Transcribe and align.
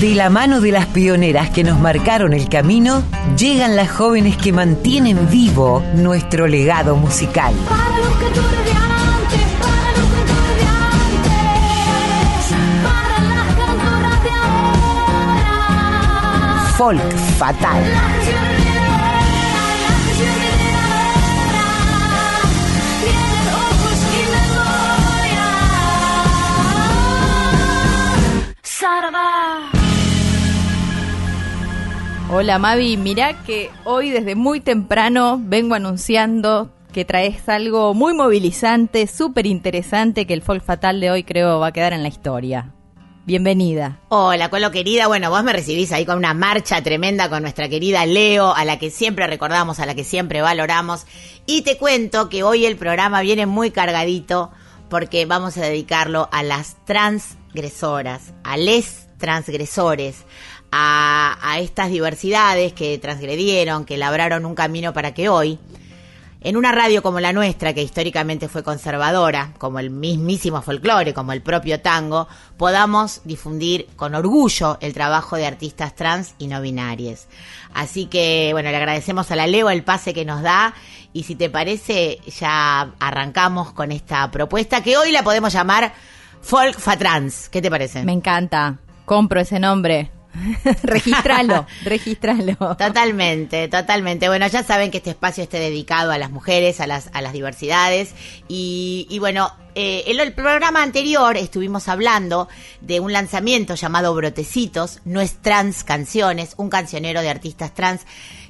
De 0.00 0.14
la 0.14 0.30
mano 0.30 0.60
de 0.60 0.70
las 0.70 0.86
pioneras 0.86 1.50
que 1.50 1.64
nos 1.64 1.80
marcaron 1.80 2.32
el 2.32 2.48
camino, 2.48 3.02
llegan 3.36 3.74
las 3.74 3.90
jóvenes 3.90 4.36
que 4.36 4.52
mantienen 4.52 5.28
vivo 5.28 5.82
nuestro 5.96 6.46
legado 6.46 6.94
musical. 6.94 7.52
Para 7.68 7.98
los 7.98 8.16
cantores 8.16 8.64
de 8.64 8.70
antes, 8.70 9.40
para 9.60 9.98
Hola 32.30 32.58
Mavi, 32.58 32.98
mirá 32.98 33.42
que 33.44 33.70
hoy 33.84 34.10
desde 34.10 34.34
muy 34.34 34.60
temprano 34.60 35.40
vengo 35.42 35.74
anunciando 35.74 36.70
que 36.92 37.06
traes 37.06 37.48
algo 37.48 37.94
muy 37.94 38.12
movilizante, 38.12 39.06
súper 39.06 39.46
interesante, 39.46 40.26
que 40.26 40.34
el 40.34 40.42
folk 40.42 40.62
fatal 40.62 41.00
de 41.00 41.10
hoy 41.10 41.24
creo 41.24 41.58
va 41.58 41.68
a 41.68 41.72
quedar 41.72 41.94
en 41.94 42.02
la 42.02 42.08
historia. 42.08 42.74
Bienvenida. 43.24 44.00
Hola, 44.10 44.50
Colo 44.50 44.70
querida. 44.70 45.06
Bueno, 45.06 45.30
vos 45.30 45.42
me 45.42 45.54
recibís 45.54 45.90
ahí 45.90 46.04
con 46.04 46.18
una 46.18 46.34
marcha 46.34 46.82
tremenda 46.82 47.30
con 47.30 47.40
nuestra 47.40 47.70
querida 47.70 48.04
Leo, 48.04 48.54
a 48.54 48.66
la 48.66 48.78
que 48.78 48.90
siempre 48.90 49.26
recordamos, 49.26 49.80
a 49.80 49.86
la 49.86 49.94
que 49.94 50.04
siempre 50.04 50.42
valoramos. 50.42 51.06
Y 51.46 51.62
te 51.62 51.78
cuento 51.78 52.28
que 52.28 52.42
hoy 52.42 52.66
el 52.66 52.76
programa 52.76 53.22
viene 53.22 53.46
muy 53.46 53.70
cargadito 53.70 54.50
porque 54.90 55.24
vamos 55.24 55.56
a 55.56 55.62
dedicarlo 55.62 56.28
a 56.30 56.42
las 56.42 56.76
transgresoras, 56.84 58.34
a 58.44 58.58
les 58.58 59.08
transgresores, 59.18 60.24
a, 60.70 61.56
estas 61.60 61.90
diversidades 61.90 62.72
que 62.72 62.98
transgredieron, 62.98 63.84
que 63.84 63.96
labraron 63.96 64.44
un 64.44 64.54
camino 64.54 64.92
para 64.92 65.14
que 65.14 65.28
hoy, 65.28 65.58
en 66.40 66.56
una 66.56 66.70
radio 66.70 67.02
como 67.02 67.18
la 67.18 67.32
nuestra, 67.32 67.72
que 67.72 67.82
históricamente 67.82 68.48
fue 68.48 68.62
conservadora, 68.62 69.54
como 69.58 69.80
el 69.80 69.90
mismísimo 69.90 70.62
folclore, 70.62 71.14
como 71.14 71.32
el 71.32 71.42
propio 71.42 71.80
tango, 71.80 72.28
podamos 72.56 73.22
difundir 73.24 73.88
con 73.96 74.14
orgullo 74.14 74.78
el 74.80 74.94
trabajo 74.94 75.36
de 75.36 75.46
artistas 75.46 75.94
trans 75.96 76.34
y 76.38 76.46
no 76.46 76.60
binarias. 76.60 77.26
Así 77.74 78.06
que, 78.06 78.50
bueno, 78.52 78.70
le 78.70 78.76
agradecemos 78.76 79.30
a 79.30 79.36
la 79.36 79.46
Leo 79.46 79.68
el 79.70 79.82
pase 79.82 80.14
que 80.14 80.24
nos 80.24 80.42
da 80.42 80.74
y 81.12 81.24
si 81.24 81.34
te 81.34 81.50
parece, 81.50 82.18
ya 82.38 82.92
arrancamos 83.00 83.72
con 83.72 83.90
esta 83.90 84.30
propuesta 84.30 84.82
que 84.82 84.96
hoy 84.96 85.10
la 85.10 85.22
podemos 85.22 85.52
llamar 85.52 85.92
Folk 86.42 86.78
Fatrans. 86.78 87.48
¿Qué 87.48 87.60
te 87.60 87.70
parece? 87.70 88.04
Me 88.04 88.12
encanta. 88.12 88.78
Compro 89.04 89.40
ese 89.40 89.58
nombre. 89.58 90.12
registralo, 90.82 91.66
registralo. 91.84 92.56
Totalmente, 92.76 93.68
totalmente. 93.68 94.28
Bueno, 94.28 94.46
ya 94.46 94.62
saben 94.62 94.90
que 94.90 94.98
este 94.98 95.10
espacio 95.10 95.42
esté 95.42 95.58
dedicado 95.58 96.12
a 96.12 96.18
las 96.18 96.30
mujeres, 96.30 96.80
a 96.80 96.86
las, 96.86 97.10
a 97.12 97.22
las 97.22 97.32
diversidades. 97.32 98.14
Y, 98.48 99.06
y 99.10 99.18
bueno, 99.18 99.52
eh, 99.74 100.10
en 100.10 100.18
el 100.18 100.32
programa 100.32 100.82
anterior 100.82 101.36
estuvimos 101.36 101.86
hablando 101.86 102.48
de 102.80 102.98
un 102.98 103.12
lanzamiento 103.12 103.76
llamado 103.76 104.12
Brotecitos, 104.14 105.00
no 105.04 105.20
es 105.20 105.40
trans 105.40 105.84
canciones, 105.84 106.54
un 106.56 106.68
cancionero 106.68 107.20
de 107.20 107.30
artistas 107.30 107.74
trans 107.74 108.00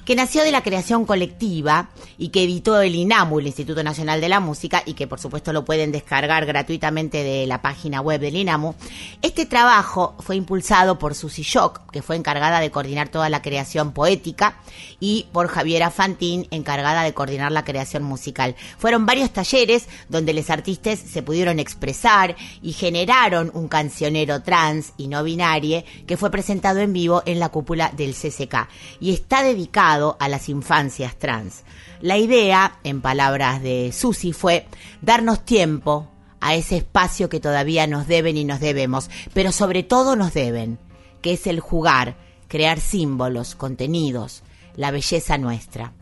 que 0.09 0.17
nació 0.17 0.43
de 0.43 0.53
la 0.53 0.63
creación 0.63 1.05
colectiva 1.05 1.91
y 2.17 2.31
que 2.31 2.45
editó 2.45 2.81
el 2.81 2.95
INAMU, 2.95 3.41
el 3.41 3.49
Instituto 3.49 3.83
Nacional 3.83 4.23
de 4.23 4.31
la 4.31 4.41
Música, 4.41 4.83
y 4.87 4.95
que 4.95 5.07
por 5.07 5.21
supuesto 5.21 5.53
lo 5.53 5.67
pueden 5.67 5.93
descargar 5.93 6.47
gratuitamente 6.47 7.23
de 7.23 7.47
la 7.47 7.61
página 7.61 8.01
web 8.01 8.19
del 8.19 8.37
INAMU. 8.37 8.75
Este 9.21 9.45
trabajo 9.45 10.17
fue 10.21 10.37
impulsado 10.37 10.99
por 10.99 11.15
Susi 11.15 11.43
Shock, 11.43 11.91
que 11.91 12.01
fue 12.01 12.17
encargada 12.17 12.61
de 12.61 12.71
coordinar 12.71 13.11
toda 13.11 13.29
la 13.29 13.43
creación 13.43 13.93
poética, 13.93 14.57
y 14.99 15.27
por 15.31 15.49
Javiera 15.49 15.91
Fantín, 15.91 16.47
encargada 16.51 17.03
de 17.03 17.13
coordinar 17.13 17.53
la 17.53 17.67
creación 17.67 18.03
musical. 18.03 18.57
Fueron 18.79 19.05
varios 19.05 19.31
talleres 19.31 19.89
donde 20.09 20.33
los 20.33 20.49
artistas 20.49 21.01
se 21.01 21.23
pudieron 21.23 21.59
expresar 21.59 22.35
y 22.63 22.73
generaron 22.73 23.51
un 23.53 23.69
cancionero 23.69 24.43
trans 24.43 24.95
y 24.97 25.09
no 25.09 25.23
binario 25.23 25.85
que 26.07 26.17
fue 26.17 26.31
presentado 26.31 26.79
en 26.79 26.95
vivo 26.95 27.23
en 27.27 27.41
la 27.41 27.51
cúpula 27.51 27.93
del 27.95 28.15
CCK 28.15 28.69
y 29.01 29.13
está 29.13 29.43
dedicado 29.43 29.98
a 30.19 30.29
las 30.29 30.49
infancias 30.49 31.17
trans. 31.17 31.65
La 32.01 32.17
idea, 32.17 32.79
en 32.85 33.01
palabras 33.01 33.63
de 33.63 33.91
Susi, 33.93 34.33
fue 34.33 34.67
darnos 35.03 35.45
tiempo 35.45 36.09
a 36.41 36.55
ese 36.55 36.77
espacio 36.77 37.29
que 37.29 37.41
todavía 37.41 37.87
nos 37.87 38.07
deben 38.07 38.37
y 38.37 38.45
nos 38.45 38.61
debemos, 38.61 39.11
pero 39.35 39.53
sobre 39.53 39.83
todo 39.83 40.17
nos 40.17 40.33
deben, 40.35 40.79
que 41.21 41.33
es 41.33 41.47
el 41.47 41.61
jugar, 41.61 42.17
crear 42.47 42.81
símbolos, 42.81 43.55
contenidos, 43.55 44.43
la 44.77 44.91
belleza 44.91 45.39
nuestra. 45.39 45.93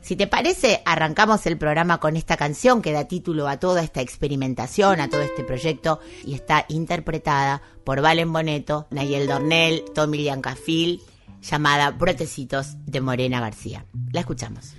Si 0.00 0.16
te 0.16 0.26
parece, 0.26 0.82
arrancamos 0.86 1.46
el 1.46 1.58
programa 1.58 2.00
con 2.00 2.16
esta 2.16 2.36
canción 2.36 2.80
que 2.80 2.92
da 2.92 3.04
título 3.04 3.48
a 3.48 3.58
toda 3.58 3.82
esta 3.82 4.00
experimentación, 4.00 4.98
a 4.98 5.10
todo 5.10 5.20
este 5.20 5.44
proyecto, 5.44 6.00
y 6.24 6.34
está 6.34 6.64
interpretada 6.68 7.62
por 7.84 8.00
Valen 8.00 8.32
Boneto, 8.32 8.86
Nayel 8.90 9.28
Dornel, 9.28 9.84
Tommy 9.94 10.18
Liancafil, 10.18 11.02
llamada 11.40 11.90
Brotecitos 11.90 12.76
de 12.86 13.00
Morena 13.00 13.40
García. 13.40 13.84
La 14.12 14.20
escuchamos. 14.20 14.74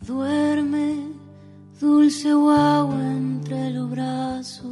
Duerme, 0.00 1.08
dulce 1.80 2.32
guagua 2.32 3.00
entre 3.00 3.70
los 3.70 3.90
brazos. 3.90 4.70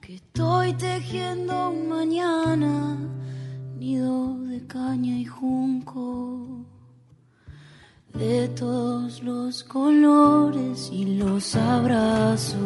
Que 0.00 0.14
estoy 0.16 0.72
tejiendo 0.74 1.70
un 1.70 1.88
mañana, 1.88 2.96
nido 3.76 4.38
de 4.44 4.66
caña 4.66 5.18
y 5.18 5.24
junco. 5.24 6.64
De 8.14 8.48
todos 8.48 9.22
los 9.22 9.62
colores 9.64 10.88
y 10.90 11.16
los 11.16 11.54
abrazos. 11.54 12.56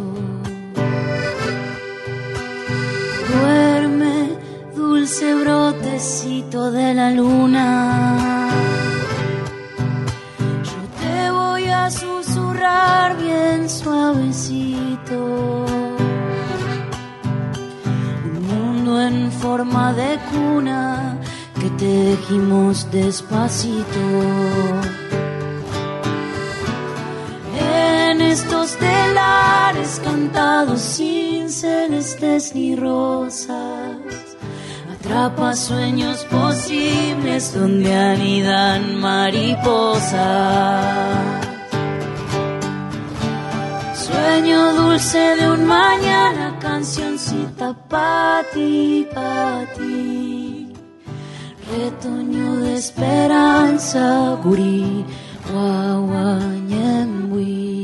Duerme, 3.29 3.70
dulce 4.81 5.35
brotecito 5.35 6.71
de 6.71 6.95
la 6.95 7.11
luna. 7.11 8.49
Yo 10.71 10.81
te 11.01 11.31
voy 11.31 11.65
a 11.67 11.91
susurrar 11.91 13.09
bien 13.19 13.69
suavecito. 13.69 15.19
Un 18.31 18.37
mundo 18.51 18.91
en 19.03 19.31
forma 19.31 19.93
de 19.93 20.19
cuna 20.31 21.19
que 21.61 21.69
tejimos 21.87 22.91
despacito. 22.91 24.05
En 28.09 28.21
estos 28.23 28.69
telares 28.77 30.01
cantados 30.03 30.81
sin 30.81 31.51
celestes 31.51 32.55
ni 32.55 32.75
rosas 32.77 33.80
atrapa 35.11 35.57
sueños 35.57 36.25
posibles 36.27 37.53
donde 37.53 37.93
anidan 37.93 39.01
mariposas. 39.01 40.15
Sueño 43.95 44.73
dulce 44.75 45.35
de 45.37 45.51
un 45.51 45.67
mañana, 45.67 46.57
cancioncita 46.61 47.75
pa' 47.89 48.45
ti, 48.55 49.05
pa' 49.13 49.65
ti. 49.77 50.73
Retoño 51.73 52.59
de 52.59 52.77
esperanza, 52.77 54.39
gurí, 54.45 55.05
guaguañembui. 55.53 57.80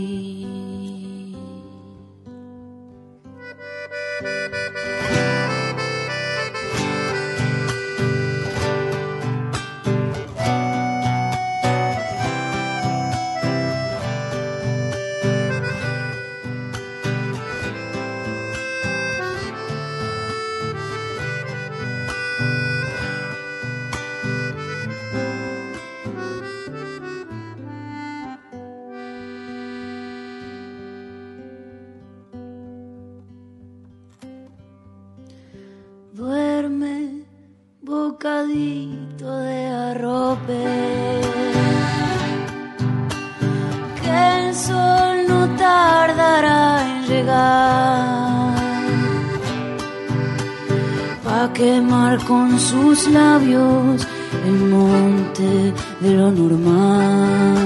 Sus 52.77 53.09
labios 53.09 54.07
el 54.45 54.59
monte 54.77 55.73
de 56.01 56.11
lo 56.19 56.31
normal. 56.31 57.57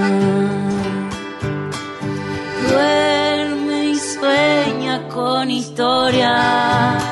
Duerme 2.69 3.79
y 3.89 3.95
sueña 3.95 5.07
con 5.09 5.51
historias 5.51 7.03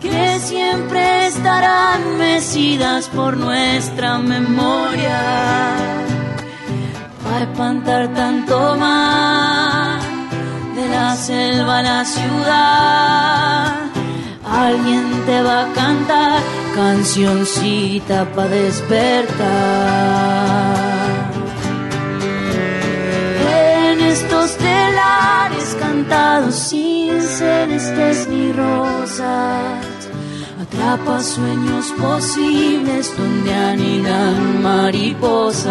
que 0.00 0.38
siempre 0.40 1.26
estarán 1.26 2.18
mecidas 2.18 3.08
por 3.08 3.36
nuestra 3.36 4.18
memoria. 4.18 5.20
Va 7.24 7.36
a 7.38 7.42
espantar 7.42 8.02
tanto 8.14 8.76
más 8.76 10.02
de 10.76 10.88
la 10.88 11.16
selva 11.16 11.78
a 11.78 11.82
la 11.82 12.04
ciudad. 12.04 13.84
Alguien 14.54 15.03
te 15.26 15.42
va 15.42 15.62
a 15.62 15.72
cantar 15.72 16.40
cancioncita 16.74 18.24
para 18.34 18.48
despertar. 18.48 19.44
En 23.90 24.00
estos 24.00 24.56
telares 24.56 25.76
cantados 25.80 26.54
sin 26.54 27.20
celestes 27.22 28.28
ni 28.28 28.52
rosas, 28.52 29.86
atrapa 30.60 31.22
sueños 31.22 31.86
posibles 32.00 33.16
donde 33.16 33.54
anidan 33.54 34.62
mariposas. 34.62 35.64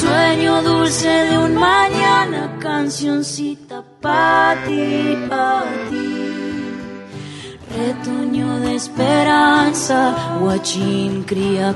Sueño 0.00 0.62
dulce 0.62 1.08
de 1.08 1.38
un 1.38 1.54
mañana, 1.54 2.56
cancioncita 2.60 3.84
pa' 4.00 4.54
ti, 4.66 5.16
pa' 5.28 5.64
ti. 5.90 6.08
Retoño 7.76 8.60
de 8.60 8.74
esperanza, 8.76 10.00
guachín 10.40 11.22
cría. 11.24 11.74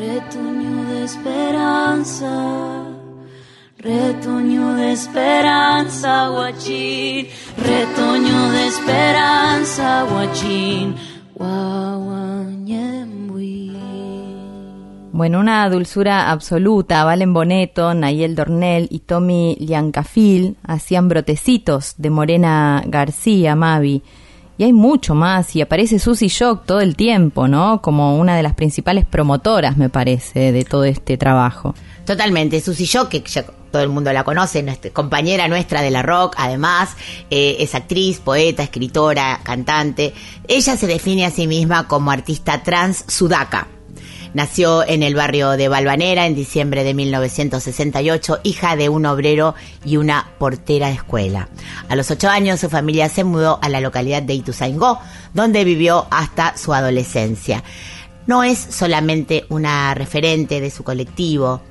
Retoño 0.00 0.74
de 0.90 1.04
esperanza, 1.04 2.32
retoño 3.78 4.74
de 4.74 4.92
esperanza, 4.92 6.28
guachín. 6.28 7.28
Retoño 7.56 8.50
de 8.52 8.66
esperanza, 8.68 10.06
guachín. 10.10 10.96
Guaguañembui. 11.34 12.19
Bueno, 15.20 15.38
una 15.38 15.68
dulzura 15.68 16.30
absoluta. 16.30 17.04
Valen 17.04 17.34
Boneto, 17.34 17.92
Nayel 17.92 18.34
Dornel 18.34 18.88
y 18.90 19.00
Tommy 19.00 19.54
Liancafil 19.60 20.56
hacían 20.62 21.10
brotecitos 21.10 21.92
de 21.98 22.08
Morena 22.08 22.82
García, 22.86 23.54
Mavi. 23.54 24.02
Y 24.56 24.64
hay 24.64 24.72
mucho 24.72 25.14
más, 25.14 25.54
y 25.54 25.60
aparece 25.60 25.98
Susy 25.98 26.28
Shock 26.28 26.64
todo 26.64 26.80
el 26.80 26.96
tiempo, 26.96 27.48
¿no? 27.48 27.82
Como 27.82 28.16
una 28.16 28.34
de 28.34 28.42
las 28.42 28.54
principales 28.54 29.04
promotoras, 29.04 29.76
me 29.76 29.90
parece, 29.90 30.52
de 30.52 30.64
todo 30.64 30.84
este 30.84 31.18
trabajo. 31.18 31.74
Totalmente, 32.06 32.58
Susy 32.62 32.86
Shock, 32.86 33.10
que 33.10 33.20
ya 33.20 33.44
todo 33.70 33.82
el 33.82 33.90
mundo 33.90 34.14
la 34.14 34.24
conoce, 34.24 34.62
nuestra, 34.62 34.90
compañera 34.90 35.48
nuestra 35.48 35.82
de 35.82 35.90
la 35.90 36.00
rock, 36.00 36.34
además, 36.38 36.96
eh, 37.28 37.58
es 37.60 37.74
actriz, 37.74 38.20
poeta, 38.20 38.62
escritora, 38.62 39.40
cantante. 39.42 40.14
Ella 40.48 40.78
se 40.78 40.86
define 40.86 41.26
a 41.26 41.30
sí 41.30 41.46
misma 41.46 41.88
como 41.88 42.10
artista 42.10 42.62
trans 42.62 43.04
sudaca. 43.06 43.68
Nació 44.32 44.86
en 44.86 45.02
el 45.02 45.16
barrio 45.16 45.50
de 45.50 45.66
Balvanera 45.68 46.26
en 46.26 46.36
diciembre 46.36 46.84
de 46.84 46.94
1968, 46.94 48.40
hija 48.44 48.76
de 48.76 48.88
un 48.88 49.04
obrero 49.06 49.56
y 49.84 49.96
una 49.96 50.30
portera 50.38 50.86
de 50.86 50.94
escuela. 50.94 51.48
A 51.88 51.96
los 51.96 52.12
ocho 52.12 52.28
años 52.28 52.60
su 52.60 52.70
familia 52.70 53.08
se 53.08 53.24
mudó 53.24 53.58
a 53.60 53.68
la 53.68 53.80
localidad 53.80 54.22
de 54.22 54.34
Ituzaingó, 54.34 55.00
donde 55.34 55.64
vivió 55.64 56.06
hasta 56.10 56.56
su 56.56 56.72
adolescencia. 56.72 57.64
No 58.28 58.44
es 58.44 58.58
solamente 58.58 59.46
una 59.48 59.94
referente 59.94 60.60
de 60.60 60.70
su 60.70 60.84
colectivo, 60.84 61.62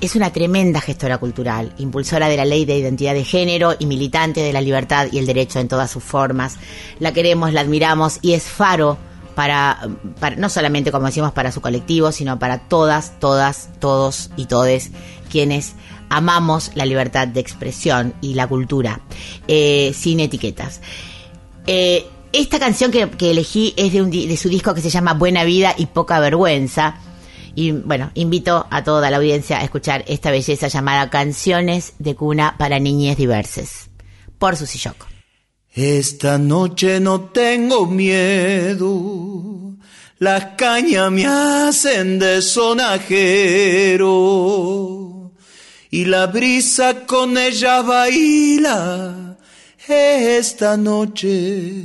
es 0.00 0.16
una 0.16 0.32
tremenda 0.32 0.80
gestora 0.80 1.18
cultural, 1.18 1.74
impulsora 1.76 2.28
de 2.28 2.38
la 2.38 2.46
ley 2.46 2.64
de 2.64 2.78
identidad 2.78 3.12
de 3.12 3.24
género 3.24 3.74
y 3.78 3.84
militante 3.84 4.40
de 4.40 4.52
la 4.52 4.62
libertad 4.62 5.08
y 5.12 5.18
el 5.18 5.26
derecho 5.26 5.60
en 5.60 5.68
todas 5.68 5.90
sus 5.90 6.02
formas. 6.02 6.56
La 6.98 7.12
queremos, 7.12 7.52
la 7.52 7.60
admiramos 7.60 8.18
y 8.22 8.32
es 8.32 8.44
faro 8.44 8.96
para, 9.34 9.88
no 10.36 10.48
solamente, 10.48 10.92
como 10.92 11.06
decimos, 11.06 11.32
para 11.32 11.52
su 11.52 11.60
colectivo, 11.60 12.12
sino 12.12 12.38
para 12.38 12.58
todas, 12.68 13.18
todas, 13.18 13.70
todos 13.80 14.30
y 14.36 14.46
todes 14.46 14.90
quienes 15.30 15.74
amamos 16.08 16.72
la 16.74 16.84
libertad 16.84 17.26
de 17.26 17.40
expresión 17.40 18.14
y 18.20 18.34
la 18.34 18.46
cultura, 18.46 19.00
eh, 19.48 19.92
sin 19.94 20.20
etiquetas. 20.20 20.80
Eh, 21.66 22.06
esta 22.32 22.58
canción 22.58 22.90
que, 22.90 23.30
elegí 23.30 23.74
es 23.76 23.92
de, 23.92 24.02
un 24.02 24.10
de 24.10 24.36
su 24.36 24.48
disco 24.48 24.74
que 24.74 24.80
se 24.80 24.90
llama 24.90 25.14
Buena 25.14 25.44
Vida 25.44 25.74
y 25.76 25.86
Poca 25.86 26.18
Vergüenza. 26.20 26.96
Y 27.54 27.72
bueno, 27.72 28.10
invito 28.14 28.66
a 28.70 28.82
toda 28.82 29.10
la 29.10 29.18
audiencia 29.18 29.58
a 29.58 29.64
escuchar 29.64 30.04
esta 30.06 30.30
belleza 30.30 30.68
llamada 30.68 31.10
Canciones 31.10 31.92
de 31.98 32.14
Cuna 32.14 32.56
para 32.58 32.78
Niñez 32.78 33.18
Diverses, 33.18 33.90
por 34.38 34.56
Susy 34.56 34.78
Shock. 34.78 35.11
Esta 35.74 36.36
noche 36.36 37.00
no 37.00 37.30
tengo 37.30 37.86
miedo, 37.86 39.74
las 40.18 40.44
cañas 40.58 41.10
me 41.10 41.24
hacen 41.24 42.18
de 42.18 42.42
sonajero 42.42 44.02
y 45.90 46.04
la 46.04 46.26
brisa 46.26 47.06
con 47.06 47.38
ella 47.38 47.80
baila. 47.80 49.38
Esta 49.88 50.76
noche 50.76 51.84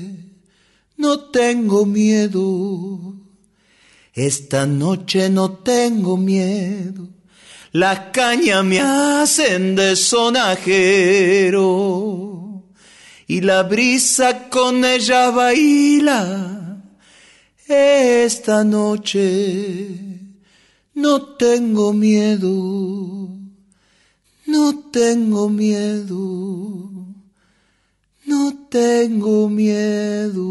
no 0.98 1.22
tengo 1.30 1.86
miedo, 1.86 3.16
esta 4.14 4.66
noche 4.66 5.30
no 5.30 5.52
tengo 5.60 6.18
miedo. 6.18 7.08
Las 7.72 8.00
cañas 8.12 8.66
me 8.66 8.82
hacen 8.82 9.78
de 9.78 9.96
sonajero 9.96 11.58
y 13.28 13.42
la 13.42 13.64
brisa 13.64 14.50
con 14.50 14.86
ella 14.86 15.30
baila. 15.32 16.82
Esta 17.68 18.64
noche 18.64 20.22
no 20.94 21.22
tengo 21.36 21.92
miedo, 21.92 23.30
no 24.46 24.80
tengo 24.90 25.50
miedo, 25.50 26.90
no 28.26 28.68
tengo 28.70 29.50
miedo. 29.50 30.46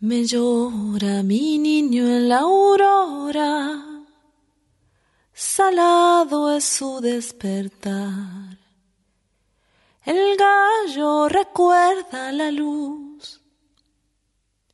Me 0.00 0.26
llora 0.26 1.22
mi 1.22 1.58
niño 1.58 2.06
en 2.06 2.28
la 2.28 2.40
aurora, 2.40 4.04
salado 5.32 6.52
es 6.52 6.64
su 6.64 7.00
despertar. 7.00 8.43
El 10.04 10.36
gallo 10.36 11.30
recuerda 11.30 12.30
la 12.30 12.50
luz, 12.50 13.40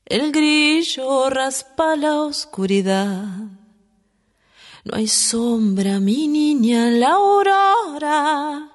el 0.05 0.33
grillo 0.33 1.31
raspa 1.31 1.95
la 1.95 2.23
oscuridad. 2.23 3.27
No 4.83 4.97
hay 4.97 5.07
sombra, 5.07 6.01
mi 6.01 6.27
niña, 6.27 6.89
en 6.89 6.99
la 6.99 7.13
aurora, 7.13 8.73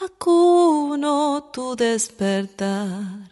acuno 0.00 1.50
tu 1.52 1.76
despertar. 1.76 3.30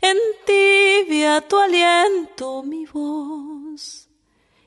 Entibia 0.00 1.40
tu 1.40 1.58
aliento 1.58 2.62
mi 2.62 2.86
voz, 2.86 4.08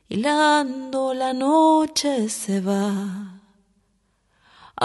hilando 0.10 1.14
la 1.14 1.32
noche 1.32 2.28
se 2.28 2.60
va. 2.60 3.33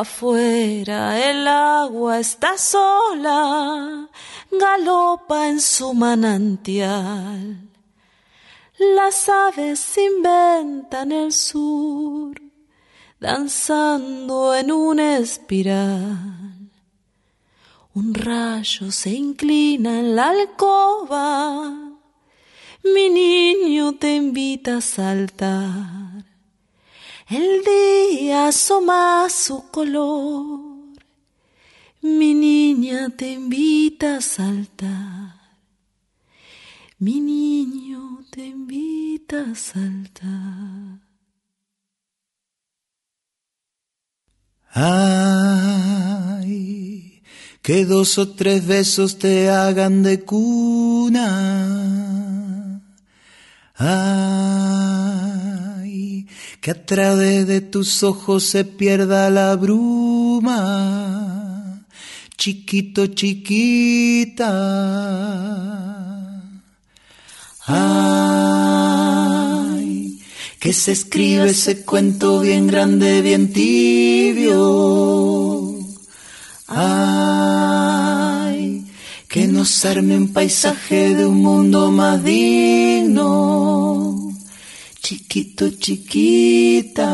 Afuera 0.00 1.18
el 1.28 1.48
agua 1.48 2.20
está 2.20 2.56
sola, 2.56 4.08
galopa 4.48 5.48
en 5.48 5.60
su 5.60 5.92
manantial. 5.92 7.68
Las 8.78 9.28
aves 9.28 9.98
inventan 9.98 11.10
el 11.10 11.32
sur, 11.32 12.40
danzando 13.18 14.54
en 14.54 14.70
una 14.70 15.18
espiral. 15.18 16.70
Un 17.92 18.14
rayo 18.14 18.92
se 18.92 19.10
inclina 19.10 19.98
en 19.98 20.14
la 20.14 20.28
alcoba, 20.28 21.74
mi 22.84 23.08
niño 23.08 23.96
te 23.96 24.14
invita 24.14 24.76
a 24.76 24.80
saltar. 24.80 26.07
El 27.30 27.62
día 27.62 28.48
asoma 28.48 29.26
su 29.28 29.70
color, 29.70 30.60
mi 32.00 32.32
niña 32.32 33.10
te 33.10 33.32
invita 33.32 34.16
a 34.16 34.20
saltar, 34.22 35.34
mi 36.98 37.20
niño 37.20 38.24
te 38.30 38.46
invita 38.46 39.42
a 39.52 39.54
saltar. 39.54 41.00
Ay, 44.70 46.02
que 47.60 47.84
dos 47.84 48.16
o 48.16 48.34
tres 48.34 48.66
besos 48.66 49.18
te 49.18 49.50
hagan 49.50 50.02
de 50.02 50.24
cuna. 50.24 51.28
Ay, 53.74 55.27
que 56.60 56.72
a 56.72 56.86
través 56.86 57.46
de 57.46 57.60
tus 57.60 58.02
ojos 58.02 58.42
se 58.44 58.64
pierda 58.64 59.28
la 59.30 59.54
bruma. 59.56 60.54
Chiquito, 62.36 63.06
chiquita. 63.08 64.48
Ay, 67.66 68.48
que 70.58 70.72
se 70.72 70.92
escribe 70.92 71.50
ese 71.50 71.84
cuento 71.84 72.40
bien 72.40 72.66
grande, 72.66 73.20
bien 73.22 73.52
tibio. 73.52 74.56
Ay, 76.66 78.86
que 79.28 79.46
nos 79.48 79.84
arme 79.84 80.16
un 80.16 80.32
paisaje 80.32 81.14
de 81.14 81.26
un 81.26 81.42
mundo 81.42 81.90
más 81.90 82.24
digno. 82.24 84.27
Chiquito, 85.08 85.70
chiquita. 85.70 87.08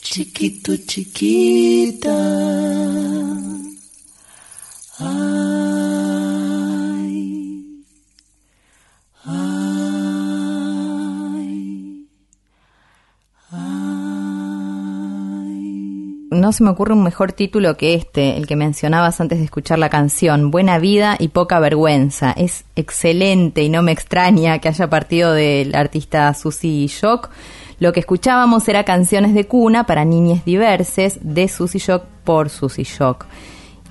Chiquito, 0.00 0.76
chiquita. 0.84 2.16
Ay. 4.98 5.79
No 16.40 16.52
se 16.52 16.64
me 16.64 16.70
ocurre 16.70 16.94
un 16.94 17.02
mejor 17.02 17.32
título 17.32 17.76
que 17.76 17.92
este, 17.92 18.38
el 18.38 18.46
que 18.46 18.56
mencionabas 18.56 19.20
antes 19.20 19.40
de 19.40 19.44
escuchar 19.44 19.78
la 19.78 19.90
canción, 19.90 20.50
Buena 20.50 20.78
vida 20.78 21.16
y 21.18 21.28
poca 21.28 21.60
vergüenza. 21.60 22.32
Es 22.32 22.64
excelente 22.76 23.62
y 23.62 23.68
no 23.68 23.82
me 23.82 23.92
extraña 23.92 24.58
que 24.58 24.68
haya 24.68 24.88
partido 24.88 25.34
del 25.34 25.74
artista 25.74 26.32
Susie 26.32 26.86
Shock. 26.86 27.28
Lo 27.78 27.92
que 27.92 28.00
escuchábamos 28.00 28.66
era 28.68 28.84
canciones 28.84 29.34
de 29.34 29.46
cuna 29.46 29.84
para 29.84 30.06
niñas 30.06 30.42
diverses 30.46 31.18
de 31.20 31.46
Susie 31.46 31.78
Shock 31.78 32.04
por 32.24 32.48
Susie 32.48 32.84
Shock. 32.84 33.26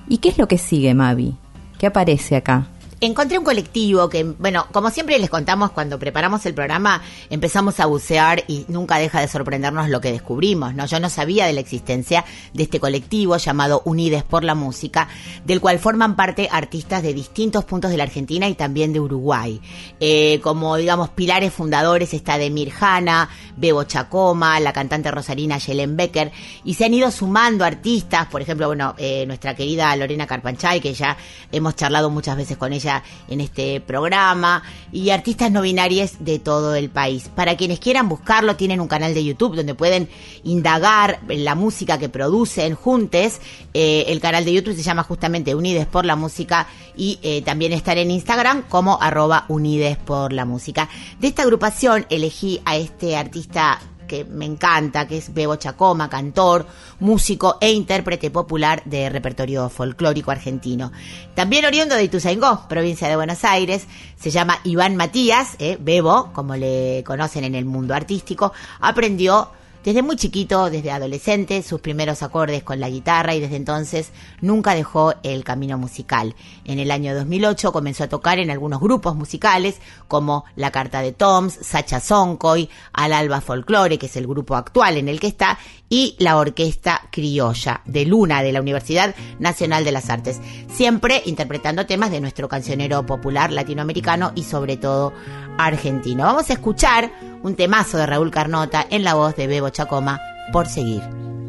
¿Y 0.08 0.18
qué 0.18 0.30
es 0.30 0.38
lo 0.38 0.48
que 0.48 0.58
sigue, 0.58 0.92
Mavi? 0.92 1.36
¿Qué 1.78 1.86
aparece 1.86 2.34
acá? 2.34 2.66
Encontré 3.02 3.38
un 3.38 3.44
colectivo 3.46 4.10
que, 4.10 4.24
bueno, 4.24 4.66
como 4.72 4.90
siempre 4.90 5.18
les 5.18 5.30
contamos 5.30 5.70
cuando 5.70 5.98
preparamos 5.98 6.44
el 6.44 6.52
programa, 6.52 7.00
empezamos 7.30 7.80
a 7.80 7.86
bucear 7.86 8.44
y 8.46 8.66
nunca 8.68 8.98
deja 8.98 9.22
de 9.22 9.28
sorprendernos 9.28 9.88
lo 9.88 10.02
que 10.02 10.12
descubrimos, 10.12 10.74
¿no? 10.74 10.84
Yo 10.84 11.00
no 11.00 11.08
sabía 11.08 11.46
de 11.46 11.54
la 11.54 11.60
existencia 11.60 12.26
de 12.52 12.64
este 12.64 12.78
colectivo 12.78 13.38
llamado 13.38 13.80
Unides 13.86 14.22
por 14.22 14.44
la 14.44 14.54
Música, 14.54 15.08
del 15.46 15.62
cual 15.62 15.78
forman 15.78 16.14
parte 16.14 16.50
artistas 16.52 17.02
de 17.02 17.14
distintos 17.14 17.64
puntos 17.64 17.90
de 17.90 17.96
la 17.96 18.02
Argentina 18.02 18.46
y 18.48 18.54
también 18.54 18.92
de 18.92 19.00
Uruguay. 19.00 19.62
Eh, 19.98 20.38
como, 20.42 20.76
digamos, 20.76 21.08
pilares 21.08 21.54
fundadores 21.54 22.12
está 22.12 22.36
Demir 22.36 22.70
Hanna, 22.78 23.30
Bebo 23.56 23.84
Chacoma, 23.84 24.60
la 24.60 24.74
cantante 24.74 25.10
rosarina 25.10 25.56
Yelen 25.56 25.96
Becker, 25.96 26.32
y 26.64 26.74
se 26.74 26.84
han 26.84 26.92
ido 26.92 27.10
sumando 27.10 27.64
artistas, 27.64 28.26
por 28.26 28.42
ejemplo, 28.42 28.66
bueno, 28.66 28.94
eh, 28.98 29.24
nuestra 29.26 29.56
querida 29.56 29.96
Lorena 29.96 30.26
Carpanchay, 30.26 30.82
que 30.82 30.92
ya 30.92 31.16
hemos 31.50 31.76
charlado 31.76 32.10
muchas 32.10 32.36
veces 32.36 32.58
con 32.58 32.74
ella 32.74 32.89
en 33.28 33.40
este 33.40 33.80
programa, 33.80 34.62
y 34.92 35.10
artistas 35.10 35.50
no 35.50 35.62
binarias 35.62 36.16
de 36.20 36.38
todo 36.38 36.74
el 36.74 36.90
país. 36.90 37.30
Para 37.34 37.56
quienes 37.56 37.78
quieran 37.78 38.08
buscarlo, 38.08 38.56
tienen 38.56 38.80
un 38.80 38.88
canal 38.88 39.14
de 39.14 39.24
YouTube 39.24 39.56
donde 39.56 39.74
pueden 39.74 40.08
indagar 40.44 41.20
la 41.28 41.54
música 41.54 41.98
que 41.98 42.08
producen 42.08 42.74
juntes. 42.74 43.40
Eh, 43.74 44.04
el 44.08 44.20
canal 44.20 44.44
de 44.44 44.52
YouTube 44.52 44.76
se 44.76 44.82
llama 44.82 45.02
justamente 45.02 45.54
Unides 45.54 45.86
por 45.86 46.04
la 46.04 46.16
Música 46.16 46.66
y 46.96 47.18
eh, 47.22 47.42
también 47.42 47.72
estar 47.72 47.98
en 47.98 48.10
Instagram 48.10 48.62
como 48.68 49.00
arroba 49.00 49.44
Unides 49.48 49.96
por 49.98 50.32
la 50.32 50.44
Música. 50.44 50.88
De 51.18 51.28
esta 51.28 51.42
agrupación 51.42 52.06
elegí 52.10 52.60
a 52.64 52.76
este 52.76 53.16
artista 53.16 53.80
que 54.10 54.24
me 54.24 54.44
encanta, 54.44 55.06
que 55.06 55.18
es 55.18 55.32
Bebo 55.32 55.54
Chacoma, 55.54 56.10
cantor, 56.10 56.66
músico 56.98 57.58
e 57.60 57.70
intérprete 57.70 58.28
popular 58.28 58.82
de 58.84 59.08
repertorio 59.08 59.68
folclórico 59.68 60.32
argentino. 60.32 60.90
También 61.36 61.64
oriundo 61.64 61.94
de 61.94 62.02
Ituzaingó, 62.02 62.66
provincia 62.68 63.08
de 63.08 63.14
Buenos 63.14 63.44
Aires, 63.44 63.86
se 64.18 64.32
llama 64.32 64.58
Iván 64.64 64.96
Matías, 64.96 65.54
eh, 65.60 65.78
Bebo, 65.80 66.32
como 66.32 66.56
le 66.56 67.04
conocen 67.06 67.44
en 67.44 67.54
el 67.54 67.66
mundo 67.66 67.94
artístico, 67.94 68.52
aprendió 68.80 69.52
desde 69.84 70.02
muy 70.02 70.16
chiquito, 70.16 70.68
desde 70.68 70.90
adolescente, 70.90 71.62
sus 71.62 71.80
primeros 71.80 72.22
acordes 72.22 72.62
con 72.62 72.80
la 72.80 72.90
guitarra 72.90 73.34
y 73.34 73.40
desde 73.40 73.56
entonces 73.56 74.10
nunca 74.42 74.74
dejó 74.74 75.14
el 75.22 75.42
camino 75.42 75.78
musical. 75.78 76.34
En 76.64 76.78
el 76.78 76.90
año 76.90 77.14
2008 77.14 77.72
comenzó 77.72 78.04
a 78.04 78.08
tocar 78.08 78.38
en 78.38 78.50
algunos 78.50 78.80
grupos 78.80 79.16
musicales 79.16 79.80
como 80.06 80.44
La 80.54 80.70
Carta 80.70 81.00
de 81.00 81.12
Toms, 81.12 81.58
Sacha 81.62 81.98
Soncoy, 82.00 82.68
Al 82.92 83.14
Alba 83.14 83.40
Folklore, 83.40 83.98
que 83.98 84.06
es 84.06 84.16
el 84.16 84.26
grupo 84.26 84.54
actual 84.54 84.98
en 84.98 85.08
el 85.08 85.18
que 85.18 85.28
está, 85.28 85.58
y 85.90 86.16
la 86.18 86.38
Orquesta 86.38 87.02
Criolla 87.10 87.82
de 87.84 88.06
Luna 88.06 88.42
de 88.42 88.52
la 88.52 88.62
Universidad 88.62 89.14
Nacional 89.38 89.84
de 89.84 89.92
las 89.92 90.08
Artes, 90.08 90.40
siempre 90.72 91.20
interpretando 91.26 91.84
temas 91.84 92.10
de 92.10 92.20
nuestro 92.20 92.48
cancionero 92.48 93.04
popular 93.04 93.52
latinoamericano 93.52 94.32
y 94.34 94.44
sobre 94.44 94.78
todo 94.78 95.12
argentino. 95.58 96.24
Vamos 96.24 96.48
a 96.48 96.54
escuchar 96.54 97.12
un 97.42 97.56
temazo 97.56 97.98
de 97.98 98.06
Raúl 98.06 98.30
Carnota 98.30 98.86
en 98.88 99.04
la 99.04 99.14
voz 99.14 99.36
de 99.36 99.46
Bebo 99.46 99.68
Chacoma 99.70 100.20
por 100.52 100.66
seguir. 100.66 101.02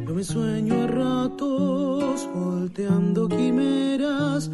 Yo 0.05 0.15
me 0.15 0.23
sueño 0.23 0.83
a 0.83 0.87
ratos 0.87 2.27
volteando 2.33 3.29
quimeras. 3.29 4.49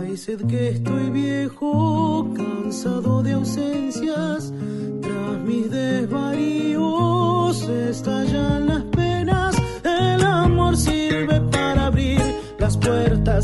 Hay 0.00 0.16
sed 0.16 0.46
que 0.46 0.70
estoy 0.70 1.10
viejo, 1.10 2.32
cansado 2.34 3.22
de 3.22 3.32
ausencias. 3.34 4.52
Tras 5.00 5.38
mis 5.44 5.70
desvaríos 5.70 7.62
estallan 7.68 8.66
las 8.66 8.85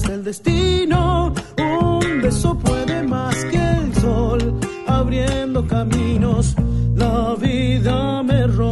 del 0.01 0.25
destino. 0.25 1.35
Un 1.59 2.23
beso 2.23 2.59
puede 2.59 3.03
más 3.03 3.37
que 3.45 3.59
el 3.59 3.95
sol, 3.97 4.59
abriendo 4.87 5.67
caminos. 5.67 6.55
La 6.97 7.35
vida 7.39 8.23
me 8.23 8.47
ronda, 8.47 8.72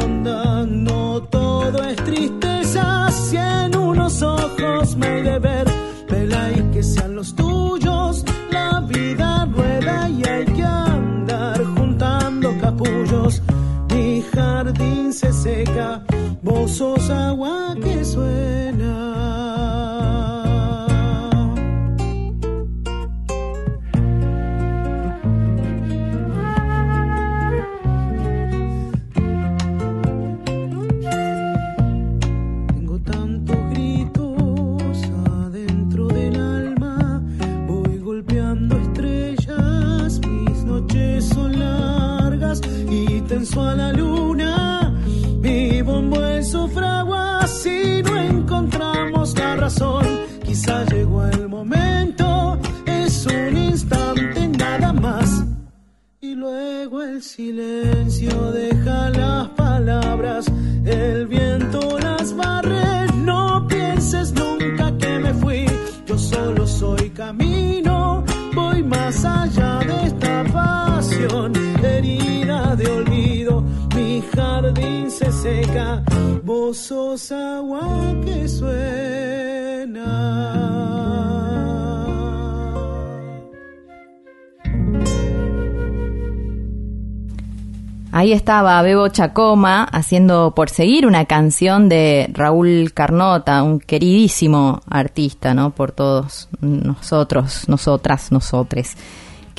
Ahí 88.12 88.32
estaba 88.32 88.82
Bebo 88.82 89.08
Chacoma 89.08 89.84
haciendo 89.84 90.52
por 90.54 90.68
seguir 90.68 91.06
una 91.06 91.26
canción 91.26 91.88
de 91.88 92.28
Raúl 92.32 92.92
Carnota, 92.92 93.62
un 93.62 93.78
queridísimo 93.78 94.80
artista, 94.90 95.54
¿no? 95.54 95.70
Por 95.70 95.92
todos 95.92 96.48
nosotros, 96.60 97.68
nosotras, 97.68 98.32
nosotres. 98.32 98.96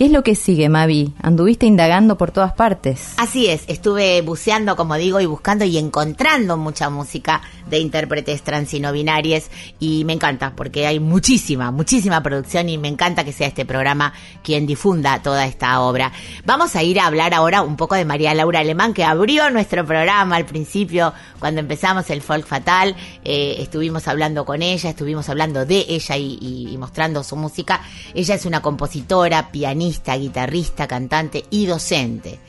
¿Qué 0.01 0.07
es 0.07 0.11
lo 0.11 0.23
que 0.23 0.33
sigue, 0.33 0.67
Mavi? 0.67 1.13
Anduviste 1.21 1.67
indagando 1.67 2.17
por 2.17 2.31
todas 2.31 2.53
partes. 2.53 3.13
Así 3.17 3.45
es, 3.45 3.65
estuve 3.67 4.19
buceando, 4.23 4.75
como 4.75 4.95
digo, 4.95 5.19
y 5.19 5.27
buscando 5.27 5.63
y 5.63 5.77
encontrando 5.77 6.57
mucha 6.57 6.89
música 6.89 7.43
de 7.69 7.77
intérpretes 7.77 8.41
trans 8.41 8.73
y 8.73 8.79
no 8.79 8.91
binarias 8.91 9.51
y 9.79 10.03
me 10.05 10.13
encanta 10.13 10.53
porque 10.55 10.87
hay 10.87 10.99
muchísima, 10.99 11.69
muchísima 11.69 12.23
producción 12.23 12.67
y 12.69 12.79
me 12.79 12.87
encanta 12.87 13.23
que 13.23 13.31
sea 13.31 13.47
este 13.47 13.63
programa 13.63 14.13
quien 14.43 14.65
difunda 14.65 15.21
toda 15.21 15.45
esta 15.45 15.79
obra. 15.81 16.11
Vamos 16.45 16.75
a 16.75 16.81
ir 16.81 16.99
a 16.99 17.05
hablar 17.05 17.35
ahora 17.35 17.61
un 17.61 17.77
poco 17.77 17.93
de 17.93 18.03
María 18.03 18.33
Laura 18.33 18.61
Alemán 18.61 18.95
que 18.95 19.03
abrió 19.03 19.51
nuestro 19.51 19.85
programa 19.85 20.35
al 20.35 20.45
principio 20.45 21.13
cuando 21.39 21.59
empezamos 21.59 22.09
el 22.09 22.21
Folk 22.21 22.45
Fatal, 22.45 22.95
eh, 23.23 23.57
estuvimos 23.59 24.07
hablando 24.07 24.45
con 24.45 24.61
ella, 24.61 24.89
estuvimos 24.89 25.29
hablando 25.29 25.65
de 25.65 25.85
ella 25.87 26.17
y, 26.17 26.75
mostrando 26.77 27.23
su 27.23 27.35
música. 27.35 27.81
Ella 28.13 28.35
es 28.35 28.45
una 28.45 28.61
compositora, 28.61 29.51
pianista, 29.51 29.90
guitarrista, 30.15 30.87
cantante 30.87 31.45
y 31.49 31.65
docente. 31.65 32.39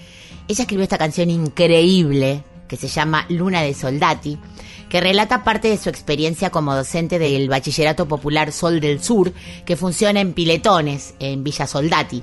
Ella 0.48 0.62
escribió 0.62 0.82
esta 0.82 0.98
canción 0.98 1.30
increíble 1.30 2.42
que 2.68 2.76
se 2.76 2.88
llama 2.88 3.26
Luna 3.28 3.62
de 3.62 3.74
Soldati, 3.74 4.38
que 4.88 5.00
relata 5.00 5.44
parte 5.44 5.68
de 5.68 5.78
su 5.78 5.88
experiencia 5.88 6.50
como 6.50 6.74
docente 6.74 7.18
del 7.18 7.48
Bachillerato 7.48 8.06
Popular 8.06 8.52
Sol 8.52 8.80
del 8.80 9.02
Sur, 9.02 9.32
que 9.64 9.76
funciona 9.76 10.20
en 10.20 10.32
Piletones, 10.32 11.14
en 11.18 11.44
Villa 11.44 11.66
Soldati. 11.66 12.22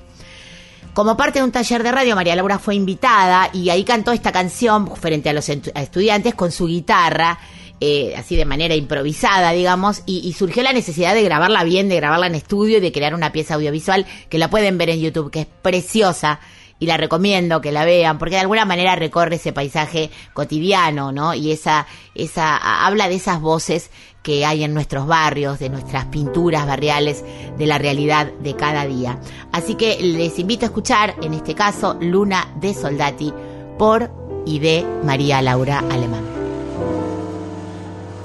Como 0.94 1.16
parte 1.16 1.40
de 1.40 1.46
un 1.46 1.52
taller 1.52 1.84
de 1.84 1.92
radio, 1.92 2.16
María 2.16 2.36
Laura 2.36 2.60
fue 2.60 2.76
invitada 2.76 3.50
y 3.54 3.70
ahí 3.70 3.84
cantó 3.84 4.12
esta 4.12 4.32
canción 4.32 4.96
frente 4.96 5.30
a 5.30 5.34
los 5.34 5.48
estudiantes 5.50 6.36
con 6.36 6.52
su 6.52 6.68
guitarra, 6.68 7.40
eh, 7.82 8.14
así 8.18 8.36
de 8.36 8.46
manera 8.46 8.76
improvisada, 8.76 9.52
digamos, 9.52 10.04
y, 10.06 10.20
y 10.28 10.34
surgió 10.34 10.64
la 10.64 10.74
necesidad 10.74 11.14
de 11.14 11.24
grabarla 11.24 11.64
bien, 11.64 11.90
de 11.90 11.96
grabarla 11.96 12.28
en 12.28 12.36
estudio 12.36 12.78
y 12.78 12.82
de 12.82 12.92
crear 12.92 13.14
una 13.14 13.32
pieza 13.32 13.56
audiovisual 13.56 14.06
que 14.30 14.38
la 14.38 14.50
pueden 14.50 14.78
ver 14.78 14.90
en 14.90 15.02
YouTube, 15.02 15.32
que 15.32 15.42
es 15.42 15.48
preciosa 15.62 16.40
y 16.80 16.86
la 16.86 16.98
recomiendo 16.98 17.62
que 17.62 17.72
la 17.72 17.86
vean 17.86 18.18
porque 18.18 18.36
de 18.36 18.42
alguna 18.42 18.66
manera 18.66 18.96
recorre 18.96 19.36
ese 19.36 19.54
paisaje 19.54 20.10
cotidiano, 20.34 21.12
¿no? 21.12 21.34
Y 21.34 21.52
esa 21.52 21.86
esa 22.16 22.86
habla 22.86 23.10
de 23.10 23.16
esas 23.16 23.42
voces 23.42 23.92
que 24.24 24.46
hay 24.46 24.64
en 24.64 24.74
nuestros 24.74 25.08
barrios, 25.08 25.60
de 25.60 25.70
nuestras 25.70 26.06
pinturas 26.06 26.66
barriales, 26.66 27.24
de 27.58 27.66
la 27.66 27.78
realidad 27.78 28.32
de 28.42 28.56
cada 28.56 28.86
día. 28.86 29.20
Así 29.52 29.76
que 29.76 29.98
les 30.02 30.38
invito 30.40 30.66
a 30.66 30.68
escuchar, 30.68 31.16
en 31.22 31.34
este 31.34 31.56
caso, 31.56 31.98
Luna 32.02 32.54
de 32.60 32.74
Soldati 32.74 33.34
por 33.78 34.12
y 34.46 34.60
de 34.60 34.86
María 35.04 35.42
Laura 35.42 35.80
Alemán. 35.90 36.24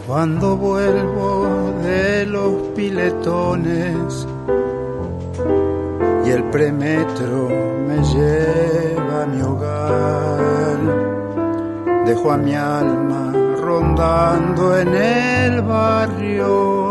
Cuando 0.06 0.56
vuelvo 0.58 1.73
de 1.82 2.26
los 2.26 2.52
piletones 2.76 4.28
y 6.26 6.30
el 6.30 6.44
premetro 6.50 7.49
me 7.88 8.04
lleva 8.04 9.23
a 9.23 9.26
mi 9.26 9.40
hogar, 9.40 10.78
dejo 12.04 12.32
a 12.32 12.37
mi 12.37 12.54
alma 12.54 13.32
rondando 13.62 14.76
en 14.78 14.94
el 14.94 15.62
barrio, 15.62 16.90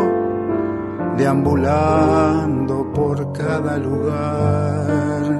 deambulando 1.15 2.91
por 2.93 3.31
cada 3.31 3.77
lugar. 3.77 5.37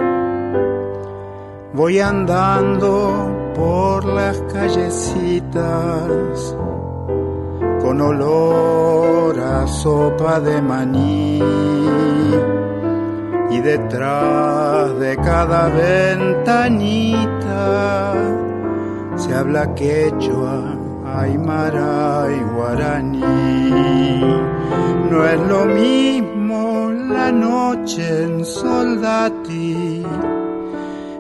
Voy 1.74 2.00
andando 2.00 3.32
por 3.56 4.06
las 4.06 4.40
callecitas 4.54 5.64
con 7.84 8.00
olor 8.00 9.38
a 9.38 9.68
sopa 9.68 10.40
de 10.40 10.62
maní. 10.62 11.42
Y 13.52 13.60
detrás 13.60 14.98
de 15.00 15.18
cada 15.18 15.68
ventanita 15.68 16.54
se 19.18 19.36
habla 19.36 19.76
quechua, 19.76 20.78
aymara 21.06 22.28
y 22.32 22.40
guaraní. 22.56 23.22
No 25.12 25.26
es 25.28 25.40
lo 25.42 25.66
mismo 25.66 26.90
la 26.90 27.32
noche 27.34 28.24
en 28.24 28.46
Soldati, 28.46 30.06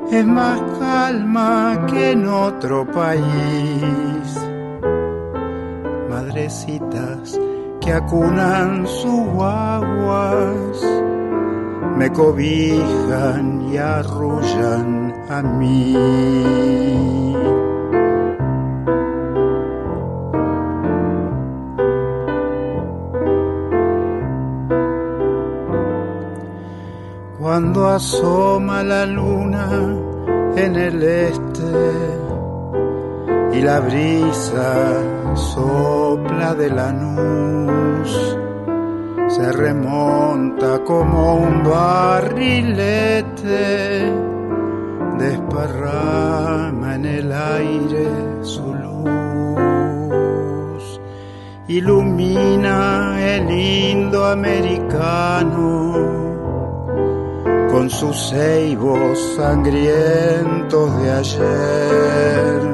es 0.10 0.26
más 0.26 0.62
calma 0.80 1.86
que 1.88 2.12
en 2.12 2.26
otro 2.26 2.86
país 2.86 4.53
madrecitas 6.34 7.40
que 7.80 7.94
acunan 7.94 8.88
sus 8.88 9.28
guaguas, 9.34 10.82
me 11.96 12.12
cobijan 12.12 13.70
y 13.72 13.78
arrullan 13.78 15.14
a 15.30 15.44
mí. 15.44 15.94
Cuando 27.40 27.90
asoma 27.90 28.82
la 28.82 29.06
luna 29.06 29.70
en 30.56 30.76
el 30.76 31.04
este, 31.04 32.24
y 33.54 33.62
la 33.62 33.80
brisa 33.82 35.23
sopla 35.36 36.56
de 36.56 36.70
la 36.70 36.92
luz, 36.92 38.38
se 39.28 39.52
remonta 39.52 40.80
como 40.84 41.36
un 41.36 41.64
barrilete, 41.64 43.34
desparrama 45.18 46.96
en 46.96 47.06
el 47.06 47.32
aire 47.32 48.08
su 48.42 48.74
luz, 48.74 50.04
ilumina 51.68 53.18
el 53.20 53.50
indoamericano 53.50 55.94
con 57.72 57.90
sus 57.90 58.30
ceibos 58.30 59.18
sangrientos 59.36 61.02
de 61.02 61.12
ayer 61.12 62.73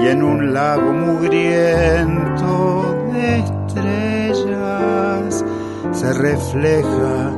y 0.00 0.06
en 0.06 0.22
un 0.22 0.52
lago 0.52 0.92
mugriento 0.92 2.94
de 3.12 3.38
estrellas 3.40 5.44
se 5.92 6.12
refleja 6.14 7.32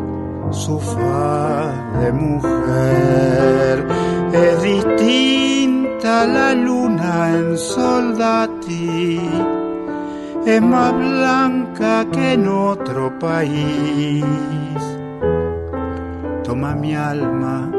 su 0.51 0.79
faz 0.79 2.01
de 2.01 2.13
mujer. 2.13 3.87
Es 4.33 4.63
distinta 4.63 6.27
la 6.27 6.55
luna 6.55 7.37
en 7.37 7.57
Soldati, 7.57 9.21
es 10.45 10.63
más 10.63 10.93
blanca 10.93 12.05
que 12.13 12.35
en 12.35 12.49
otro 12.49 13.19
país 13.19 14.25
toma 16.45 16.75
mi 16.75 16.95
alma, 16.95 17.71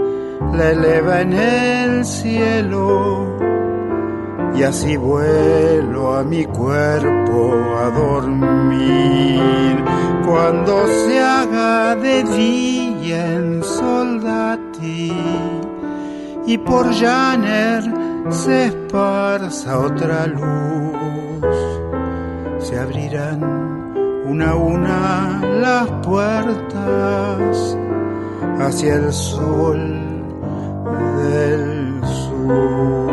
la 0.53 0.71
eleva 0.71 1.21
en 1.21 1.33
el 1.33 2.05
cielo 2.05 3.40
y 4.55 4.63
así 4.63 4.97
vuelo 4.97 6.15
a 6.15 6.23
mi 6.23 6.45
cuerpo 6.45 7.53
a 7.77 7.89
dormir. 7.89 9.83
Cuando 10.25 10.87
se 10.87 11.19
haga 11.19 11.95
de 11.95 12.23
día 12.23 13.33
en 13.33 13.63
Soldati 13.63 15.13
y 16.45 16.57
por 16.57 16.93
Janer 16.93 17.83
se 18.29 18.67
esparza 18.67 19.79
otra 19.79 20.27
luz, 20.27 21.45
se 22.59 22.79
abrirán 22.79 23.43
una 24.25 24.51
a 24.51 24.55
una 24.55 25.41
las 25.59 25.89
puertas 26.05 27.77
hacia 28.59 28.95
el 28.95 29.11
sol 29.11 30.23
del 31.17 32.01
sur. 32.05 33.10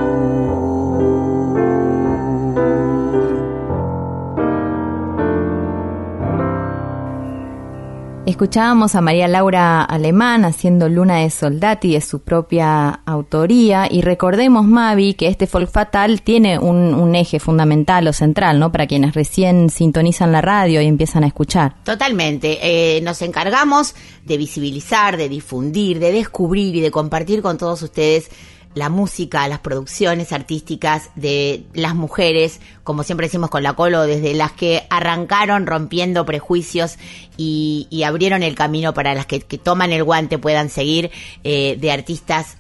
Escuchábamos 8.29 8.95
a 8.95 9.01
María 9.01 9.27
Laura 9.27 9.83
Alemán 9.83 10.45
haciendo 10.45 10.91
Luna 10.91 11.21
de 11.21 11.31
Soldati 11.31 11.95
de 11.95 12.03
su 12.03 12.19
propia 12.19 12.91
autoría 13.07 13.89
y 13.91 14.03
recordemos, 14.03 14.67
Mavi, 14.67 15.15
que 15.15 15.29
este 15.29 15.47
folk 15.47 15.71
fatal 15.71 16.21
tiene 16.21 16.59
un, 16.59 16.93
un 16.93 17.15
eje 17.15 17.41
fundamental 17.41 18.07
o 18.07 18.13
central, 18.13 18.59
¿no? 18.59 18.71
Para 18.71 18.87
quienes 18.87 19.15
recién 19.15 19.71
sintonizan 19.71 20.31
la 20.31 20.43
radio 20.43 20.83
y 20.83 20.87
empiezan 20.87 21.25
a 21.25 21.29
escuchar. 21.29 21.83
Totalmente. 21.85 22.59
Eh, 22.61 23.01
nos 23.01 23.23
encargamos 23.23 23.95
de 24.27 24.37
visibilizar, 24.37 25.17
de 25.17 25.31
difundir, 25.31 25.99
de 25.99 26.13
descubrir 26.13 26.77
y 26.77 26.83
de 26.83 26.91
compartir 26.91 27.41
con 27.41 27.57
todos 27.57 27.81
ustedes 27.81 28.31
la 28.75 28.89
música, 28.91 29.49
las 29.49 29.61
producciones 29.61 30.33
artísticas 30.33 31.11
de 31.17 31.65
las 31.75 31.95
mujeres, 31.95 32.61
como 32.85 33.03
siempre 33.03 33.27
decimos 33.27 33.51
con 33.51 33.63
la 33.63 33.73
Colo, 33.73 34.03
desde 34.03 34.35
las 34.35 34.53
que 34.53 34.87
arrancaron 34.91 35.67
rompiendo 35.67 36.25
prejuicios 36.25 36.97
y, 37.37 37.87
y 37.91 38.03
abrieron 38.03 38.43
el 38.43 38.55
camino 38.55 38.95
para 38.95 39.15
las 39.15 39.27
que, 39.27 39.41
toman 39.41 39.93
el 39.93 40.05
guante 40.05 40.39
puedan 40.39 40.69
seguir, 40.69 41.11
eh, 41.45 41.77
de 41.81 41.91
artistas 41.91 42.58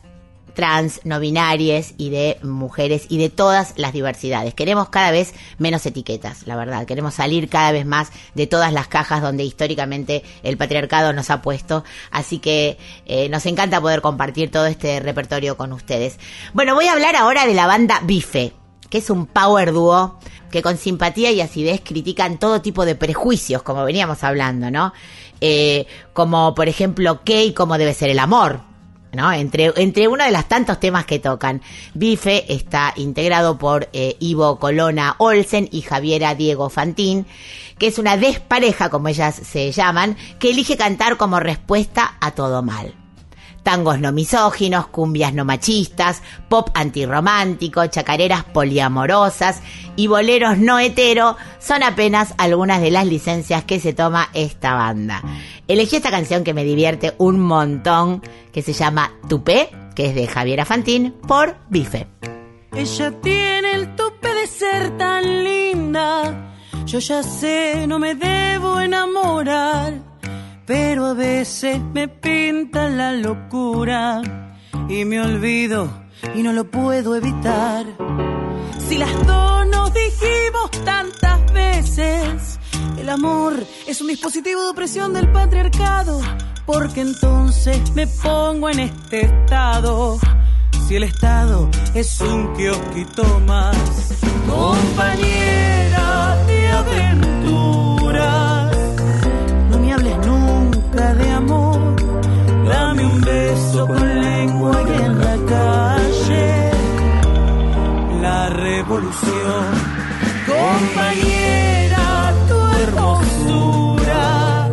trans, 0.59 1.01
no 1.05 1.21
binarias 1.21 1.95
y 1.99 2.11
de 2.11 2.37
mujeres 2.43 3.07
y 3.09 3.19
de 3.19 3.31
todas 3.31 3.75
las 3.77 3.93
diversidades. 3.93 4.55
Queremos 4.55 4.89
cada 4.89 5.13
vez 5.13 5.33
menos 5.57 5.87
etiquetas, 5.87 6.49
la 6.49 6.57
verdad. 6.57 6.85
Queremos 6.85 7.15
salir 7.15 7.49
cada 7.49 7.71
vez 7.71 7.87
más 7.87 8.11
de 8.35 8.49
todas 8.49 8.73
las 8.73 8.89
cajas 8.89 9.23
donde 9.23 9.45
históricamente 9.45 10.25
el 10.43 10.57
patriarcado 10.57 11.13
nos 11.13 11.31
ha 11.31 11.43
puesto. 11.43 11.85
Así 12.11 12.41
que 12.41 12.77
eh, 13.07 13.29
nos 13.29 13.47
encanta 13.47 13.81
poder 13.81 14.01
compartir 14.01 14.51
todo 14.51 14.67
este 14.67 14.99
repertorio 14.99 15.57
con 15.57 15.73
ustedes. 15.73 16.19
Bueno, 16.55 16.75
voy 16.75 16.89
a 16.89 16.95
hablar 16.95 17.15
ahora 17.15 17.47
de 17.47 17.55
la 17.55 17.69
banda 17.69 18.01
Bife 18.03 18.53
que 18.91 18.99
es 18.99 19.11
un 19.11 19.27
power 19.27 19.73
dúo 19.73 20.19
que 20.51 20.63
con 20.63 20.79
simpatía 20.79 21.31
y 21.31 21.43
acidez 21.43 21.83
critican 21.85 22.39
todo 22.39 22.63
tipo 22.63 22.87
de 22.87 22.95
prejuicios, 22.95 23.63
como 23.63 23.85
veníamos 23.85 24.25
hablando, 24.25 24.71
¿no? 24.71 24.95
Eh, 25.43 25.87
como 26.15 26.55
por 26.55 26.69
ejemplo, 26.69 27.21
qué 27.23 27.45
y 27.45 27.53
cómo 27.53 27.77
debe 27.77 27.93
ser 27.93 28.09
el 28.09 28.19
amor, 28.19 28.63
¿no? 29.13 29.33
Entre, 29.33 29.73
entre 29.77 30.09
uno 30.09 30.25
de 30.25 30.31
los 30.31 30.47
tantos 30.47 30.81
temas 30.81 31.07
que 31.07 31.19
tocan. 31.19 31.63
Bife 31.95 32.53
está 32.53 32.93
integrado 32.97 33.59
por 33.59 33.89
eh, 33.93 34.17
Ivo 34.21 34.59
Colona 34.59 35.17
Olsen 35.19 35.69
y 35.73 35.83
Javiera 35.83 36.35
Diego 36.35 36.71
Fantín, 36.71 37.27
que 37.79 37.89
es 37.89 37.99
una 37.99 38.17
despareja, 38.17 38.91
como 38.91 39.09
ellas 39.09 39.35
se 39.35 39.73
llaman, 39.73 40.17
que 40.39 40.51
elige 40.51 40.77
cantar 40.77 41.17
como 41.17 41.41
respuesta 41.41 42.17
a 42.21 42.33
todo 42.33 42.63
mal. 42.63 42.95
Tangos 43.69 44.01
no 44.01 44.13
misóginos, 44.13 44.87
cumbias 44.87 45.35
no 45.35 45.45
machistas, 45.45 46.23
pop 46.49 46.71
antirromántico, 46.73 47.87
chacareras 47.89 48.43
poliamorosas 48.45 49.61
y 49.95 50.07
boleros 50.07 50.57
no 50.57 50.79
hetero 50.79 51.37
son 51.59 51.83
apenas 51.83 52.33
algunas 52.39 52.81
de 52.81 52.91
las 52.91 53.07
licencias 53.07 53.65
que 53.65 53.79
se 53.79 53.93
toma 53.93 54.31
esta 54.33 54.73
banda. 54.73 55.23
Elegí 55.67 55.97
esta 55.97 56.11
canción 56.11 56.45
que 56.45 56.55
me 56.55 56.65
divierte 56.65 57.15
un 57.19 57.41
montón, 57.41 58.23
que 58.53 58.63
se 58.63 58.73
llama 58.73 59.13
Tupé, 59.29 59.69
que 59.95 60.07
es 60.07 60.15
de 60.15 60.27
Javiera 60.27 60.65
Fantín, 60.65 61.13
por 61.27 61.59
Bife. 61.69 62.07
Ella 62.73 63.21
tiene 63.21 63.73
el 63.75 63.95
tope 63.97 64.33
de 64.33 64.47
ser 64.47 64.97
tan 64.97 65.45
linda. 65.45 66.57
Yo 66.87 67.01
ya 67.01 67.23
sé, 67.23 67.87
no 67.87 67.99
me 67.99 68.15
debo 68.15 68.81
enamorar. 68.81 70.08
Pero 70.69 71.07
a 71.07 71.15
veces 71.15 71.81
me 71.95 72.09
pinta 72.09 72.91
la 72.91 73.13
locura. 73.13 74.21
Y 74.87 75.07
me 75.07 75.19
olvido 75.19 75.89
y 76.35 76.43
no 76.43 76.53
lo 76.53 76.71
puedo 76.71 77.17
evitar. 77.17 77.87
Si 78.87 78.99
las 78.99 79.27
dos 79.27 79.67
nos 79.69 79.91
dijimos 79.95 80.71
tantas 80.85 81.53
veces, 81.55 82.59
el 82.99 83.09
amor 83.09 83.55
es 83.87 84.03
un 84.03 84.09
dispositivo 84.09 84.63
de 84.63 84.69
opresión 84.69 85.15
del 85.15 85.33
patriarcado. 85.33 86.21
Porque 86.67 87.01
entonces 87.01 87.91
me 87.95 88.07
pongo 88.07 88.69
en 88.69 88.81
este 88.81 89.23
estado. 89.23 90.19
Si 90.87 90.97
el 90.97 91.05
estado 91.05 91.71
es 91.95 92.21
un 92.21 92.55
kiosquito 92.55 93.41
más, 93.47 93.77
compañera 94.47 96.37
de 96.47 96.69
aventuras, 96.69 97.28
de 100.99 101.31
amor. 101.31 101.95
Dame 102.67 103.07
un 103.07 103.21
beso 103.21 103.87
con 103.87 104.21
lengua 104.21 104.83
y 104.83 105.03
en 105.05 105.19
la 105.21 105.37
calle 105.55 106.71
la 108.21 108.49
revolución. 108.49 109.65
Compañera, 110.47 112.35
tu 112.49 112.59
hermosura 112.83 114.69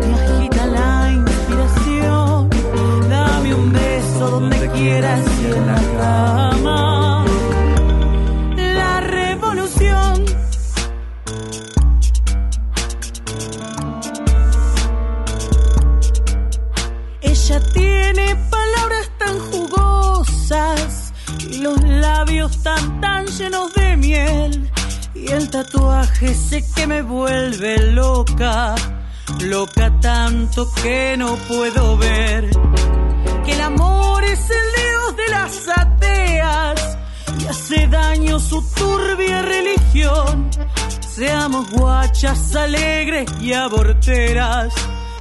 me 0.00 0.14
agita 0.14 0.66
la 0.66 1.12
inspiración. 1.12 2.48
Dame 3.10 3.54
un 3.54 3.72
beso 3.72 4.30
donde 4.30 4.70
quieras 4.70 5.20
y 5.42 5.46
en 5.52 5.66
la 5.66 5.80
cama. 5.98 6.91
Tiene 18.12 18.36
palabras 18.50 19.10
tan 19.18 19.38
jugosas 19.50 21.12
y 21.50 21.58
los 21.58 21.82
labios 21.82 22.62
tan 22.62 23.00
tan 23.00 23.26
llenos 23.26 23.72
de 23.74 23.96
miel 23.96 24.70
y 25.14 25.30
el 25.30 25.48
tatuaje 25.50 26.34
sé 26.34 26.64
que 26.74 26.86
me 26.86 27.02
vuelve 27.02 27.92
loca, 27.92 28.74
loca 29.40 29.98
tanto 30.00 30.70
que 30.82 31.16
no 31.16 31.36
puedo 31.48 31.96
ver 31.96 32.50
que 33.44 33.52
el 33.52 33.60
amor 33.60 34.24
es 34.24 34.50
el 34.50 34.82
dios 34.82 35.16
de 35.16 35.28
las 35.30 35.68
ateas 35.68 36.98
y 37.38 37.46
hace 37.46 37.86
daño 37.88 38.38
su 38.38 38.62
turbia 38.74 39.42
religión. 39.42 40.50
Seamos 41.00 41.70
guachas 41.70 42.54
alegres 42.56 43.26
y 43.40 43.52
aborteras 43.52 44.72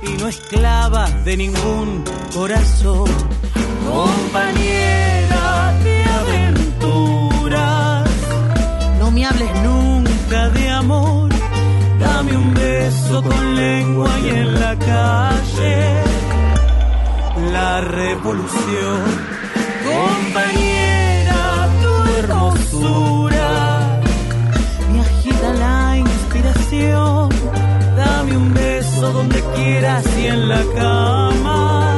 y 0.03 0.09
no 0.19 0.27
esclavas 0.27 1.23
de 1.25 1.37
ningún 1.37 2.03
corazón. 2.33 3.05
Compañera 3.87 5.73
de 5.83 6.03
aventuras, 6.19 8.09
no 8.99 9.11
me 9.11 9.25
hables 9.25 9.53
nunca 9.63 10.49
de 10.49 10.69
amor. 10.69 11.29
Dame 11.99 12.35
un 12.35 12.53
beso 12.53 13.21
con 13.21 13.55
lengua 13.55 14.09
y 14.23 14.29
en 14.29 14.59
la 14.59 14.75
calle 14.77 16.03
la 17.51 17.81
revolución. 17.81 19.01
Compañera, 19.83 21.69
tu 21.81 21.93
hermosura 22.19 23.99
me 24.91 25.01
agita 25.01 25.53
la 25.53 25.97
inspiración. 25.97 27.29
Dame 27.95 28.37
un 28.37 28.53
beso 28.53 28.60
donde 29.09 29.41
quieras 29.55 30.05
y 30.19 30.27
en 30.27 30.47
la 30.47 30.63
cama. 30.75 31.90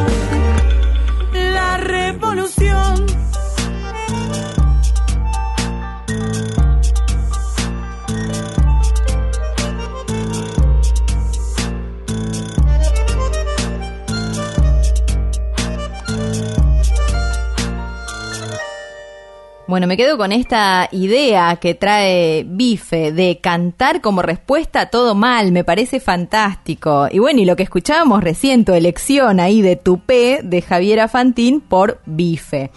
Bueno, 19.65 19.87
me 19.87 19.95
quedo 19.95 20.17
con 20.17 20.33
esta 20.33 20.89
idea 20.91 21.55
que 21.55 21.73
trae 21.73 22.43
Bife 22.45 23.13
de 23.13 23.39
cantar 23.39 24.01
como 24.01 24.21
respuesta 24.21 24.81
a 24.81 24.85
todo 24.87 25.15
mal, 25.15 25.53
me 25.53 25.63
parece 25.63 26.01
fantástico. 26.01 27.07
Y 27.09 27.19
bueno, 27.19 27.39
y 27.39 27.45
lo 27.45 27.55
que 27.55 27.63
escuchábamos 27.63 28.21
recién, 28.21 28.65
tu 28.65 28.73
elección 28.73 29.39
ahí 29.39 29.61
de 29.61 29.77
Tupé 29.77 30.41
de 30.43 30.61
Javiera 30.61 31.07
Fantín 31.07 31.61
por 31.61 32.01
Bife. 32.05 32.71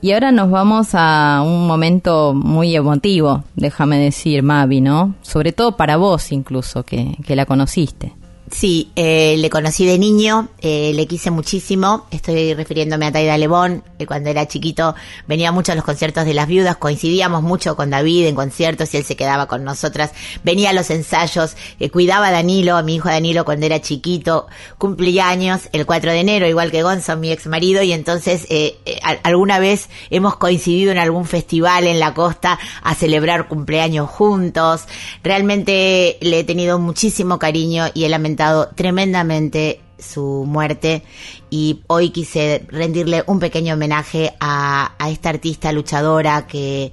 Y 0.00 0.12
ahora 0.12 0.32
nos 0.32 0.50
vamos 0.50 0.88
a 0.94 1.42
un 1.44 1.66
momento 1.66 2.32
muy 2.32 2.74
emotivo, 2.74 3.44
déjame 3.54 3.98
decir, 3.98 4.42
Mavi, 4.42 4.80
¿no? 4.80 5.16
Sobre 5.20 5.52
todo 5.52 5.76
para 5.76 5.98
vos 5.98 6.32
incluso, 6.32 6.82
que, 6.82 7.14
que 7.26 7.36
la 7.36 7.44
conociste. 7.44 8.14
Sí, 8.50 8.92
eh, 8.94 9.34
le 9.38 9.50
conocí 9.50 9.84
de 9.86 9.98
niño, 9.98 10.48
eh, 10.60 10.92
le 10.94 11.06
quise 11.08 11.32
muchísimo. 11.32 12.06
Estoy 12.12 12.54
refiriéndome 12.54 13.06
a 13.06 13.12
Taida 13.12 13.36
Lebón, 13.36 13.82
que 13.98 14.06
cuando 14.06 14.30
era 14.30 14.46
chiquito 14.46 14.94
venía 15.26 15.50
mucho 15.50 15.72
a 15.72 15.74
los 15.74 15.84
conciertos 15.84 16.24
de 16.24 16.32
las 16.32 16.46
viudas, 16.46 16.76
coincidíamos 16.76 17.42
mucho 17.42 17.74
con 17.74 17.90
David 17.90 18.26
en 18.26 18.36
conciertos 18.36 18.94
y 18.94 18.98
él 18.98 19.04
se 19.04 19.16
quedaba 19.16 19.46
con 19.46 19.64
nosotras. 19.64 20.12
Venía 20.44 20.70
a 20.70 20.72
los 20.72 20.90
ensayos, 20.90 21.56
eh, 21.80 21.90
cuidaba 21.90 22.28
a 22.28 22.30
Danilo, 22.30 22.76
a 22.76 22.84
mi 22.84 22.94
hijo 22.94 23.08
Danilo 23.08 23.44
cuando 23.44 23.66
era 23.66 23.80
chiquito, 23.80 24.46
cumplía 24.78 25.28
años 25.28 25.62
el 25.72 25.84
4 25.84 26.12
de 26.12 26.20
enero, 26.20 26.46
igual 26.46 26.70
que 26.70 26.84
Gonzo, 26.84 27.16
mi 27.16 27.32
ex 27.32 27.48
marido, 27.48 27.82
y 27.82 27.92
entonces 27.92 28.46
eh, 28.48 28.78
eh, 28.86 29.00
alguna 29.24 29.58
vez 29.58 29.88
hemos 30.10 30.36
coincidido 30.36 30.92
en 30.92 30.98
algún 30.98 31.24
festival 31.24 31.88
en 31.88 31.98
la 31.98 32.14
costa 32.14 32.60
a 32.82 32.94
celebrar 32.94 33.48
cumpleaños 33.48 34.08
juntos. 34.08 34.84
Realmente 35.24 36.16
le 36.20 36.40
he 36.40 36.44
tenido 36.44 36.78
muchísimo 36.78 37.40
cariño 37.40 37.86
y 37.92 38.04
he 38.04 38.08
lamentado 38.08 38.35
tremendamente 38.74 39.80
su 39.98 40.44
muerte 40.46 41.02
y 41.50 41.80
hoy 41.86 42.10
quise 42.10 42.66
rendirle 42.68 43.24
un 43.26 43.38
pequeño 43.38 43.74
homenaje 43.74 44.34
a, 44.40 44.94
esta 45.08 45.30
artista 45.30 45.72
luchadora 45.72 46.46
que 46.46 46.92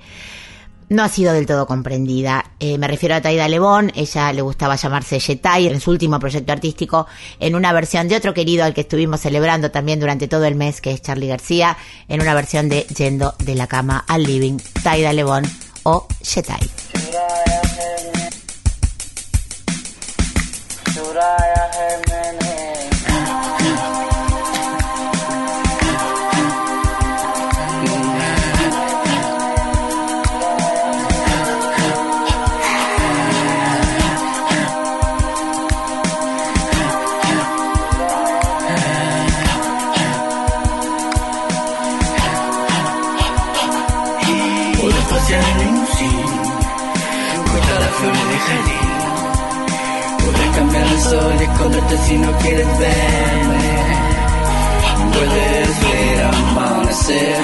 no 0.89 1.03
ha 1.03 1.09
sido 1.09 1.33
del 1.33 1.45
todo 1.45 1.65
comprendida. 1.65 2.51
Eh, 2.59 2.77
me 2.77 2.87
refiero 2.87 3.15
a 3.15 3.21
Taida 3.21 3.47
Lebón, 3.47 3.91
ella 3.95 4.31
le 4.31 4.41
gustaba 4.41 4.75
llamarse 4.75 5.19
Yetai 5.19 5.67
en 5.67 5.79
su 5.79 5.91
último 5.91 6.19
proyecto 6.19 6.51
artístico, 6.51 7.07
en 7.39 7.55
una 7.55 7.73
versión 7.73 8.07
de 8.07 8.15
otro 8.15 8.33
querido 8.33 8.63
al 8.63 8.73
que 8.73 8.81
estuvimos 8.81 9.21
celebrando 9.21 9.71
también 9.71 9.99
durante 9.99 10.27
todo 10.27 10.45
el 10.45 10.55
mes, 10.55 10.81
que 10.81 10.91
es 10.91 11.01
Charlie 11.01 11.27
García, 11.27 11.77
en 12.07 12.21
una 12.21 12.35
versión 12.35 12.69
de 12.69 12.81
Yendo 12.81 13.33
de 13.39 13.55
la 13.55 13.67
cama 13.67 14.05
al 14.07 14.23
living, 14.23 14.57
Taida 14.83 15.13
Lebón 15.13 15.45
o 15.83 16.07
Yetai. 21.13 21.53
Puedes 22.01 22.82
si 52.13 52.19
no 52.19 52.31
quieres 52.37 52.67
verme. 52.79 53.73
Puedes 55.13 55.69
ver 55.83 56.25
amanecer 56.25 57.35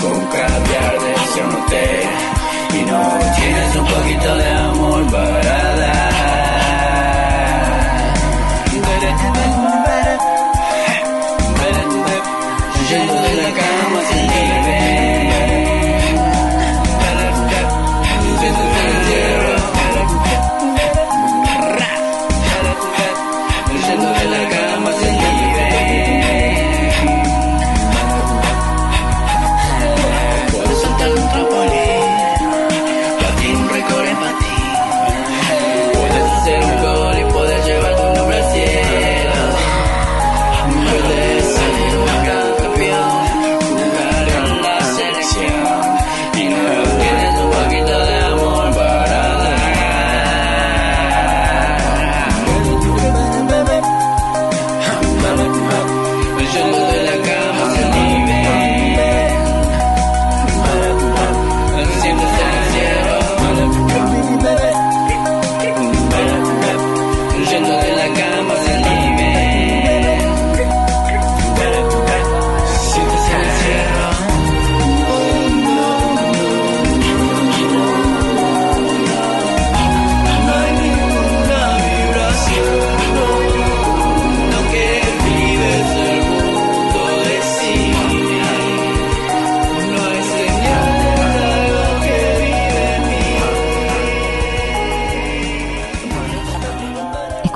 con 0.00 0.20
caviar 0.26 0.94
de 1.02 1.12
ese 1.24 1.40
hotel. 1.52 2.08
Y 2.78 2.82
no 2.90 3.02
tienes 3.36 3.76
un 3.76 3.86
poquito 3.86 4.36
de 4.36 4.50
amor 4.50 5.06
para 5.12 5.33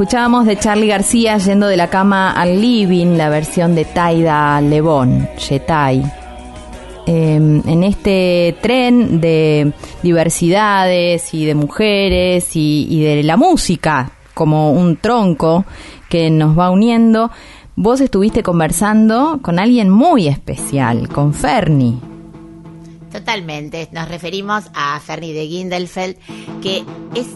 Escuchábamos 0.09 0.47
de 0.47 0.59
Charlie 0.59 0.87
García 0.87 1.37
yendo 1.37 1.67
de 1.67 1.77
la 1.77 1.91
cama 1.91 2.33
al 2.33 2.63
living, 2.63 3.19
la 3.19 3.29
versión 3.29 3.75
de 3.75 3.85
Taida 3.85 4.59
Lebón, 4.63 5.29
Yetai. 5.37 6.03
Eh, 7.07 7.35
en 7.35 7.85
este 7.85 8.57
tren 8.63 9.21
de 9.21 9.75
diversidades 10.03 11.35
y 11.35 11.45
de 11.45 11.55
mujeres 11.55 12.57
y, 12.57 12.87
y 12.89 13.03
de 13.03 13.23
la 13.23 13.37
música 13.37 14.13
como 14.33 14.73
un 14.73 14.97
tronco 14.97 15.67
que 16.09 16.31
nos 16.31 16.59
va 16.59 16.71
uniendo, 16.71 17.31
vos 17.77 18.01
estuviste 18.01 18.43
conversando 18.43 19.41
con 19.43 19.59
alguien 19.59 19.91
muy 19.91 20.27
especial, 20.27 21.11
con 21.11 21.35
Ferni. 21.35 22.01
Totalmente, 23.13 23.91
nos 23.93 24.09
referimos 24.09 24.71
a 24.73 24.99
Fernie 25.01 25.35
de 25.35 25.47
Gindelfeld, 25.49 26.17
que 26.63 26.83
es 27.15 27.27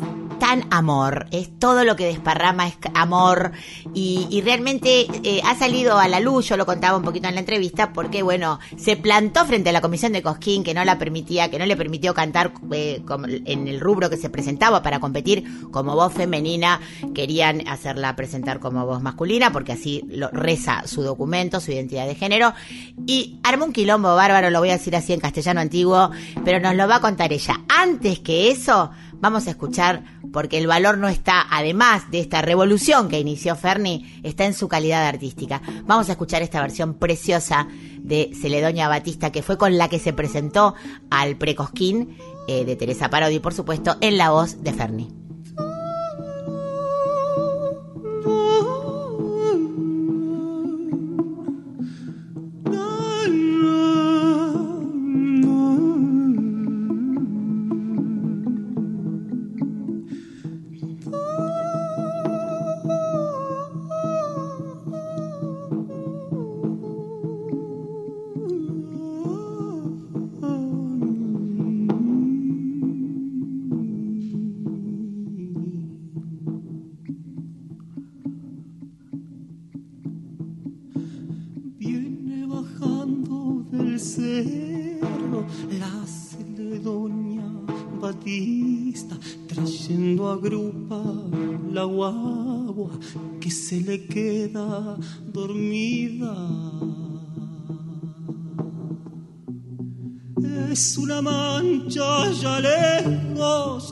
amor, 0.71 1.27
es 1.31 1.59
todo 1.59 1.85
lo 1.85 1.97
que 1.97 2.07
desparrama 2.07 2.69
es 2.69 2.77
amor. 2.95 3.53
Y, 3.95 4.43
realmente 4.45 5.07
eh, 5.23 5.41
ha 5.45 5.55
salido 5.55 5.99
a 5.99 6.09
la 6.09 6.19
luz, 6.19 6.49
yo 6.49 6.57
lo 6.57 6.67
contaba 6.67 6.97
un 6.97 7.05
poquito 7.05 7.29
en 7.29 7.35
la 7.35 7.41
entrevista, 7.41 7.93
porque 7.93 8.23
bueno, 8.23 8.59
se 8.77 8.97
plantó 8.97 9.45
frente 9.45 9.71
a 9.71 9.73
la 9.73 9.81
comisión 9.81 10.13
de 10.13 10.23
Cosquín 10.23 10.65
que 10.65 10.75
no 10.75 10.85
la 10.85 10.99
permitía, 10.99 11.51
que 11.51 11.59
no 11.59 11.67
le 11.67 11.77
permitió 11.77 12.13
cantar 12.13 12.53
eh, 12.73 13.03
en 13.47 13.69
el 13.69 13.81
rubro 13.81 14.11
que 14.11 14.17
se 14.17 14.31
presentaba 14.31 14.83
para 14.83 15.01
competir 15.01 15.45
como 15.71 15.95
voz 15.95 16.13
femenina, 16.13 16.81
querían 17.15 17.67
hacerla 17.69 18.17
presentar 18.17 18.59
como 18.59 18.85
voz 18.85 19.01
masculina 19.01 19.53
porque 19.53 19.73
así 19.73 20.05
lo 20.09 20.29
reza 20.29 20.83
su 20.87 21.03
documento, 21.03 21.61
su 21.61 21.73
identidad 21.73 22.07
de 22.07 22.15
género. 22.15 22.53
Y 23.07 23.39
armó 23.43 23.67
un 23.67 23.73
quilombo 23.73 24.15
bárbaro, 24.15 24.51
lo 24.51 24.59
voy 24.59 24.71
a 24.71 24.79
decir 24.79 24.97
así 24.97 25.13
en 25.13 25.21
castellano 25.21 25.61
antiguo, 25.61 26.11
pero 26.45 26.61
nos 26.61 26.75
lo 26.75 26.89
va 26.89 26.97
a 26.97 27.01
contar 27.01 27.33
ella. 27.33 27.61
Antes 27.69 28.21
que 28.21 28.51
eso, 28.51 28.91
vamos 29.23 29.47
a 29.47 29.51
escuchar, 29.51 30.03
porque 30.33 30.59
el 30.59 30.67
valor 30.67 30.99
no 30.99 31.09
está, 31.09 31.47
además 31.49 32.11
de 32.11 32.19
esta 32.19 32.43
revolución 32.43 33.09
que 33.09 33.21
inició 33.21 33.57
Ferni, 33.57 34.21
está 34.25 34.45
en 34.45 34.53
su 34.53 34.69
calidad 34.69 35.07
artística. 35.07 35.63
Vamos 35.87 36.09
a 36.09 36.13
escuchar 36.13 36.43
esta 36.43 36.61
versión 36.61 36.95
preciosa 36.95 37.69
de 38.01 38.33
Celedonia 38.39 38.89
Batista, 38.89 39.31
que 39.31 39.43
fue 39.43 39.57
con 39.57 39.79
la 39.79 39.89
que 39.89 40.01
se 40.01 40.13
presentó 40.13 40.75
al 41.09 41.37
Precosquín 41.37 42.19
eh, 42.49 42.65
de 42.65 42.77
Teresa 42.77 43.09
Parodi, 43.09 43.39
por 43.39 43.55
supuesto, 43.55 43.97
en 44.01 44.19
la 44.19 44.31
voz 44.31 44.63
de 44.63 44.73
Ferni. 44.73 45.22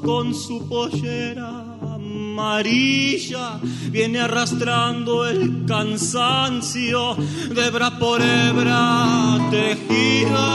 con 0.03 0.35
su 0.35 0.69
pollera 0.69 1.77
amarilla 1.83 3.61
viene 3.91 4.19
arrastrando 4.21 5.25
el 5.25 5.65
cansancio 5.67 7.15
de 7.15 7.67
hebra 7.67 7.97
por 7.99 8.21
hebra 8.21 9.39
tejida. 9.51 10.49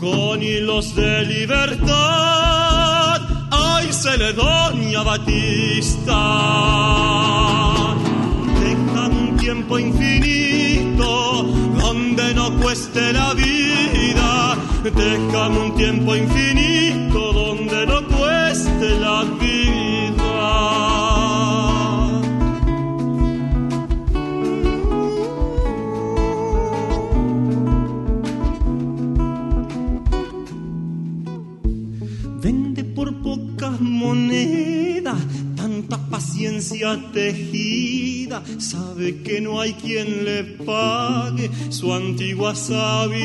Con 0.00 0.42
hilos 0.42 0.94
de 0.94 1.26
libertad, 1.26 3.20
ay, 3.50 3.92
se 3.92 4.16
le 4.16 4.32
doña 4.32 5.02
Batista. 5.02 6.27
Tejida. 36.96 38.42
Sabe 38.58 39.22
que 39.22 39.40
no 39.40 39.60
hay 39.60 39.74
quien 39.74 40.24
le 40.24 40.44
pague 40.44 41.50
su 41.70 41.92
antigua 41.92 42.54
sabiduría. 42.54 43.18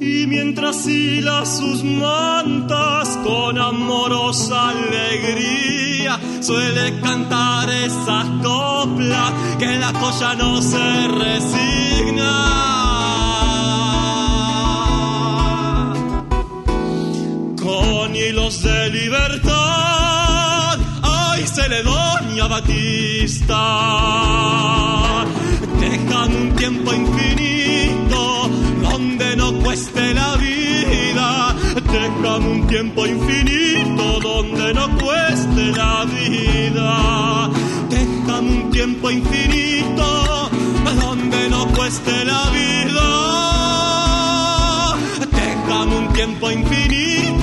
Y 0.00 0.26
mientras 0.26 0.86
hila 0.86 1.44
sus 1.44 1.84
mantas 1.84 3.18
con 3.24 3.58
amorosa 3.58 4.70
alegría, 4.70 6.18
suele 6.40 7.00
cantar 7.00 7.70
esas 7.70 8.26
coplas 8.42 9.32
que 9.58 9.78
la 9.78 9.92
joya 9.92 10.34
no 10.34 10.60
se 10.62 11.08
resigna. 11.08 12.71
De 18.60 18.90
libertad, 18.90 20.78
ay, 21.02 21.46
Celedonia 21.46 22.46
Batista. 22.48 23.56
Dejan 25.80 26.36
un 26.36 26.54
tiempo 26.54 26.92
infinito 26.92 28.50
donde 28.82 29.36
no 29.36 29.54
cueste 29.54 30.12
la 30.14 30.36
vida. 30.36 31.56
Dejan 31.90 32.46
un 32.46 32.66
tiempo 32.68 33.06
infinito 33.06 34.20
donde 34.20 34.74
no 34.74 34.98
cueste 34.98 35.72
la 35.72 36.04
vida. 36.04 37.50
Dejan 37.88 38.44
un 38.44 38.70
tiempo 38.70 39.10
infinito 39.10 40.50
donde 41.00 41.48
no 41.48 41.66
cueste 41.68 42.24
la 42.26 42.50
vida. 42.50 43.08
Dejan 45.30 45.88
un 45.92 46.12
tiempo 46.12 46.50
infinito 46.50 47.41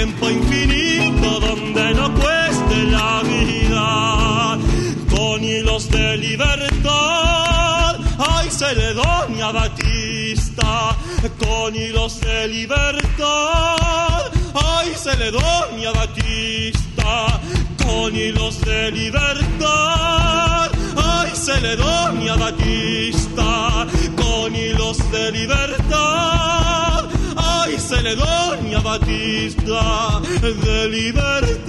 tiempo 0.00 0.30
infinito 0.30 1.40
donde 1.40 1.92
no 1.92 2.14
cueste 2.14 2.84
la 2.84 3.20
vida. 3.22 4.58
Con 5.14 5.44
hilos 5.44 5.90
de 5.90 6.16
libertad, 6.16 7.96
ay, 8.18 8.48
Celedonia 8.50 9.52
Batista. 9.52 10.96
Con 11.38 11.76
hilos 11.76 12.18
de 12.22 12.48
libertad, 12.48 13.76
ay, 14.54 14.94
Celedonia 14.96 15.92
Batista. 15.92 17.40
Con 17.84 18.16
hilos 18.16 18.58
de 18.62 18.90
libertad, 18.92 20.70
ay, 20.96 21.30
Celedonia 21.34 22.36
Batista. 22.36 23.86
Con 24.16 24.56
hilos 24.56 24.96
de 25.10 25.32
libertad, 25.32 26.99
ay, 27.36 27.78
Celedonia 27.78 28.80
Batista. 28.80 30.20
De 30.40 30.88
libertad, 30.88 31.60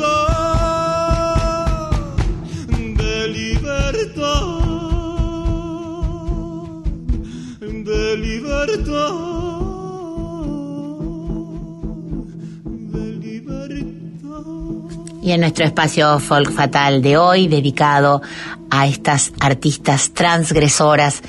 de 2.67 3.28
libertad, 3.28 4.62
de 7.60 8.17
libertad. 8.17 9.41
Y 15.24 15.34
en 15.34 15.41
nuestro 15.41 15.65
espacio 15.65 16.19
folk 16.19 16.52
fatal 16.52 17.02
de 17.04 17.15
hoy, 17.15 17.47
dedicado 17.47 18.24
a 18.71 18.88
estas 18.88 19.32
artistas 19.39 20.12
transgresoras 20.13 21.21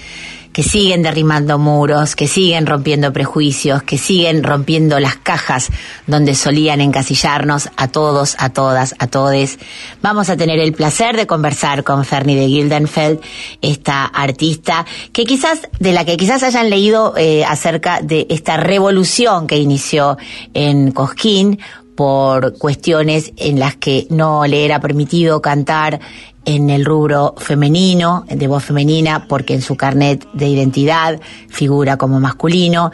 que 0.52 0.62
siguen 0.62 1.02
derrimando 1.02 1.58
muros, 1.58 2.14
que 2.14 2.28
siguen 2.28 2.66
rompiendo 2.66 3.12
prejuicios, 3.12 3.82
que 3.82 3.98
siguen 3.98 4.42
rompiendo 4.42 5.00
las 5.00 5.16
cajas 5.16 5.70
donde 6.06 6.34
solían 6.34 6.80
encasillarnos 6.80 7.70
a 7.76 7.88
todos, 7.88 8.36
a 8.38 8.50
todas, 8.50 8.94
a 8.98 9.06
todes. 9.06 9.58
Vamos 10.02 10.28
a 10.28 10.36
tener 10.36 10.58
el 10.58 10.72
placer 10.72 11.16
de 11.16 11.26
conversar 11.26 11.84
con 11.84 12.04
Fernie 12.04 12.36
de 12.36 12.48
Gildenfeld, 12.48 13.20
esta 13.60 14.04
artista 14.04 14.84
que 15.12 15.24
quizás, 15.24 15.68
de 15.78 15.92
la 15.92 16.04
que 16.04 16.16
quizás 16.16 16.42
hayan 16.42 16.70
leído 16.70 17.14
eh, 17.16 17.44
acerca 17.44 18.00
de 18.02 18.26
esta 18.28 18.56
revolución 18.56 19.46
que 19.46 19.56
inició 19.56 20.18
en 20.54 20.92
Cosquín 20.92 21.58
por 21.94 22.56
cuestiones 22.58 23.32
en 23.36 23.58
las 23.58 23.76
que 23.76 24.06
no 24.10 24.46
le 24.46 24.64
era 24.64 24.80
permitido 24.80 25.42
cantar 25.42 26.00
en 26.44 26.70
el 26.70 26.84
rubro 26.84 27.34
femenino, 27.38 28.24
de 28.28 28.48
voz 28.48 28.64
femenina, 28.64 29.26
porque 29.28 29.54
en 29.54 29.62
su 29.62 29.76
carnet 29.76 30.26
de 30.32 30.48
identidad 30.48 31.20
figura 31.48 31.96
como 31.96 32.18
masculino. 32.18 32.90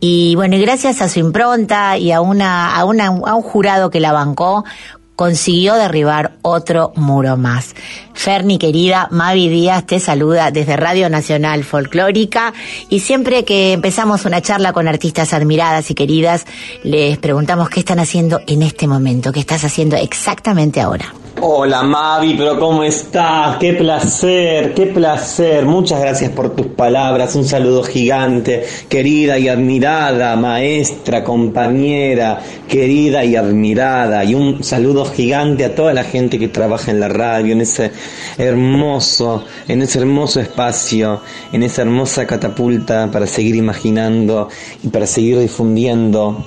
Y 0.00 0.34
bueno, 0.36 0.56
y 0.56 0.60
gracias 0.60 1.02
a 1.02 1.08
su 1.08 1.18
impronta 1.18 1.98
y 1.98 2.12
a, 2.12 2.20
una, 2.20 2.76
a, 2.76 2.84
una, 2.84 3.06
a 3.06 3.34
un 3.34 3.42
jurado 3.42 3.90
que 3.90 4.00
la 4.00 4.12
bancó, 4.12 4.64
consiguió 5.16 5.74
derribar 5.74 6.32
otro 6.42 6.92
muro 6.96 7.36
más. 7.36 7.74
Ferni, 8.14 8.58
querida, 8.58 9.08
Mavi 9.10 9.48
Díaz 9.48 9.86
te 9.86 10.00
saluda 10.00 10.50
desde 10.50 10.76
Radio 10.76 11.08
Nacional 11.08 11.64
Folclórica 11.64 12.52
y 12.88 13.00
siempre 13.00 13.44
que 13.44 13.72
empezamos 13.72 14.24
una 14.24 14.40
charla 14.40 14.72
con 14.72 14.88
artistas 14.88 15.32
admiradas 15.32 15.90
y 15.90 15.94
queridas, 15.94 16.46
les 16.82 17.18
preguntamos 17.18 17.68
qué 17.70 17.80
están 17.80 17.98
haciendo 17.98 18.40
en 18.46 18.62
este 18.62 18.86
momento, 18.86 19.32
qué 19.32 19.40
estás 19.40 19.64
haciendo 19.64 19.96
exactamente 19.96 20.80
ahora. 20.80 21.14
Hola 21.44 21.82
Mavi, 21.82 22.34
pero 22.34 22.56
¿cómo 22.56 22.84
estás? 22.84 23.56
Qué 23.56 23.72
placer, 23.72 24.74
qué 24.74 24.86
placer. 24.86 25.66
Muchas 25.66 26.00
gracias 26.00 26.30
por 26.30 26.54
tus 26.54 26.68
palabras. 26.68 27.34
Un 27.34 27.44
saludo 27.44 27.82
gigante, 27.82 28.64
querida 28.88 29.36
y 29.40 29.48
admirada 29.48 30.36
maestra, 30.36 31.24
compañera, 31.24 32.40
querida 32.68 33.24
y 33.24 33.34
admirada. 33.34 34.22
Y 34.22 34.36
un 34.36 34.62
saludo 34.62 35.04
gigante 35.04 35.64
a 35.64 35.74
toda 35.74 35.92
la 35.92 36.04
gente 36.04 36.38
que 36.38 36.46
trabaja 36.46 36.92
en 36.92 37.00
la 37.00 37.08
radio, 37.08 37.54
en 37.54 37.62
ese 37.62 37.90
hermoso, 38.38 39.42
en 39.66 39.82
ese 39.82 39.98
hermoso 39.98 40.38
espacio, 40.38 41.22
en 41.52 41.64
esa 41.64 41.82
hermosa 41.82 42.24
catapulta 42.24 43.10
para 43.10 43.26
seguir 43.26 43.56
imaginando 43.56 44.48
y 44.84 44.90
para 44.90 45.08
seguir 45.08 45.40
difundiendo 45.40 46.46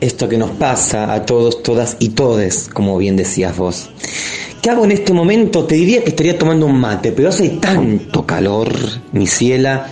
esto 0.00 0.28
que 0.28 0.38
nos 0.38 0.50
pasa 0.50 1.12
a 1.12 1.24
todos, 1.26 1.62
todas 1.62 1.96
y 1.98 2.10
todes, 2.10 2.68
como 2.72 2.96
bien 2.98 3.16
decías 3.16 3.56
vos. 3.56 3.90
¿Qué 4.62 4.70
hago 4.70 4.84
en 4.84 4.92
este 4.92 5.12
momento? 5.12 5.64
Te 5.64 5.74
diría 5.74 6.02
que 6.02 6.10
estaría 6.10 6.38
tomando 6.38 6.66
un 6.66 6.78
mate, 6.78 7.12
pero 7.12 7.30
hace 7.30 7.48
tanto 7.50 8.26
calor, 8.26 8.70
mi 9.12 9.26
ciela, 9.26 9.86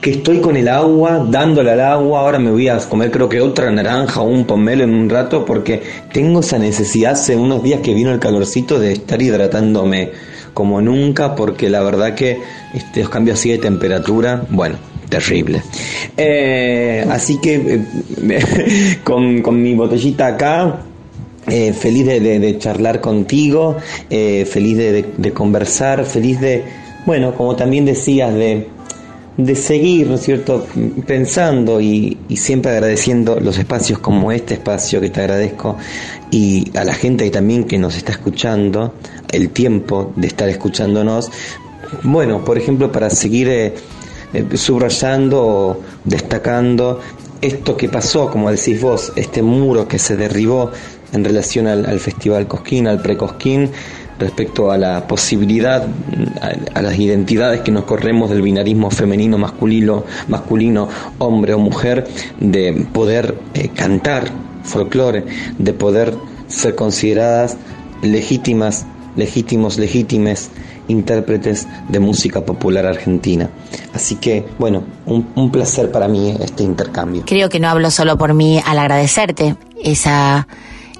que 0.00 0.10
estoy 0.10 0.38
con 0.40 0.56
el 0.56 0.68
agua, 0.68 1.26
dándole 1.28 1.72
al 1.72 1.80
agua. 1.80 2.20
Ahora 2.20 2.38
me 2.38 2.50
voy 2.50 2.68
a 2.68 2.78
comer 2.78 3.10
creo 3.10 3.28
que 3.28 3.40
otra 3.40 3.70
naranja 3.70 4.20
o 4.20 4.24
un 4.24 4.46
pomelo 4.46 4.84
en 4.84 4.94
un 4.94 5.10
rato 5.10 5.44
porque 5.44 5.82
tengo 6.12 6.40
esa 6.40 6.58
necesidad 6.58 7.12
hace 7.12 7.36
unos 7.36 7.62
días 7.62 7.80
que 7.80 7.92
vino 7.92 8.12
el 8.12 8.18
calorcito 8.18 8.78
de 8.78 8.92
estar 8.92 9.20
hidratándome 9.20 10.12
como 10.54 10.80
nunca 10.80 11.34
porque 11.34 11.68
la 11.68 11.82
verdad 11.82 12.14
que 12.14 12.40
este, 12.72 13.00
los 13.00 13.10
cambios 13.10 13.38
así 13.38 13.50
de 13.50 13.58
temperatura, 13.58 14.46
bueno, 14.48 14.76
terrible. 15.08 15.62
Eh, 16.16 17.04
así 17.10 17.38
que 17.38 17.80
eh, 18.28 18.98
con, 19.04 19.42
con 19.42 19.62
mi 19.62 19.74
botellita 19.74 20.26
acá, 20.28 20.82
eh, 21.48 21.72
feliz 21.72 22.06
de, 22.06 22.20
de- 22.20 22.58
charlar 22.58 23.00
contigo, 23.00 23.76
eh, 24.10 24.44
feliz 24.50 24.76
de, 24.76 25.04
de- 25.16 25.32
conversar, 25.32 26.04
feliz 26.04 26.40
de, 26.40 26.64
bueno, 27.04 27.34
como 27.34 27.54
también 27.54 27.84
decías, 27.84 28.34
de, 28.34 28.66
seguir, 29.54 30.08
¿no 30.08 30.14
es 30.14 30.22
cierto?, 30.22 30.66
pensando 31.06 31.80
y, 31.80 32.16
siempre 32.34 32.72
agradeciendo 32.72 33.38
los 33.38 33.58
espacios 33.58 33.98
como 33.98 34.32
este 34.32 34.54
espacio 34.54 35.00
que 35.00 35.10
te 35.10 35.20
agradezco 35.20 35.76
y 36.30 36.72
a 36.76 36.82
la 36.84 36.94
gente 36.94 37.30
también 37.30 37.64
que 37.64 37.78
nos 37.78 37.96
está 37.96 38.12
escuchando, 38.12 38.94
el 39.30 39.50
tiempo 39.50 40.12
de 40.16 40.26
estar 40.28 40.48
escuchándonos. 40.48 41.30
Bueno, 42.02 42.44
por 42.44 42.58
ejemplo, 42.58 42.90
para 42.90 43.10
seguir 43.10 43.48
eh, 43.48 43.74
subrayando 44.54 45.44
o 45.44 45.80
destacando 46.04 47.00
esto 47.40 47.76
que 47.76 47.88
pasó, 47.88 48.30
como 48.30 48.50
decís 48.50 48.80
vos, 48.80 49.12
este 49.16 49.42
muro 49.42 49.86
que 49.88 49.98
se 49.98 50.16
derribó 50.16 50.70
en 51.12 51.24
relación 51.24 51.66
al, 51.66 51.86
al 51.86 52.00
Festival 52.00 52.46
Cosquín, 52.46 52.86
al 52.86 53.00
Precosquín, 53.00 53.70
respecto 54.18 54.70
a 54.70 54.78
la 54.78 55.06
posibilidad, 55.06 55.86
a, 56.40 56.78
a 56.78 56.82
las 56.82 56.98
identidades 56.98 57.60
que 57.60 57.70
nos 57.70 57.84
corremos 57.84 58.30
del 58.30 58.42
binarismo 58.42 58.90
femenino, 58.90 59.38
masculino, 59.38 60.04
masculino, 60.28 60.88
hombre 61.18 61.54
o 61.54 61.58
mujer, 61.58 62.06
de 62.40 62.86
poder 62.92 63.36
eh, 63.54 63.68
cantar 63.68 64.24
folclore, 64.64 65.24
de 65.58 65.72
poder 65.72 66.14
ser 66.48 66.74
consideradas 66.74 67.56
legítimas, 68.02 68.86
legítimos, 69.16 69.78
legítimes 69.78 70.50
intérpretes 70.88 71.66
de 71.88 72.00
música 72.00 72.44
popular 72.44 72.86
argentina. 72.86 73.50
Así 73.94 74.16
que, 74.16 74.44
bueno, 74.58 74.84
un, 75.06 75.28
un 75.34 75.50
placer 75.50 75.90
para 75.90 76.08
mí 76.08 76.36
este 76.40 76.62
intercambio. 76.62 77.24
Creo 77.26 77.48
que 77.48 77.60
no 77.60 77.68
hablo 77.68 77.90
solo 77.90 78.16
por 78.18 78.34
mí 78.34 78.60
al 78.64 78.78
agradecerte 78.78 79.56
esa 79.82 80.46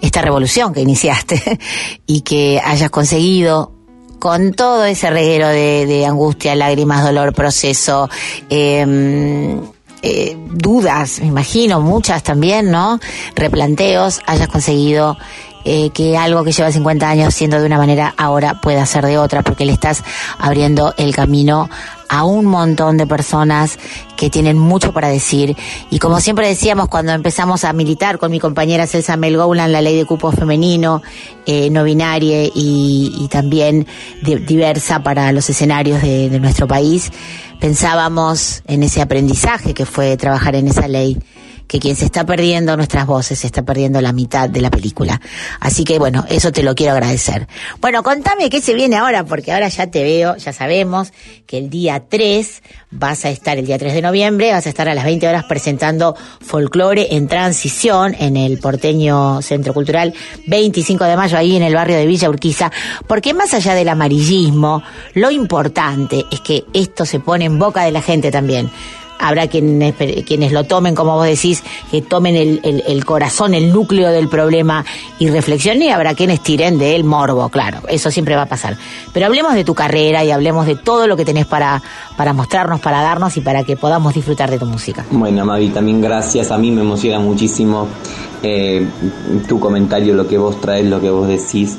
esta 0.03 0.21
revolución 0.21 0.75
que 0.75 0.83
iniciaste 0.83 1.59
y 2.07 2.21
que 2.21 2.61
hayas 2.63 2.91
conseguido 2.91 3.73
con 4.19 4.53
todo 4.53 4.85
ese 4.85 5.11
reguero 5.11 5.49
de, 5.49 5.87
de 5.87 6.07
angustia, 6.07 6.55
lágrimas, 6.55 7.05
dolor, 7.05 7.33
proceso, 7.33 8.09
eh, 8.49 9.57
eh, 10.03 10.37
dudas, 10.53 11.21
me 11.21 11.27
imagino, 11.27 11.81
muchas 11.81 12.23
también, 12.23 12.71
¿no? 12.71 12.99
Replanteos, 13.35 14.21
hayas 14.27 14.49
conseguido 14.49 15.17
eh, 15.69 15.91
que 15.91 16.17
algo 16.17 16.45
que 16.45 16.53
lleva 16.53 16.71
50 16.71 17.09
años 17.09 17.35
siendo 17.35 17.59
de 17.61 17.67
una 17.67 17.77
manera 17.77 18.15
ahora 18.17 18.61
pueda 18.61 18.87
ser 18.87 19.05
de 19.05 19.19
otra, 19.19 19.43
porque 19.43 19.67
le 19.67 19.73
estás 19.73 20.03
abriendo 20.39 20.95
el 20.97 21.13
camino 21.15 21.69
a 22.09 22.23
un 22.25 22.47
montón 22.47 22.97
de 22.97 23.07
personas 23.09 23.81
que 24.17 24.31
tienen 24.31 24.57
mucho 24.57 24.93
para 24.93 25.09
decir. 25.09 25.57
Y 25.91 25.99
como 25.99 26.21
siempre 26.21 26.47
decíamos 26.47 26.87
cuando 26.89 27.11
empezamos 27.13 27.65
a 27.65 27.73
militar 27.73 28.19
con 28.19 28.31
mi 28.31 28.39
compañera 28.39 28.87
Celsa 28.87 29.17
Melgoulan 29.17 29.73
la 29.73 29.81
ley 29.81 29.97
de 29.97 30.05
cupo 30.05 30.31
femenino, 30.31 31.03
eh, 31.47 31.69
no 31.71 31.83
binaria 31.83 32.45
y, 32.45 33.13
y 33.19 33.27
también 33.29 33.89
di- 34.23 34.37
diversa 34.37 35.03
para 35.03 35.33
los 35.33 35.51
escenarios 35.51 36.01
de, 36.01 36.31
de 36.31 36.39
nuestro 36.39 36.69
país, 36.69 37.11
pensábamos 37.59 38.63
en 38.69 38.85
ese 38.85 39.03
aprendizaje 39.03 39.75
que 39.75 39.85
fue 39.85 40.17
trabajar 40.17 40.55
en 40.55 40.69
esa 40.69 40.87
ley 40.87 41.19
que 41.67 41.79
quien 41.79 41.97
se 41.97 42.05
está 42.05 42.25
perdiendo 42.25 42.77
nuestras 42.77 43.07
voces 43.07 43.39
se 43.39 43.47
está 43.47 43.63
perdiendo 43.63 44.01
la 44.01 44.13
mitad 44.13 44.49
de 44.49 44.61
la 44.61 44.71
película. 44.71 45.21
Así 45.61 45.85
que 45.85 45.99
bueno, 45.99 46.25
eso 46.29 46.53
te 46.53 46.63
lo 46.63 46.75
quiero 46.75 46.93
agradecer. 46.93 47.49
Bueno, 47.81 48.03
contame 48.03 48.51
qué 48.51 48.61
se 48.61 48.75
viene 48.75 48.97
ahora, 48.97 49.25
porque 49.25 49.53
ahora 49.53 49.69
ya 49.69 49.89
te 49.89 50.03
veo, 50.03 50.37
ya 50.37 50.53
sabemos 50.53 51.13
que 51.47 51.59
el 51.59 51.71
día 51.71 52.05
3 52.09 52.63
vas 52.91 53.25
a 53.25 53.31
estar, 53.31 53.59
el 53.59 53.67
día 53.67 53.79
3 53.79 53.95
de 53.95 54.03
noviembre, 54.03 54.53
vas 54.53 54.67
a 54.67 54.69
estar 54.69 54.89
a 54.89 54.95
las 54.95 55.05
20 55.05 55.29
horas 55.29 55.45
presentando 55.45 56.17
folclore 56.41 57.15
en 57.17 57.29
transición 57.29 58.15
en 58.19 58.37
el 58.37 58.59
porteño 58.59 59.43
Centro 59.43 59.75
Cultural 59.75 60.15
25 60.47 61.05
de 61.05 61.17
mayo, 61.17 61.37
ahí 61.37 61.57
en 61.57 61.63
el 61.63 61.75
barrio 61.75 61.97
de 61.97 62.07
Villa 62.07 62.29
Urquiza, 62.29 62.71
porque 63.07 63.35
más 63.35 63.55
allá 63.55 63.75
del 63.75 63.89
amarillismo, 63.89 64.83
lo 65.15 65.31
importante 65.31 66.25
es 66.31 66.41
que 66.41 66.65
esto 66.73 67.05
se 67.05 67.21
pone 67.21 67.47
en 67.47 67.59
boca 67.59 67.85
de 67.85 67.93
la 67.93 68.03
gente 68.03 68.31
también 68.31 68.71
habrá 69.19 69.47
quienes, 69.49 69.95
quienes 70.27 70.53
lo 70.53 70.65
tomen, 70.65 70.95
como 70.95 71.15
vos 71.15 71.27
decís, 71.27 71.63
que 71.91 72.03
tomen 72.03 72.37
el, 72.37 72.61
el- 72.63 73.05
corazón, 73.05 73.55
el 73.55 73.73
núcleo 73.73 74.11
del 74.11 74.29
problema 74.29 74.85
y 75.19 75.29
reflexionen, 75.29 75.83
y 75.83 75.89
habrá 75.91 76.15
quienes 76.15 76.41
tiren 76.43 76.77
del 76.79 77.05
morbo, 77.05 77.49
claro, 77.49 77.79
eso 77.89 78.11
siempre 78.11 78.35
va 78.37 78.43
a 78.43 78.47
pasar. 78.47 78.77
Pero 79.13 79.27
hablemos 79.27 79.55
de 79.55 79.65
tu 79.65 79.75
carrera 79.75 80.25
y 80.25 80.31
hablemos 80.31 80.67
de 80.67 80.75
todo 80.77 81.07
lo 81.07 81.17
que 81.17 81.25
tenés 81.25 81.47
para, 81.47 81.83
para 82.17 82.33
mostrarnos, 82.33 82.81
para 82.81 83.01
darnos 83.03 83.37
y 83.37 83.41
para 83.41 83.63
que 83.65 83.77
podamos 83.77 84.15
disfrutar 84.15 84.51
de 84.51 84.59
tu 84.59 84.67
música. 84.67 85.05
Bueno, 85.11 85.45
Mavi, 85.45 85.69
también 85.69 86.01
gracias. 86.01 86.51
A 86.51 86.59
mí 86.59 86.71
me 86.71 86.81
emociona 86.81 87.19
muchísimo 87.21 87.87
eh, 88.43 88.87
tu 89.49 89.61
comentario, 89.61 90.15
lo 90.15 90.27
que 90.27 90.37
vos 90.39 90.61
traes, 90.61 90.87
lo 90.87 91.01
que 91.01 91.11
vos 91.11 91.29
decís, 91.29 91.77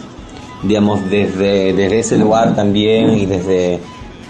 digamos, 0.63 1.07
desde, 1.09 1.73
desde 1.73 1.99
ese 1.99 2.17
lugar 2.17 2.55
también 2.55 3.13
y 3.17 3.25
desde 3.25 3.79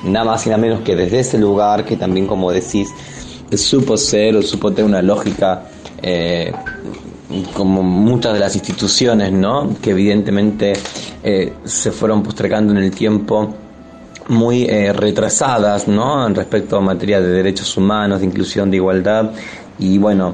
nada 0.04 0.26
más 0.26 0.46
y 0.46 0.50
nada 0.50 0.62
menos 0.62 0.82
que 0.82 0.96
desde 0.96 1.20
ese 1.20 1.38
lugar 1.38 1.86
que 1.86 1.98
también, 1.98 2.28
como 2.28 2.52
decís, 2.52 2.90
supo 3.56 3.98
ser 3.98 4.36
o 4.36 4.42
supo 4.42 4.72
tener 4.72 4.86
una 4.86 5.02
lógica. 5.02 5.64
eh, 6.02 6.52
como 7.54 7.84
muchas 7.84 8.34
de 8.34 8.40
las 8.40 8.56
instituciones, 8.56 9.32
¿no? 9.32 9.76
Que 9.82 9.92
evidentemente 9.92 10.74
eh, 11.24 11.54
se 11.66 11.92
fueron 11.92 12.24
postergando 12.24 12.72
en 12.72 12.80
el 12.80 12.92
tiempo 12.92 13.54
muy 14.30 14.64
eh, 14.64 14.94
retrasadas, 14.94 15.88
¿no? 15.88 16.28
Respecto 16.30 16.78
a 16.78 16.82
materia 16.82 17.20
de 17.20 17.30
derechos 17.30 17.76
humanos, 17.78 18.20
de 18.20 18.28
inclusión, 18.28 18.72
de 18.72 18.78
igualdad. 18.78 19.32
Y 19.80 19.98
bueno, 19.98 20.34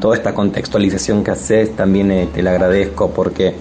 toda 0.00 0.16
esta 0.16 0.34
contextualización 0.34 1.22
que 1.22 1.30
haces 1.30 1.76
también 1.76 2.30
te 2.32 2.42
la 2.42 2.50
agradezco 2.52 3.10
porque 3.10 3.54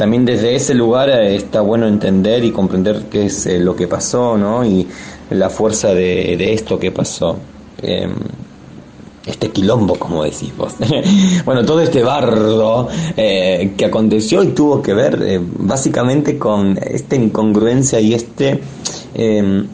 también 0.00 0.24
desde 0.24 0.54
ese 0.56 0.72
lugar 0.72 1.10
eh, 1.10 1.36
está 1.36 1.60
bueno 1.60 1.86
entender 1.86 2.42
y 2.42 2.52
comprender 2.52 3.02
qué 3.10 3.26
es 3.26 3.44
eh, 3.44 3.58
lo 3.58 3.76
que 3.76 3.86
pasó, 3.86 4.38
¿no? 4.38 4.64
Y 4.64 4.88
la 5.28 5.50
fuerza 5.50 5.92
de, 5.92 6.54
esto 6.54 6.78
que 6.78 6.90
pasó. 6.90 7.36
Em, 7.82 8.14
este 9.26 9.50
quilombo, 9.50 9.96
como 9.96 10.24
decís 10.24 10.56
vos. 10.56 10.72
bueno, 11.44 11.66
todo 11.66 11.82
este 11.82 12.02
bardo 12.02 12.88
eh, 13.14 13.74
que 13.76 13.84
aconteció 13.84 14.42
y 14.42 14.48
tuvo 14.48 14.80
que 14.80 14.94
ver 14.94 15.22
eh, 15.22 15.38
básicamente 15.38 16.38
con 16.38 16.78
esta 16.80 17.16
incongruencia 17.16 18.00
y 18.00 18.14
este 18.14 18.58
eh, 19.14 19.66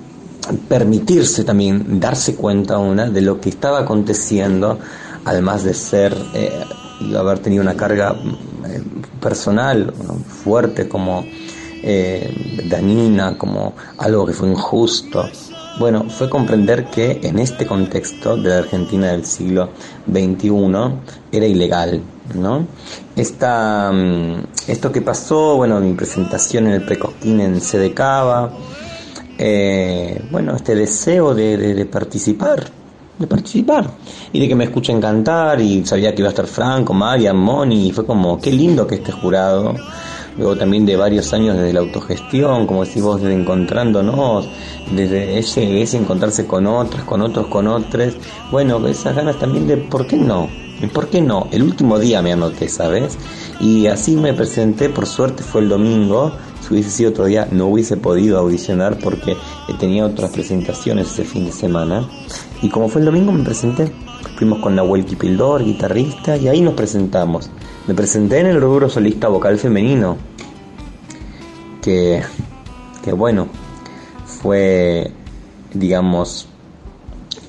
permitirse 0.68 1.44
también 1.44 2.00
darse 2.00 2.34
cuenta 2.34 2.78
una 2.78 3.10
de 3.10 3.20
lo 3.20 3.42
que 3.42 3.50
estaba 3.50 3.80
aconteciendo, 3.80 4.78
además 5.26 5.64
de 5.64 5.74
ser 5.74 6.16
y 7.00 7.14
haber 7.14 7.38
tenido 7.40 7.62
una 7.62 7.74
carga 7.76 8.14
eh, 8.68 8.82
personal 9.20 9.92
fuerte 10.44 10.88
como 10.88 11.24
eh, 11.82 12.32
dañina, 12.68 13.36
como 13.38 13.74
algo 13.98 14.26
que 14.26 14.32
fue 14.32 14.48
injusto. 14.48 15.28
Bueno, 15.78 16.08
fue 16.08 16.30
comprender 16.30 16.86
que 16.86 17.20
en 17.22 17.38
este 17.38 17.66
contexto 17.66 18.36
de 18.38 18.48
la 18.48 18.58
Argentina 18.58 19.08
del 19.08 19.26
siglo 19.26 19.68
XXI 20.10 20.94
era 21.32 21.46
ilegal, 21.46 22.00
¿no? 22.34 22.66
Esta, 23.14 23.92
mm, 23.92 24.36
esto 24.68 24.90
que 24.90 25.02
pasó, 25.02 25.56
bueno, 25.56 25.78
mi 25.80 25.92
presentación 25.92 26.66
en 26.66 26.72
el 26.74 26.82
Precosquín 26.82 27.40
en 27.40 27.60
Sede 27.60 27.92
Cava, 27.92 28.50
eh, 29.38 30.22
bueno, 30.30 30.56
este 30.56 30.74
deseo 30.74 31.34
de, 31.34 31.58
de- 31.58 31.74
de 31.74 31.84
participar, 31.84 32.64
de 33.18 33.26
participar 33.26 33.90
y 34.32 34.40
de 34.40 34.48
que 34.48 34.54
me 34.54 34.64
escuchen 34.64 35.00
cantar 35.00 35.60
y 35.60 35.84
sabía 35.84 36.14
que 36.14 36.22
iba 36.22 36.28
a 36.28 36.30
estar 36.30 36.46
Franco, 36.46 36.92
Marian, 36.92 37.36
Moni 37.36 37.88
y 37.88 37.92
fue 37.92 38.04
como, 38.04 38.40
qué 38.40 38.52
lindo 38.52 38.86
que 38.86 38.96
este 38.96 39.12
jurado, 39.12 39.74
luego 40.36 40.56
también 40.56 40.84
de 40.84 40.96
varios 40.96 41.32
años 41.32 41.56
desde 41.56 41.72
la 41.72 41.80
autogestión, 41.80 42.66
como 42.66 42.84
decís 42.84 43.02
vos, 43.02 43.20
desde 43.20 43.34
encontrándonos, 43.34 44.48
desde 44.94 45.38
ese, 45.38 45.80
ese 45.80 45.96
encontrarse 45.96 46.46
con 46.46 46.66
otras, 46.66 47.04
con 47.04 47.22
otros, 47.22 47.46
con 47.46 47.66
otros, 47.68 48.14
bueno, 48.50 48.86
esas 48.86 49.16
ganas 49.16 49.38
también 49.38 49.66
de, 49.66 49.76
¿por 49.76 50.06
qué 50.06 50.16
no? 50.16 50.48
¿Y 50.80 50.88
¿Por 50.88 51.08
qué 51.08 51.22
no? 51.22 51.48
El 51.52 51.62
último 51.62 51.98
día 51.98 52.20
me 52.20 52.34
anoté, 52.34 52.68
¿sabes? 52.68 53.16
Y 53.60 53.86
así 53.86 54.14
me 54.14 54.34
presenté, 54.34 54.90
por 54.90 55.06
suerte 55.06 55.42
fue 55.42 55.62
el 55.62 55.70
domingo, 55.70 56.32
si 56.66 56.74
hubiese 56.74 56.90
sido 56.90 57.10
otro 57.10 57.26
día 57.26 57.46
no 57.50 57.68
hubiese 57.68 57.96
podido 57.96 58.38
audicionar 58.38 58.98
porque 58.98 59.36
tenía 59.78 60.04
otras 60.04 60.30
presentaciones 60.30 61.12
ese 61.12 61.24
fin 61.24 61.44
de 61.46 61.52
semana. 61.52 62.08
Y 62.60 62.68
como 62.68 62.88
fue 62.88 63.00
el 63.00 63.06
domingo 63.06 63.30
me 63.30 63.44
presenté. 63.44 63.92
Fuimos 64.36 64.58
con 64.58 64.74
Nahuel 64.74 65.04
Kipildor, 65.04 65.64
guitarrista, 65.64 66.36
y 66.36 66.48
ahí 66.48 66.60
nos 66.60 66.74
presentamos. 66.74 67.50
Me 67.86 67.94
presenté 67.94 68.40
en 68.40 68.46
el 68.46 68.60
rubro 68.60 68.88
solista 68.88 69.28
vocal 69.28 69.58
femenino. 69.58 70.16
Que, 71.80 72.22
que 73.02 73.12
bueno, 73.12 73.46
fue, 74.24 75.12
digamos, 75.72 76.48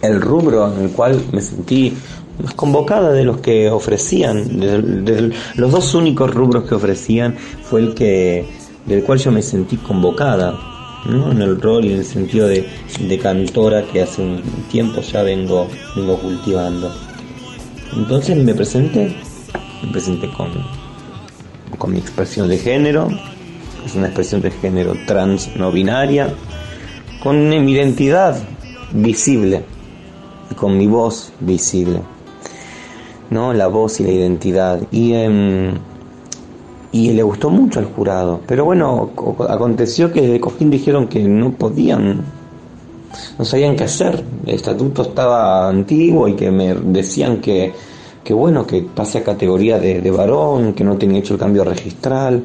el 0.01 0.21
rubro 0.21 0.71
en 0.73 0.83
el 0.83 0.91
cual 0.91 1.19
me 1.33 1.41
sentí 1.41 1.97
más 2.41 2.53
convocada 2.53 3.11
de 3.11 3.23
los 3.23 3.39
que 3.39 3.69
ofrecían. 3.71 4.59
De 4.59 5.33
los 5.55 5.71
dos 5.71 5.95
únicos 5.95 6.33
rubros 6.33 6.65
que 6.65 6.75
ofrecían 6.75 7.35
fue 7.63 7.81
el 7.81 7.95
que 7.95 8.47
del 8.87 9.03
cual 9.03 9.19
yo 9.19 9.31
me 9.31 9.41
sentí 9.41 9.77
convocada, 9.77 10.57
¿no? 11.05 11.31
en 11.31 11.41
el 11.41 11.61
rol 11.61 11.85
y 11.85 11.93
en 11.93 11.99
el 11.99 12.05
sentido 12.05 12.47
de, 12.47 12.65
cantora 13.21 13.83
que 13.83 14.01
hace 14.01 14.21
un 14.21 14.41
tiempo 14.71 15.01
ya 15.01 15.23
vengo, 15.23 15.67
vengo 15.95 16.17
cultivando. 16.17 16.91
Entonces 17.95 18.37
me 18.37 18.53
presenté, 18.53 19.15
me 19.83 19.91
presenté 19.91 20.31
con, 20.31 20.51
con 21.77 21.91
mi 21.91 21.99
expresión 21.99 22.47
de 22.47 22.57
género, 22.57 23.09
es 23.85 23.95
una 23.95 24.07
expresión 24.07 24.41
de 24.41 24.51
género 24.51 24.93
trans 25.05 25.55
no 25.55 25.71
binaria, 25.71 26.33
con 27.21 27.49
mi 27.49 27.71
identidad 27.71 28.37
visible 28.91 29.63
y 30.51 30.55
con 30.55 30.77
mi 30.77 30.87
voz 30.87 31.33
visible, 31.39 32.01
¿no? 33.29 33.53
La 33.53 33.67
voz 33.67 33.99
y 33.99 34.03
la 34.03 34.11
identidad. 34.11 34.81
Y, 34.91 35.13
em, 35.13 35.73
y 36.97 37.11
le 37.13 37.21
gustó 37.23 37.49
mucho 37.49 37.79
al 37.79 37.85
jurado. 37.85 38.39
Pero 38.47 38.65
bueno, 38.65 39.11
co- 39.13 39.45
aconteció 39.47 40.11
que 40.11 40.21
de 40.21 40.39
Cojín 40.39 40.69
dijeron 40.69 41.07
que 41.07 41.21
no 41.23 41.51
podían, 41.51 42.21
no 43.37 43.45
sabían 43.45 43.75
qué 43.75 43.83
hacer. 43.83 44.23
El 44.45 44.55
estatuto 44.55 45.01
estaba 45.03 45.67
antiguo 45.69 46.27
y 46.27 46.33
que 46.33 46.49
me 46.51 46.73
decían 46.73 47.37
que, 47.41 47.71
que 48.23 48.33
bueno, 48.33 48.65
que 48.65 48.81
pase 48.81 49.19
a 49.19 49.23
categoría 49.23 49.77
de, 49.79 50.01
de 50.01 50.11
varón, 50.11 50.73
que 50.73 50.83
no 50.83 50.97
tenía 50.97 51.19
hecho 51.19 51.33
el 51.33 51.39
cambio 51.39 51.63
registral. 51.63 52.43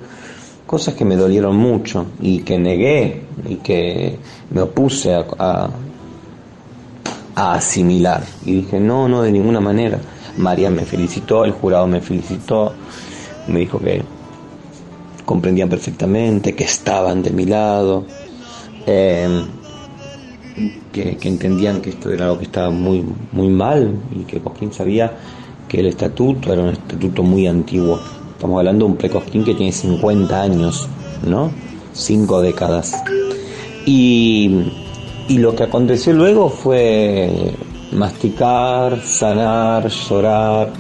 cosas 0.67 0.95
que 0.95 1.05
me 1.05 1.17
dolieron 1.17 1.55
mucho 1.57 2.07
y 2.21 2.41
que 2.43 2.59
negué 2.59 3.23
y 3.49 3.57
que 3.57 4.17
me 4.51 4.63
opuse 4.63 5.15
a- 5.15 5.69
a 7.35 7.55
asimilar. 7.55 8.23
Y 8.45 8.53
dije, 8.63 8.79
no, 8.81 9.09
no, 9.09 9.23
de 9.23 9.33
ninguna 9.33 9.61
manera. 9.61 9.99
María 10.39 10.71
me 10.71 10.85
felicitó, 10.85 11.45
el 11.45 11.53
jurado 11.53 11.87
me 11.87 12.01
felicitó, 12.01 12.73
me 13.49 13.61
dijo 13.61 13.79
que 13.79 14.03
comprendían 15.25 15.69
perfectamente, 15.69 16.55
que 16.55 16.65
estaban 16.65 17.23
de 17.23 17.31
mi 17.31 17.45
lado, 17.47 18.05
que, 20.93 21.17
que 21.17 21.29
entendían 21.29 21.81
que 21.81 21.91
esto 21.91 22.11
era 22.11 22.27
algo 22.27 22.39
que 22.39 22.45
estaba 22.45 22.71
muy, 22.71 23.05
muy 23.33 23.49
mal 23.49 23.95
y 24.15 24.25
que 24.25 24.41
Cosquín 24.41 24.73
sabía 24.73 25.13
que 25.69 25.81
el 25.81 25.87
estatuto 25.87 26.53
era 26.53 26.63
un 26.63 26.69
estatuto 26.71 27.23
muy 27.23 27.47
antiguo. 27.47 27.99
Estamos 28.33 28.59
hablando 28.59 28.85
de 28.85 28.91
un 28.93 28.97
precosquín 28.99 29.45
que 29.45 29.55
tiene 29.55 29.73
50 29.73 30.43
años, 30.43 30.89
¿no? 31.27 31.51
Cinco 31.93 32.43
décadas. 32.43 33.03
Y, 33.87 34.65
y 35.29 35.39
lo 35.39 35.55
que 35.55 35.63
aconteció 35.65 36.13
luego 36.13 36.49
fue 36.51 37.55
masticar, 37.93 39.01
sanar, 39.03 39.89
llorar, 39.89 40.73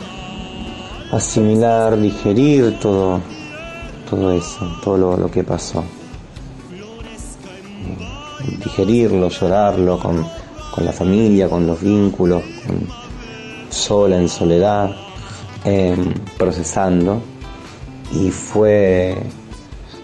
asimilar, 1.12 2.00
digerir 2.00 2.78
todo, 2.80 3.20
todo 4.12 4.30
eso, 4.30 4.70
todo 4.84 4.98
lo, 4.98 5.16
lo 5.16 5.30
que 5.30 5.42
pasó. 5.42 5.82
Digerirlo, 8.62 9.30
llorarlo 9.30 9.98
con, 9.98 10.26
con 10.70 10.84
la 10.84 10.92
familia, 10.92 11.48
con 11.48 11.66
los 11.66 11.80
vínculos, 11.80 12.42
sola, 13.70 14.18
en 14.18 14.28
soledad, 14.28 14.94
em, 15.64 16.12
procesando. 16.36 17.22
Y 18.12 18.30
fue, 18.30 19.16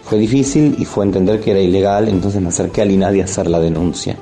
fue 0.05 0.17
difícil 0.17 0.77
y 0.79 0.87
fue 0.87 1.05
entender 1.05 1.39
que 1.39 1.51
era 1.51 1.61
ilegal, 1.61 2.09
entonces 2.09 2.41
me 2.41 2.49
acerqué 2.49 2.81
al 2.81 2.91
INADI 2.91 3.21
a 3.21 3.25
hacer 3.25 3.51
la 3.51 3.61
denuncia. 3.61 4.17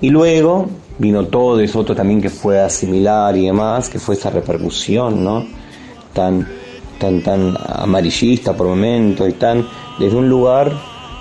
Y 0.00 0.10
luego 0.10 0.68
vino 0.98 1.26
todo 1.26 1.58
eso 1.58 1.80
otro 1.80 1.96
también 1.96 2.22
que 2.22 2.30
fue 2.30 2.60
asimilar 2.60 3.36
y 3.36 3.46
demás, 3.46 3.88
que 3.88 3.98
fue 3.98 4.14
esa 4.14 4.30
repercusión, 4.30 5.24
¿no? 5.24 5.44
Tan, 6.12 6.46
tan, 6.98 7.22
tan 7.22 7.56
amarillista 7.66 8.56
por 8.56 8.66
momentos 8.66 9.28
y 9.28 9.32
tan 9.32 9.66
desde 9.98 10.16
un 10.16 10.28
lugar 10.28 10.72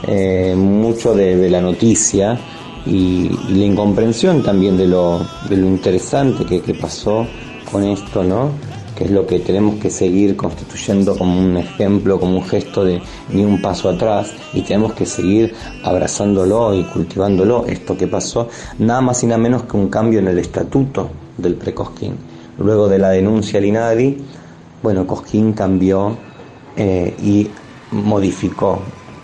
eh, 0.08 0.54
mucho 0.56 1.16
de, 1.16 1.50
la 1.50 1.62
noticia 1.62 2.38
y, 2.86 3.32
y 3.50 3.54
la 3.54 3.66
incomprensión 3.66 4.44
también 4.44 4.78
de 4.78 4.88
lo, 4.88 5.26
de 5.50 5.58
lo 5.58 5.68
interesante 5.68 6.46
que, 6.46 6.62
que 6.62 6.74
pasó 6.76 7.26
con 7.72 7.84
esto, 7.84 8.24
¿no? 8.24 8.52
Que 8.96 9.06
es 9.06 9.12
lo 9.12 9.28
que 9.28 9.40
tenemos 9.40 9.76
que 9.76 9.90
seguir 9.90 10.36
constituyendo 10.36 11.18
como 11.18 11.40
un 11.40 11.58
ejemplo, 11.58 12.20
como 12.20 12.38
un 12.38 12.44
gesto 12.44 12.84
de 12.84 13.02
ni 13.32 13.44
un 13.44 13.62
paso 13.62 13.90
atrás 13.90 14.34
y 14.54 14.62
tenemos 14.62 14.94
que 14.94 15.06
seguir 15.06 15.54
abrazándolo 15.84 16.74
y 16.74 16.84
cultivándolo, 16.84 17.66
esto 17.68 17.98
que 17.98 18.08
pasó, 18.08 18.50
nada 18.80 19.02
más 19.02 19.22
y 19.24 19.28
nada 19.28 19.38
menos 19.38 19.64
que 19.64 19.78
un 19.78 19.90
cambio 19.90 20.20
en 20.20 20.28
el 20.28 20.40
estatuto 20.40 21.10
del 21.38 21.56
Precosquín. 21.56 22.16
Luego 22.58 22.88
de 22.88 22.98
la 22.98 23.10
denuncia 23.12 23.60
al 23.60 23.66
INADI, 23.66 24.18
bueno, 24.88 25.06
Cosquín 25.06 25.52
cambió 25.52 26.18
eh, 26.78 27.14
y 27.22 27.50
modificó 27.92 28.80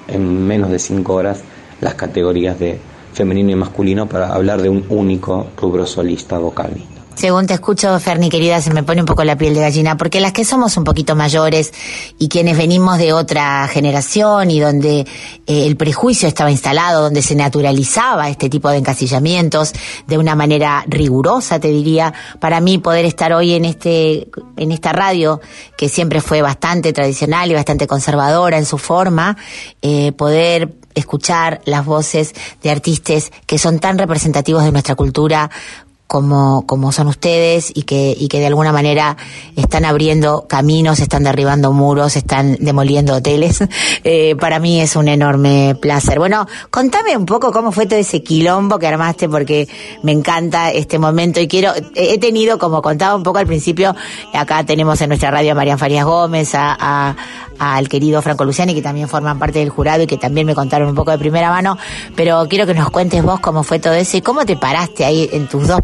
en 0.09 0.45
menos 0.45 0.70
de 0.70 0.78
cinco 0.78 1.14
horas 1.14 1.41
las 1.80 1.93
categorías 1.93 2.59
de 2.59 2.78
femenino 3.14 3.49
y 3.51 3.55
masculino 3.55 4.09
para 4.09 4.34
hablar 4.34 4.61
de 4.61 4.68
un 4.68 4.84
único 4.89 5.47
rubro 5.55 5.86
solista 5.86 6.38
vocal. 6.38 6.74
Según 7.16 7.45
te 7.45 7.53
escucho, 7.53 7.97
Ferni, 7.99 8.30
querida, 8.30 8.59
se 8.59 8.74
me 8.74 8.84
pone 8.84 9.01
un 9.01 9.05
poco 9.05 9.24
la 9.24 9.38
piel 9.38 9.53
de 9.53 9.61
gallina, 9.61 9.95
porque 9.97 10.20
las 10.20 10.34
que 10.34 10.43
somos 10.43 10.76
un 10.78 10.84
poquito 10.84 11.16
mayores 11.16 11.72
y 12.18 12.28
quienes 12.28 12.57
venimos 12.57 12.97
de 12.97 13.14
otra 13.14 13.68
generación 13.68 14.49
y 14.49 14.59
donde 14.59 14.99
eh, 14.99 15.05
el 15.45 15.78
prejuicio 15.78 16.28
estaba 16.28 16.51
instalado, 16.51 17.03
donde 17.03 17.22
se 17.22 17.36
naturalizaba 17.36 18.30
este 18.30 18.49
tipo 18.49 18.70
de 18.70 18.78
encasillamientos 18.78 19.74
de 20.07 20.18
una 20.18 20.36
manera 20.36 20.84
rigurosa, 20.88 21.59
te 21.59 21.70
diría, 21.70 22.14
para 22.39 22.59
mí 22.59 22.80
poder 22.80 23.05
estar 23.05 23.32
hoy 23.32 23.53
en 23.53 23.66
este, 23.66 24.28
en 24.57 24.72
esta 24.72 24.91
radio, 24.91 25.39
que 25.78 25.89
siempre 25.89 26.20
fue 26.20 26.41
bastante 26.41 26.93
tradicional 26.93 27.49
y 27.51 27.53
bastante 27.53 27.88
conservadora 27.88 28.57
en 28.57 28.66
su 28.66 28.78
forma, 28.78 29.38
eh, 29.82 30.11
poder 30.14 30.74
escuchar 30.95 31.61
las 31.66 31.86
voces 31.86 32.34
de 32.61 32.70
artistas 32.70 33.32
que 33.45 33.57
son 33.57 33.80
tan 33.80 33.97
representativos 33.97 34.64
de 34.64 34.72
nuestra 34.72 34.95
cultura 34.95 35.49
como, 36.08 36.66
como 36.68 36.91
son 36.91 37.08
ustedes 37.08 37.72
y 37.74 37.84
que, 37.84 38.16
y 38.18 38.28
que 38.28 38.39
de 38.39 38.47
alguna 38.47 38.72
manera 38.72 39.18
están 39.56 39.84
abriendo 39.86 40.45
caminos, 40.47 40.99
están 40.99 41.24
derribando 41.24 41.74
muros, 41.74 42.16
están 42.16 42.58
demoliendo 42.60 43.16
hoteles. 43.16 43.64
Eh, 44.06 44.36
para 44.36 44.60
mí 44.60 44.82
es 44.82 44.97
un 44.97 45.08
enorme 45.08 45.76
placer. 45.80 46.20
Bueno, 46.20 46.45
contame 46.70 47.16
un 47.16 47.26
poco 47.26 47.54
cómo 47.54 47.72
fue 47.72 47.86
todo 47.86 47.99
ese 47.99 48.22
quilombo 48.22 48.78
que 48.78 48.88
armaste 48.88 49.30
porque 49.30 49.68
me 50.01 50.12
encanta 50.12 50.72
este 50.72 50.99
momento 50.99 51.39
y 51.39 51.47
quiero, 51.47 51.72
he 51.95 52.18
tenido, 52.18 52.58
como 52.58 52.82
contaba 52.82 53.16
un 53.16 53.24
poco 53.24 53.39
al 53.39 53.47
principio, 53.47 53.95
acá 54.34 54.66
tenemos 54.66 54.99
en 55.01 55.10
nuestra 55.10 55.32
radio 55.32 55.54
a 55.54 55.56
Marian 55.56 55.80
Farías 55.80 56.06
Gómez, 56.06 56.51
a, 56.54 57.16
al 57.60 57.88
querido 57.88 58.22
Franco 58.22 58.45
Luciani, 58.45 58.74
que 58.74 58.82
también 58.82 59.08
forman 59.08 59.39
parte 59.39 59.60
del 59.60 59.70
jurado 59.70 60.04
y 60.04 60.08
que 60.08 60.18
también 60.18 60.45
me 60.45 60.56
contaron 60.56 60.89
un 60.89 60.95
poco 60.95 61.12
de 61.12 61.18
primera 61.18 61.49
mano, 61.49 61.78
pero 62.16 62.45
quiero 62.49 62.66
que 62.66 62.74
nos 62.74 62.89
cuentes 62.89 63.24
vos 63.24 63.39
cómo 63.39 63.64
fue 63.64 63.80
todo 63.80 63.93
eso 63.93 64.18
y 64.18 64.22
cómo 64.22 64.45
te 64.45 64.58
paraste 64.58 65.06
ahí 65.06 65.30
en 65.32 65.47
tus 65.47 65.68
dos 65.68 65.82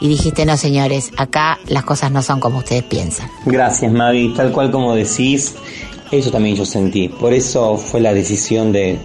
y 0.00 0.08
dijiste, 0.08 0.46
no 0.46 0.56
señores, 0.56 1.10
acá 1.16 1.58
las 1.66 1.84
cosas 1.84 2.10
no 2.10 2.22
son 2.22 2.40
como 2.40 2.58
ustedes 2.58 2.82
piensan. 2.84 3.28
Gracias, 3.46 3.92
Mavi. 3.92 4.34
Tal 4.34 4.52
cual 4.52 4.70
como 4.70 4.94
decís, 4.94 5.54
eso 6.10 6.30
también 6.30 6.56
yo 6.56 6.64
sentí. 6.64 7.08
Por 7.08 7.32
eso 7.32 7.76
fue 7.76 8.00
la 8.00 8.14
decisión 8.14 8.72
de 8.72 8.98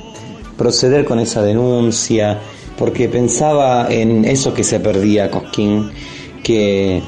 proceder 0.58 1.06
con 1.06 1.20
esa 1.20 1.42
denuncia, 1.42 2.40
porque 2.78 3.10
pensaba 3.10 3.88
en 3.90 4.26
eso 4.26 4.54
que 4.54 4.64
se 4.64 4.80
perdía, 4.80 5.30
Cosquín, 5.30 5.92
que 6.44 7.02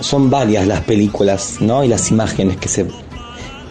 son 0.00 0.30
varias 0.30 0.66
las 0.66 0.80
películas, 0.80 1.56
¿no? 1.60 1.84
Y 1.84 1.88
las 1.88 2.10
imágenes 2.10 2.56
que 2.56 2.68
se 2.68 2.86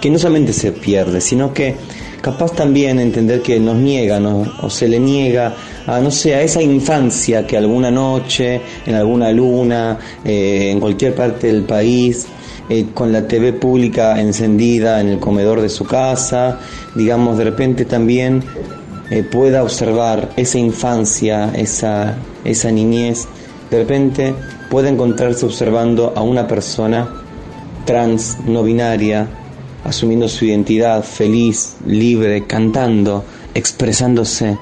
que 0.01 0.09
no 0.09 0.19
solamente 0.19 0.53
se 0.53 0.71
pierde, 0.71 1.19
sino 1.19 1.53
que 1.53 1.75
capaz 2.21 2.51
también 2.51 2.99
entender 2.99 3.41
que 3.41 3.59
nos 3.59 3.75
niega, 3.77 4.19
¿no? 4.19 4.45
o 4.61 4.69
se 4.69 4.87
le 4.87 4.99
niega 4.99 5.55
a, 5.87 5.99
no 5.99 6.11
sé, 6.11 6.35
a 6.35 6.41
esa 6.41 6.61
infancia 6.61 7.45
que 7.45 7.57
alguna 7.57 7.91
noche, 7.91 8.61
en 8.85 8.95
alguna 8.95 9.31
luna, 9.31 9.97
eh, 10.23 10.69
en 10.71 10.79
cualquier 10.79 11.13
parte 11.15 11.47
del 11.47 11.63
país, 11.63 12.27
eh, 12.67 12.87
con 12.93 13.11
la 13.11 13.27
TV 13.27 13.53
pública 13.53 14.19
encendida 14.19 14.99
en 14.99 15.09
el 15.09 15.19
comedor 15.19 15.61
de 15.61 15.69
su 15.69 15.85
casa, 15.85 16.59
digamos, 16.95 17.37
de 17.37 17.43
repente 17.43 17.85
también 17.85 18.43
eh, 19.11 19.21
pueda 19.23 19.61
observar 19.61 20.31
esa 20.35 20.57
infancia, 20.57 21.51
esa, 21.55 22.15
esa 22.43 22.71
niñez, 22.71 23.27
de 23.69 23.77
repente 23.77 24.33
pueda 24.69 24.89
encontrarse 24.89 25.45
observando 25.45 26.13
a 26.15 26.23
una 26.23 26.47
persona 26.47 27.07
trans, 27.85 28.37
no 28.47 28.63
binaria, 28.63 29.27
asumiendo 29.83 30.27
su 30.27 30.45
identidad, 30.45 31.03
feliz, 31.03 31.75
libre, 31.85 32.47
cantando, 32.47 33.23
expresándose, 33.53 34.57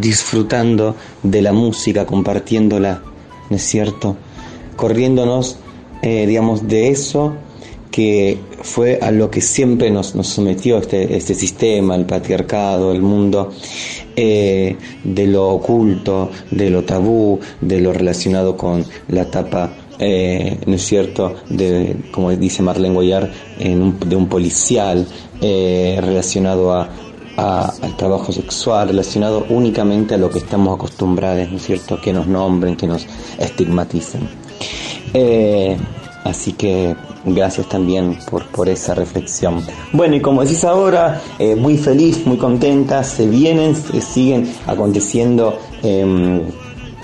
disfrutando 0.00 0.94
de 1.22 1.42
la 1.42 1.52
música, 1.52 2.06
compartiéndola, 2.06 3.02
¿no 3.50 3.56
es 3.56 3.62
cierto? 3.62 4.16
Corriéndonos, 4.76 5.56
eh, 6.02 6.26
digamos, 6.26 6.66
de 6.68 6.88
eso 6.88 7.34
que 7.90 8.38
fue 8.62 8.98
a 9.00 9.12
lo 9.12 9.30
que 9.30 9.40
siempre 9.40 9.88
nos, 9.90 10.16
nos 10.16 10.26
sometió 10.26 10.78
este, 10.78 11.16
este 11.16 11.34
sistema, 11.34 11.94
el 11.94 12.06
patriarcado, 12.06 12.90
el 12.90 13.02
mundo, 13.02 13.52
eh, 14.16 14.76
de 15.04 15.26
lo 15.28 15.48
oculto, 15.50 16.30
de 16.50 16.70
lo 16.70 16.82
tabú, 16.82 17.38
de 17.60 17.80
lo 17.80 17.92
relacionado 17.92 18.56
con 18.56 18.84
la 19.08 19.30
tapa 19.30 19.76
eh, 20.00 20.58
¿no 20.66 20.74
es 20.74 20.82
cierto?, 20.84 21.36
de, 21.48 21.94
como 22.10 22.32
dice 22.32 22.64
Marlene 22.64 22.94
Guayar, 22.94 23.30
en 23.60 23.80
un- 23.80 24.00
de 24.00 24.16
un 24.16 24.26
policial 24.28 25.06
eh, 25.40 25.96
relacionado 26.00 26.72
a, 26.74 26.88
a- 27.36 27.72
al 27.82 27.96
trabajo 27.96 28.32
sexual, 28.32 28.88
relacionado 28.88 29.46
únicamente 29.48 30.14
a 30.14 30.18
lo 30.18 30.30
que 30.30 30.38
estamos 30.38 30.74
acostumbrados, 30.74 31.50
¿no 31.50 31.56
es 31.56 31.64
cierto?, 31.66 32.00
que 32.00 32.12
nos 32.12 32.26
nombren, 32.26 32.76
que 32.76 32.86
nos 32.86 33.06
estigmaticen. 33.38 34.28
Eh, 35.12 35.76
así 36.24 36.52
que 36.52 36.96
gracias 37.24 37.68
también 37.68 38.18
por, 38.30 38.46
por 38.46 38.68
esa 38.68 38.94
reflexión. 38.94 39.62
Bueno, 39.92 40.16
y 40.16 40.20
como 40.20 40.42
decís 40.42 40.64
ahora, 40.64 41.20
eh, 41.38 41.54
muy 41.54 41.76
feliz, 41.78 42.26
muy 42.26 42.36
contenta, 42.36 43.02
se 43.04 43.26
vienen, 43.26 43.74
se 43.76 44.00
siguen 44.00 44.52
aconteciendo 44.66 45.58
em, 45.82 46.42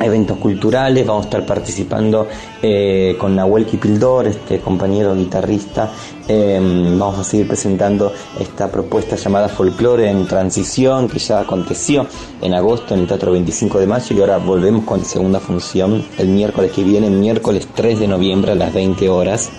eventos 0.00 0.38
culturales, 0.38 1.06
vamos 1.06 1.26
a 1.26 1.28
estar 1.28 1.46
participando 1.46 2.26
eh, 2.62 3.16
con 3.18 3.36
Nahuel 3.36 3.66
Kipildor, 3.66 4.26
este 4.26 4.58
compañero 4.60 5.14
guitarrista, 5.14 5.90
em, 6.26 6.98
vamos 6.98 7.18
a 7.18 7.24
seguir 7.24 7.46
presentando 7.46 8.12
esta 8.38 8.70
propuesta 8.70 9.16
llamada 9.16 9.48
Folklore 9.48 10.10
en 10.10 10.26
Transición, 10.26 11.08
que 11.08 11.18
ya 11.18 11.40
aconteció 11.40 12.06
en 12.40 12.54
agosto 12.54 12.94
en 12.94 13.00
el 13.00 13.06
Teatro 13.06 13.32
25 13.32 13.78
de 13.78 13.86
Mayo 13.86 14.16
y 14.16 14.20
ahora 14.20 14.38
volvemos 14.38 14.84
con 14.84 15.04
segunda 15.04 15.40
función 15.40 16.04
el 16.18 16.28
miércoles 16.28 16.72
que 16.72 16.82
viene, 16.82 17.10
miércoles 17.10 17.68
3 17.74 18.00
de 18.00 18.08
noviembre 18.08 18.52
a 18.52 18.54
las 18.54 18.72
20 18.72 19.08
horas. 19.08 19.50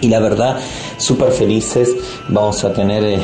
Y 0.00 0.08
la 0.08 0.18
verdad 0.18 0.58
súper 0.96 1.30
felices 1.30 1.94
vamos 2.28 2.64
a 2.64 2.72
tener 2.72 3.04
eh, 3.04 3.20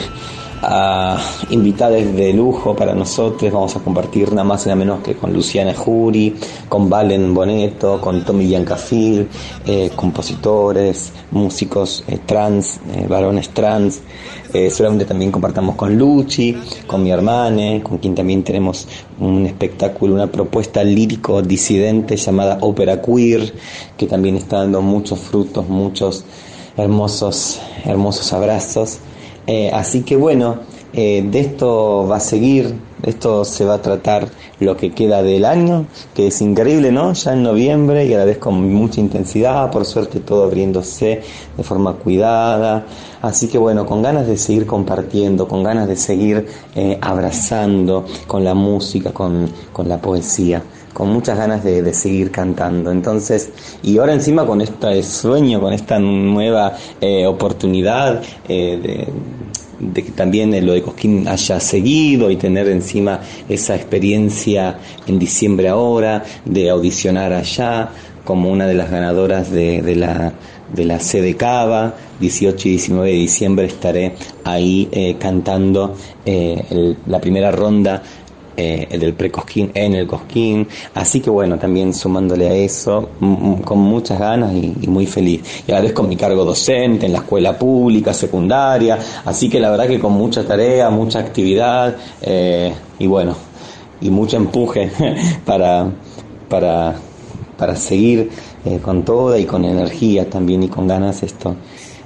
a 0.63 1.19
invitados 1.51 2.15
de 2.15 2.33
lujo 2.33 2.75
para 2.75 2.95
nosotros. 2.95 3.53
Vamos 3.53 3.77
a 3.77 3.81
compartir 3.81 4.31
nada 4.31 4.45
más 4.45 4.65
y 4.65 4.69
nada 4.69 4.77
menos 4.77 5.01
que 5.03 5.15
con 5.15 5.33
Luciana 5.33 5.75
Jury, 5.75 6.35
con 6.69 6.89
Valen 6.89 7.35
Boneto, 7.35 8.01
con 8.01 8.25
Tommy 8.25 8.47
Biancafil, 8.47 9.29
eh, 9.67 9.91
compositores, 9.95 11.13
músicos 11.31 12.05
eh, 12.09 12.19
trans, 12.25 12.81
eh, 12.95 13.07
varones 13.09 13.51
trans. 13.51 14.01
Eh, 14.53 14.71
seguramente 14.71 15.05
también 15.05 15.31
compartamos 15.31 15.77
con 15.77 15.97
Luchi, 15.97 16.57
con 16.87 17.03
mi 17.03 17.11
hermana, 17.11 17.83
con 17.83 17.99
quien 17.99 18.15
también 18.15 18.43
tenemos 18.43 18.89
un 19.21 19.45
espectáculo, 19.47 20.15
una 20.15 20.29
propuesta 20.29 20.83
lírico 20.83 21.43
disidente 21.43 22.17
llamada 22.17 22.59
Ópera 22.63 23.03
Queer, 23.03 23.53
que 23.97 24.07
también 24.07 24.37
está 24.37 24.59
dando 24.59 24.81
muchos 24.81 25.19
frutos, 25.19 25.69
muchos 25.69 26.25
hermosos, 26.77 27.61
hermosos 27.85 28.33
abrazos. 28.33 28.99
Eh, 29.49 29.71
así 29.73 30.03
que 30.03 30.15
bueno, 30.15 30.57
eh, 30.93 31.27
de 31.27 31.41
esto 31.41 32.07
va 32.07 32.17
a 32.17 32.21
seguir, 32.21 32.75
de 32.99 33.11
esto 33.11 33.47
se 33.47 33.65
va 33.65 33.75
a 33.75 33.83
tratar 33.83 34.29
lo 34.61 34.77
que 34.77 34.93
queda 34.93 35.23
del 35.23 35.47
año, 35.47 35.87
que 36.15 36.27
es 36.27 36.43
increíble, 36.43 36.93
¿no? 36.93 37.15
Ya 37.15 37.33
en 37.33 37.43
noviembre 37.45 38.05
y 38.05 38.13
a 38.13 38.19
la 38.19 38.25
vez 38.27 38.37
con 38.37 38.71
mucha 38.75 39.01
intensidad, 39.01 39.71
por 39.71 39.87
suerte 39.87 40.21
todo 40.21 40.45
abriéndose 40.45 41.23
de 41.57 41.63
forma 41.63 41.95
cuidada. 41.95 42.85
Así 43.23 43.49
que 43.49 43.57
bueno, 43.57 43.87
con 43.87 44.03
ganas 44.03 44.27
de 44.27 44.37
seguir 44.37 44.67
compartiendo, 44.67 45.49
con 45.49 45.63
ganas 45.63 45.89
de 45.89 45.97
seguir 45.97 46.47
eh, 46.75 46.99
abrazando 47.01 48.05
con 48.27 48.45
la 48.45 48.53
música, 48.53 49.13
con, 49.13 49.51
con 49.73 49.89
la 49.89 49.99
poesía 49.99 50.63
con 50.99 51.11
muchas 51.11 51.39
ganas 51.39 51.63
de, 51.63 51.81
de, 51.81 51.95
seguir 51.95 52.33
cantando. 52.33 52.91
Entonces, 52.91 53.51
y 53.85 53.99
ahora 53.99 54.15
encima 54.15 54.45
con 54.45 54.61
este 54.61 55.01
sueño, 55.05 55.61
con 55.61 55.73
esta 55.73 56.01
nueva 56.01 56.77
eh, 57.01 57.25
oportunidad 57.25 58.21
eh, 58.49 59.07
de, 59.79 59.89
de, 59.93 60.03
que 60.03 60.11
también 60.11 60.51
lo 60.67 60.73
de 60.73 60.83
Cosquín 60.83 61.29
haya 61.29 61.61
seguido 61.61 62.33
y 62.33 62.37
tener 62.37 62.67
encima 62.67 63.21
esa 63.49 63.77
experiencia 63.77 64.77
en 65.07 65.21
diciembre 65.21 65.69
ahora, 65.69 66.25
de 66.45 66.69
audicionar 66.69 67.33
allá 67.33 67.91
como 68.25 68.51
una 68.51 68.67
de 68.67 68.75
las 68.75 68.91
ganadoras 68.91 69.53
de, 69.53 69.81
de 69.83 69.95
la 69.95 70.33
de 70.75 70.85
la 70.85 71.01
sede 71.01 71.35
Cava, 71.35 71.95
18 72.21 72.69
y 72.69 72.71
19 72.73 73.09
de 73.09 73.17
diciembre 73.17 73.67
estaré 73.67 74.15
ahí 74.45 74.87
eh, 74.93 75.17
cantando 75.19 75.95
el, 76.27 76.99
la 77.07 77.21
primera 77.23 77.51
ronda 77.51 78.03
eh, 78.61 78.89
el 78.91 78.99
del 78.99 79.15
pre-Cosquín 79.15 79.71
en 79.73 79.95
el 79.95 80.09
Cosquín. 80.09 80.67
Así 80.93 81.21
que 81.21 81.31
bueno, 81.31 81.61
también 81.61 81.95
sumándole 81.95 82.49
a 82.49 82.55
eso, 82.55 83.11
con 83.65 83.79
muchas 83.79 84.19
ganas 84.19 84.53
y, 84.53 84.89
muy 84.89 85.07
feliz. 85.07 85.63
Y 85.65 85.71
a 85.71 85.77
la 85.77 85.83
vez 85.83 85.93
con 85.93 86.09
mi 86.09 86.17
cargo 86.17 86.45
docente 86.45 87.07
en 87.07 87.13
la 87.13 87.19
escuela 87.19 87.57
pública, 87.57 88.13
secundaria. 88.13 88.99
Así 89.25 89.49
que 89.49 89.61
la 89.61 89.71
verdad 89.71 89.87
que 89.87 90.01
con 90.01 90.13
mucha 90.13 90.45
tarea, 90.45 90.91
mucha 90.91 91.21
actividad 91.21 91.97
eh, 92.21 92.75
y 92.99 93.07
bueno, 93.07 93.37
y 94.01 94.11
mucho 94.11 94.39
empuje 94.39 94.91
para, 95.45 95.89
para, 96.49 96.97
para 97.57 97.77
seguir 97.77 98.29
eh, 98.65 98.81
con 98.83 99.05
toda 99.05 99.39
y 99.39 99.45
con 99.45 99.65
energía 99.65 100.29
también 100.29 100.65
y 100.65 100.69
con 100.69 100.89
ganas 100.89 101.23
esto, 101.23 101.55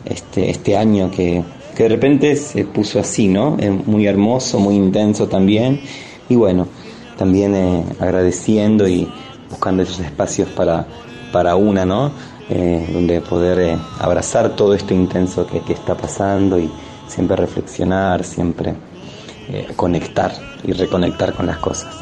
este, 0.05 0.51
este 0.51 0.77
año 0.77 1.11
que, 1.11 1.43
que 1.75 1.85
de 1.85 1.89
repente 1.89 2.37
se 2.37 2.67
puso 2.67 3.01
así, 3.01 3.27
¿no? 3.27 3.57
muy 3.87 4.07
hermoso, 4.07 4.61
muy 4.61 4.75
intenso 4.75 5.29
también 5.29 5.81
y 6.29 6.37
bueno, 6.37 6.67
también 7.17 7.55
eh, 7.55 7.85
agradeciendo 8.01 8.89
y 8.89 9.09
buscando 9.51 9.83
esos 9.83 10.01
espacios 10.01 10.49
para, 10.51 10.87
para 11.33 11.57
una, 11.57 11.85
¿no? 11.85 12.11
Eh, 12.49 12.91
donde 12.93 13.21
poder 13.21 13.59
eh, 13.61 13.79
abrazar 14.01 14.57
todo 14.57 14.75
esto 14.75 14.93
intenso 14.93 15.47
que, 15.47 15.61
que, 15.61 15.73
está 15.73 15.95
pasando 15.95 16.59
y 16.59 16.71
siempre 17.09 17.37
reflexionar, 17.37 18.25
siempre 18.25 18.75
conectar 19.77 20.33
y 20.65 20.73
reconectar 20.73 21.35
con 21.35 21.47
las 21.47 21.59
cosas. 21.59 21.95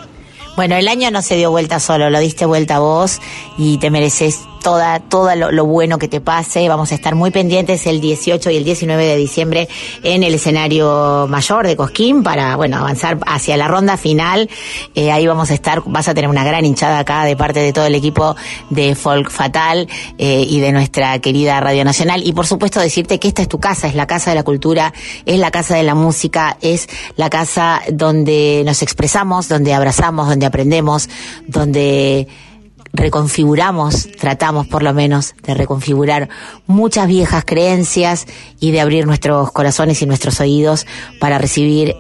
Bueno, 0.57 0.77
el 0.77 0.89
año 0.89 1.11
no 1.11 1.21
se 1.23 1.37
dio 1.37 1.51
vuelta 1.51 1.81
solo, 1.81 2.11
lo 2.11 2.21
diste 2.21 2.47
vuelta 2.47 2.79
vos 2.79 3.19
y 3.59 3.79
te 3.79 3.91
mereces 3.91 4.41
toda, 4.63 5.01
todo 5.01 5.35
lo, 5.35 5.51
lo, 5.51 5.65
bueno 5.65 5.99
que 5.99 6.09
te 6.09 6.21
pase. 6.21 6.69
Vamos 6.69 6.93
a 6.93 6.95
estar 6.95 7.15
muy 7.15 7.31
pendientes 7.31 7.87
el 7.87 8.01
18 8.01 8.51
y 8.51 8.57
el 8.57 8.65
19 8.65 9.05
de 9.05 9.17
diciembre 9.17 9.69
en 10.03 10.23
el 10.23 10.35
escenario 10.35 11.27
mayor 11.29 11.67
de 11.67 11.77
Cosquín 11.77 12.23
para, 12.23 12.57
bueno, 12.57 12.77
avanzar 12.79 13.19
hacia 13.27 13.57
la 13.57 13.69
ronda 13.69 13.97
final. 13.97 14.49
Eh, 14.95 15.11
ahí 15.11 15.27
vamos 15.27 15.51
a 15.51 15.55
estar, 15.55 15.83
vas 15.87 16.09
a 16.09 16.15
tener 16.15 16.31
una 16.31 16.45
gran 16.45 16.65
hinchada 16.65 16.99
acá 16.99 17.25
de 17.25 17.37
parte 17.37 17.61
de 17.61 17.73
todo 17.73 17.87
el 17.87 17.95
equipo 17.95 18.37
de 18.71 18.95
Folk 18.95 19.31
Fatal 19.31 19.89
eh, 20.19 20.47
y 20.49 20.61
de 20.61 20.73
nuestra 20.73 21.19
querida 21.19 21.61
Radio 21.61 21.85
Nacional. 21.85 22.23
Y 22.25 22.33
por 22.33 22.47
supuesto 22.47 22.81
decirte 22.81 23.19
que 23.19 23.29
esta 23.29 23.43
es 23.43 23.49
tu 23.49 23.59
casa, 23.59 23.89
es 23.89 23.95
la 23.95 24.07
casa 24.07 24.31
de 24.31 24.37
la 24.37 24.43
cultura, 24.43 24.93
es 25.27 25.39
la 25.39 25.51
casa 25.51 25.77
de 25.77 25.83
la 25.83 25.95
música, 25.95 26.57
es 26.61 26.89
la 27.17 27.31
casa 27.31 27.83
donde 27.91 28.63
nos 28.65 28.83
expresamos, 28.83 29.49
donde 29.49 29.75
abrazamos, 29.75 30.29
donde 30.29 30.47
aprendemos, 30.47 31.09
donde 31.47 32.29
reconfiguramos, 32.93 34.09
tratamos 34.19 34.67
por 34.67 34.83
lo 34.83 34.93
menos 34.93 35.35
de 35.43 35.55
reconfigurar 35.55 36.29
muchas 36.67 37.07
viejas 37.07 37.45
creencias 37.45 38.27
y 38.59 38.73
de 38.73 38.81
abrir 38.81 39.07
nuestros 39.07 39.53
corazones 39.53 40.03
y 40.03 40.07
nuestros 40.07 40.41
oídos 40.41 40.87
para 41.21 41.39
recibir 41.39 41.97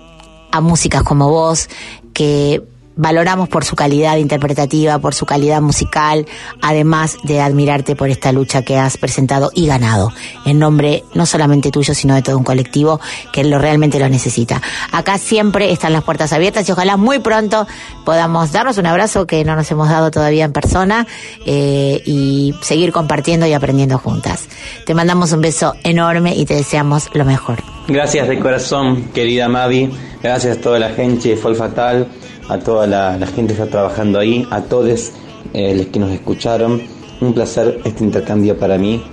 a 0.50 0.60
músicas 0.60 1.02
como 1.02 1.28
vos 1.28 1.68
que 2.12 2.62
valoramos 2.96 3.48
por 3.48 3.64
su 3.64 3.76
calidad 3.76 4.16
interpretativa, 4.16 4.98
por 4.98 5.14
su 5.14 5.26
calidad 5.26 5.60
musical, 5.60 6.26
además 6.60 7.16
de 7.22 7.40
admirarte 7.40 7.96
por 7.96 8.10
esta 8.10 8.32
lucha 8.32 8.62
que 8.62 8.78
has 8.78 8.96
presentado 8.96 9.50
y 9.54 9.66
ganado, 9.66 10.12
en 10.44 10.58
nombre 10.58 11.04
no 11.14 11.26
solamente 11.26 11.70
tuyo, 11.70 11.94
sino 11.94 12.14
de 12.14 12.22
todo 12.22 12.36
un 12.36 12.44
colectivo 12.44 13.00
que 13.32 13.44
lo 13.44 13.58
realmente 13.58 13.98
lo 13.98 14.08
necesita. 14.08 14.60
Acá 14.92 15.18
siempre 15.18 15.72
están 15.72 15.92
las 15.92 16.04
puertas 16.04 16.32
abiertas 16.32 16.68
y 16.68 16.72
ojalá 16.72 16.96
muy 16.96 17.20
pronto 17.20 17.66
podamos 18.04 18.52
darnos 18.52 18.78
un 18.78 18.86
abrazo 18.86 19.26
que 19.26 19.44
no 19.44 19.56
nos 19.56 19.70
hemos 19.70 19.88
dado 19.88 20.10
todavía 20.10 20.44
en 20.44 20.52
persona 20.52 21.06
eh, 21.46 22.02
y 22.04 22.54
seguir 22.60 22.92
compartiendo 22.92 23.46
y 23.46 23.52
aprendiendo 23.52 23.98
juntas. 23.98 24.48
Te 24.84 24.94
mandamos 24.94 25.32
un 25.32 25.40
beso 25.40 25.74
enorme 25.84 26.34
y 26.36 26.44
te 26.44 26.54
deseamos 26.54 27.08
lo 27.14 27.24
mejor. 27.24 27.58
Gracias 27.88 28.28
de 28.28 28.38
corazón, 28.38 29.10
querida 29.14 29.48
Mavi. 29.48 29.90
Gracias 30.22 30.58
a 30.58 30.60
toda 30.60 30.78
la 30.78 30.90
gente 30.90 31.30
de 31.30 31.36
Fol 31.36 31.56
Fatal 31.56 32.06
a 32.50 32.58
toda 32.58 32.84
la, 32.88 33.26
gente 33.28 33.54
que 33.54 33.62
está 33.62 33.70
trabajando 33.70 34.18
ahí, 34.18 34.44
a 34.50 34.62
todos 34.62 35.12
eh, 35.54 35.72
los 35.76 35.86
que 35.86 36.00
nos 36.00 36.10
escucharon. 36.10 36.82
Un 37.20 37.32
placer 37.32 37.80
este 37.84 38.02
intercambio 38.02 38.58
para 38.58 38.76
mí. 38.76 39.04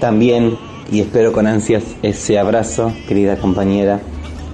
También, 0.00 0.58
y 0.92 1.00
espero 1.00 1.32
con 1.32 1.46
ansias 1.46 1.82
ese 2.02 2.38
abrazo, 2.38 2.92
querida 3.08 3.38
compañera. 3.38 4.00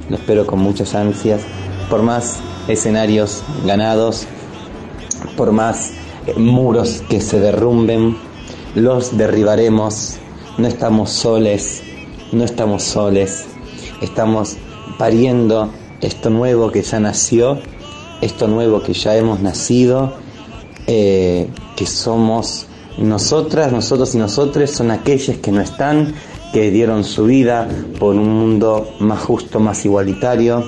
Lo 0.09 0.15
espero 0.15 0.47
con 0.47 0.61
muchas 0.61 0.95
ansias. 0.95 1.41
Por 1.89 2.03
más 2.03 2.39
escenarios 2.69 3.43
ganados, 3.67 4.29
por 5.37 5.51
más 5.51 5.91
eh, 6.29 6.35
muros 6.39 7.03
que 7.09 7.21
se 7.21 7.41
derrumben, 7.41 8.17
los 8.77 9.19
derribaremos. 9.19 10.19
No 10.57 10.69
estamos 10.69 11.11
soles, 11.11 11.83
no 12.31 12.45
estamos 12.45 12.85
soles. 12.85 13.47
Estamos 14.01 14.57
pariendo 14.99 15.69
esto 16.01 16.31
nuevo 16.31 16.71
que 16.71 16.83
ya 16.83 17.01
nació 17.01 17.59
esto 18.21 18.49
nuevo 18.49 18.83
que 18.83 18.93
ya 18.93 19.17
hemos 19.17 19.41
nacido, 19.41 20.15
eh, 20.87 21.49
que 21.77 21.87
somos 21.87 22.67
nosotras, 22.99 23.73
nosotros 23.73 24.15
y 24.15 24.19
nosotros, 24.19 24.71
son 24.71 24.91
aquellos 24.91 25.39
que 25.39 25.53
no 25.53 25.61
están, 25.61 26.15
que 26.53 26.71
dieron 26.71 27.05
su 27.05 27.27
vida 27.27 27.69
por 27.99 28.17
un 28.17 28.29
mundo 28.29 28.95
más 28.99 29.21
justo, 29.21 29.61
más 29.61 29.85
igualitario. 29.85 30.65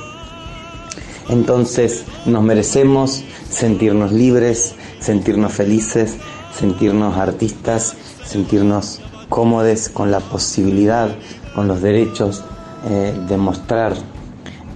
Entonces 1.29 2.05
nos 2.27 2.43
merecemos 2.43 3.25
sentirnos 3.51 4.13
libres, 4.13 4.75
sentirnos 5.01 5.53
felices, 5.53 6.17
sentirnos 6.57 7.17
artistas, 7.17 7.95
sentirnos 8.25 9.01
cómodos 9.29 9.89
con 9.89 10.11
la 10.11 10.21
posibilidad, 10.21 11.11
con 11.55 11.69
los 11.69 11.83
derechos 11.83 12.45
eh, 12.89 13.15
de 13.29 13.37
mostrar 13.37 13.95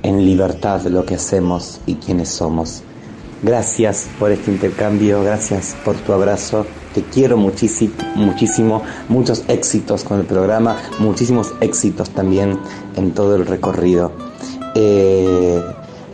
en 0.06 0.24
libertad 0.24 0.82
lo 0.84 1.04
que 1.04 1.16
hacemos 1.16 1.80
y 1.84 1.96
quiénes 1.96 2.28
somos. 2.28 2.82
Gracias 3.42 4.08
por 4.20 4.30
este 4.30 4.52
intercambio, 4.52 5.22
gracias 5.22 5.76
por 5.84 5.96
tu 5.96 6.12
abrazo. 6.12 6.64
Te 6.94 7.02
quiero 7.02 7.36
muchísimo, 7.36 7.92
muchísimo, 8.14 8.82
muchos 9.08 9.42
éxitos 9.48 10.04
con 10.04 10.20
el 10.20 10.26
programa, 10.26 10.76
muchísimos 11.00 11.52
éxitos 11.60 12.10
también 12.10 12.56
en 12.96 13.10
todo 13.12 13.34
el 13.34 13.46
recorrido. 13.46 14.12
Eh, 14.76 15.60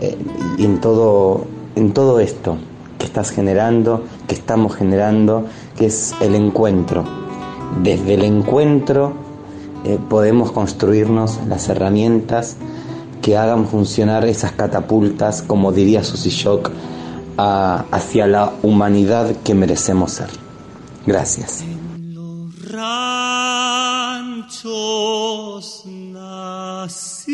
eh, 0.00 0.16
en 0.58 0.80
todo, 0.80 1.44
en 1.76 1.92
todo 1.92 2.18
esto 2.18 2.56
que 2.98 3.04
estás 3.04 3.30
generando, 3.30 4.04
que 4.26 4.34
estamos 4.34 4.74
generando, 4.74 5.44
que 5.76 5.86
es 5.86 6.14
el 6.20 6.34
encuentro. 6.34 7.04
Desde 7.82 8.14
el 8.14 8.24
encuentro 8.24 9.12
eh, 9.84 9.98
podemos 10.08 10.50
construirnos 10.50 11.40
las 11.46 11.68
herramientas 11.68 12.56
que 13.22 13.36
hagan 13.38 13.66
funcionar 13.68 14.24
esas 14.26 14.52
catapultas, 14.52 15.42
como 15.42 15.72
diría 15.72 16.04
Susy 16.04 16.30
Shock, 16.30 16.70
hacia 17.38 18.26
la 18.26 18.52
humanidad 18.62 19.36
que 19.42 19.54
merecemos 19.54 20.12
ser. 20.12 20.28
Gracias. 21.06 21.64
Los 21.98 22.70
ranchos 22.70 24.02
nací, 25.86 27.32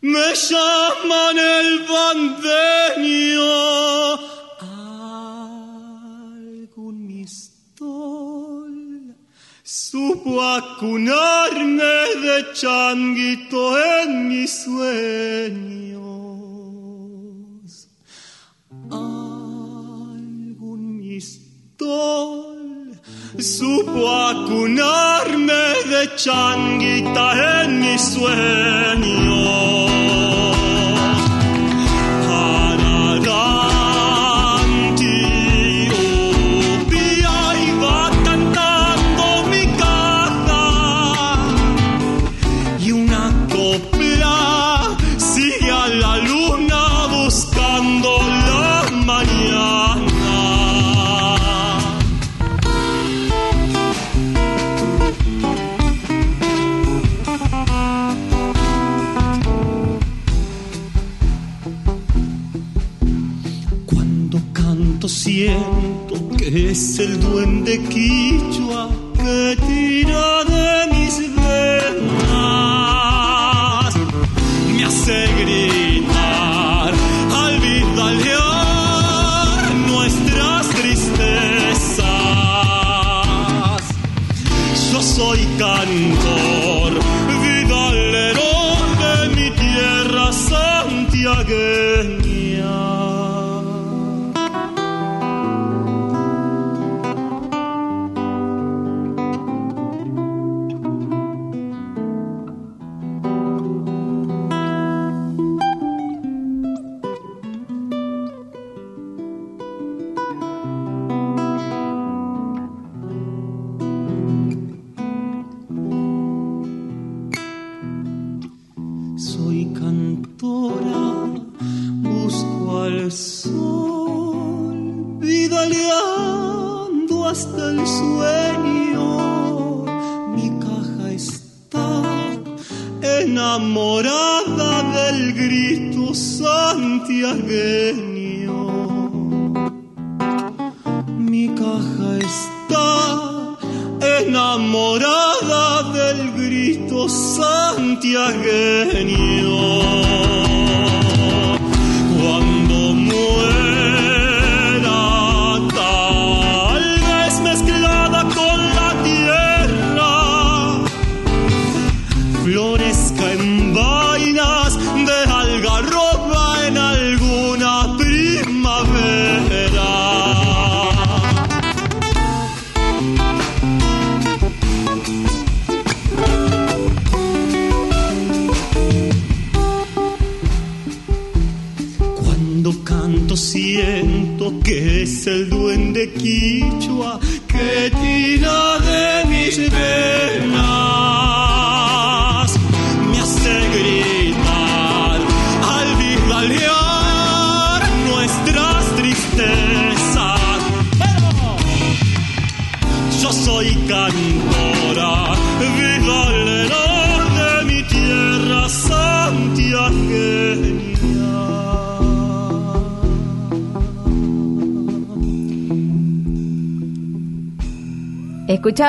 me 0.00 0.34
llaman 0.34 1.38
el 1.38 1.86
bandeño 1.86 3.48
supo 9.78 10.40
acunarme 10.42 11.98
de 12.24 12.36
changuito 12.52 13.60
en 13.78 14.28
mis 14.28 14.50
sueños. 14.64 15.98
Algún 18.90 20.80
mistol 20.98 22.58
supo 23.38 24.00
acunarme 24.10 25.64
de 25.92 26.02
changuita 26.16 27.26
en 27.62 27.80
mis 27.80 28.02
sueños. 28.02 29.38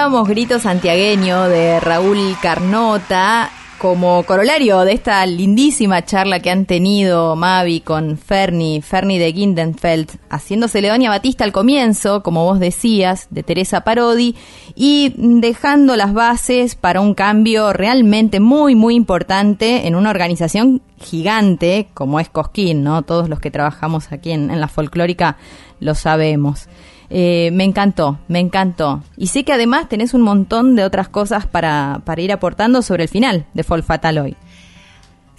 Escuchábamos 0.10 0.30
Grito 0.30 0.58
Santiagueño 0.58 1.50
de 1.50 1.80
Raúl 1.80 2.36
Carnota 2.42 3.52
como 3.78 4.24
corolario 4.24 4.80
de 4.80 4.94
esta 4.94 5.24
lindísima 5.28 6.04
charla 6.04 6.40
que 6.40 6.50
han 6.50 6.66
tenido 6.66 7.36
Mavi 7.36 7.82
con 7.82 8.18
Ferni, 8.18 8.82
Ferni 8.82 9.20
de 9.20 9.32
Gindenfeld, 9.32 10.10
haciéndose 10.32 10.82
Leonia 10.82 11.12
Batista 11.12 11.44
al 11.44 11.52
comienzo, 11.52 12.24
como 12.24 12.44
vos 12.44 12.60
decías, 12.60 13.28
de 13.30 13.44
Teresa 13.44 13.82
Parodi, 13.82 14.36
y 14.74 15.14
dejando 15.16 15.96
las 15.96 16.12
bases 16.12 16.74
para 16.74 17.02
un 17.02 17.14
cambio 17.14 17.72
realmente 17.72 18.40
muy, 18.40 18.74
muy 18.74 18.96
importante 18.96 19.86
en 19.86 19.94
una 19.94 20.10
organización 20.10 20.82
gigante 21.00 21.88
como 21.94 22.20
es 22.20 22.30
Cosquín, 22.30 22.84
¿no? 22.84 23.04
Todos 23.04 23.30
los 23.30 23.40
que 23.40 23.52
trabajamos 23.52 24.12
aquí 24.12 24.32
en, 24.32 24.50
en 24.50 24.60
la 24.60 24.70
folclórica 24.70 25.38
lo 25.80 25.94
sabemos. 25.94 26.68
Eh, 27.10 27.50
me 27.54 27.64
encantó, 27.64 28.20
me 28.28 28.40
encantó. 28.40 29.04
Y 29.18 29.28
sé 29.28 29.44
que 29.44 29.54
además 29.54 29.90
tenés 29.90 30.14
un 30.14 30.22
montón 30.22 30.76
de 30.76 30.84
otras 30.84 31.10
cosas 31.10 31.48
para, 31.48 32.02
para 32.06 32.22
ir 32.22 32.32
aportando 32.32 32.82
sobre 32.82 33.04
el 33.04 33.10
final 33.10 33.46
de 33.54 33.64
Fall 33.64 33.84
Fatal 33.84 34.18
hoy. 34.20 34.36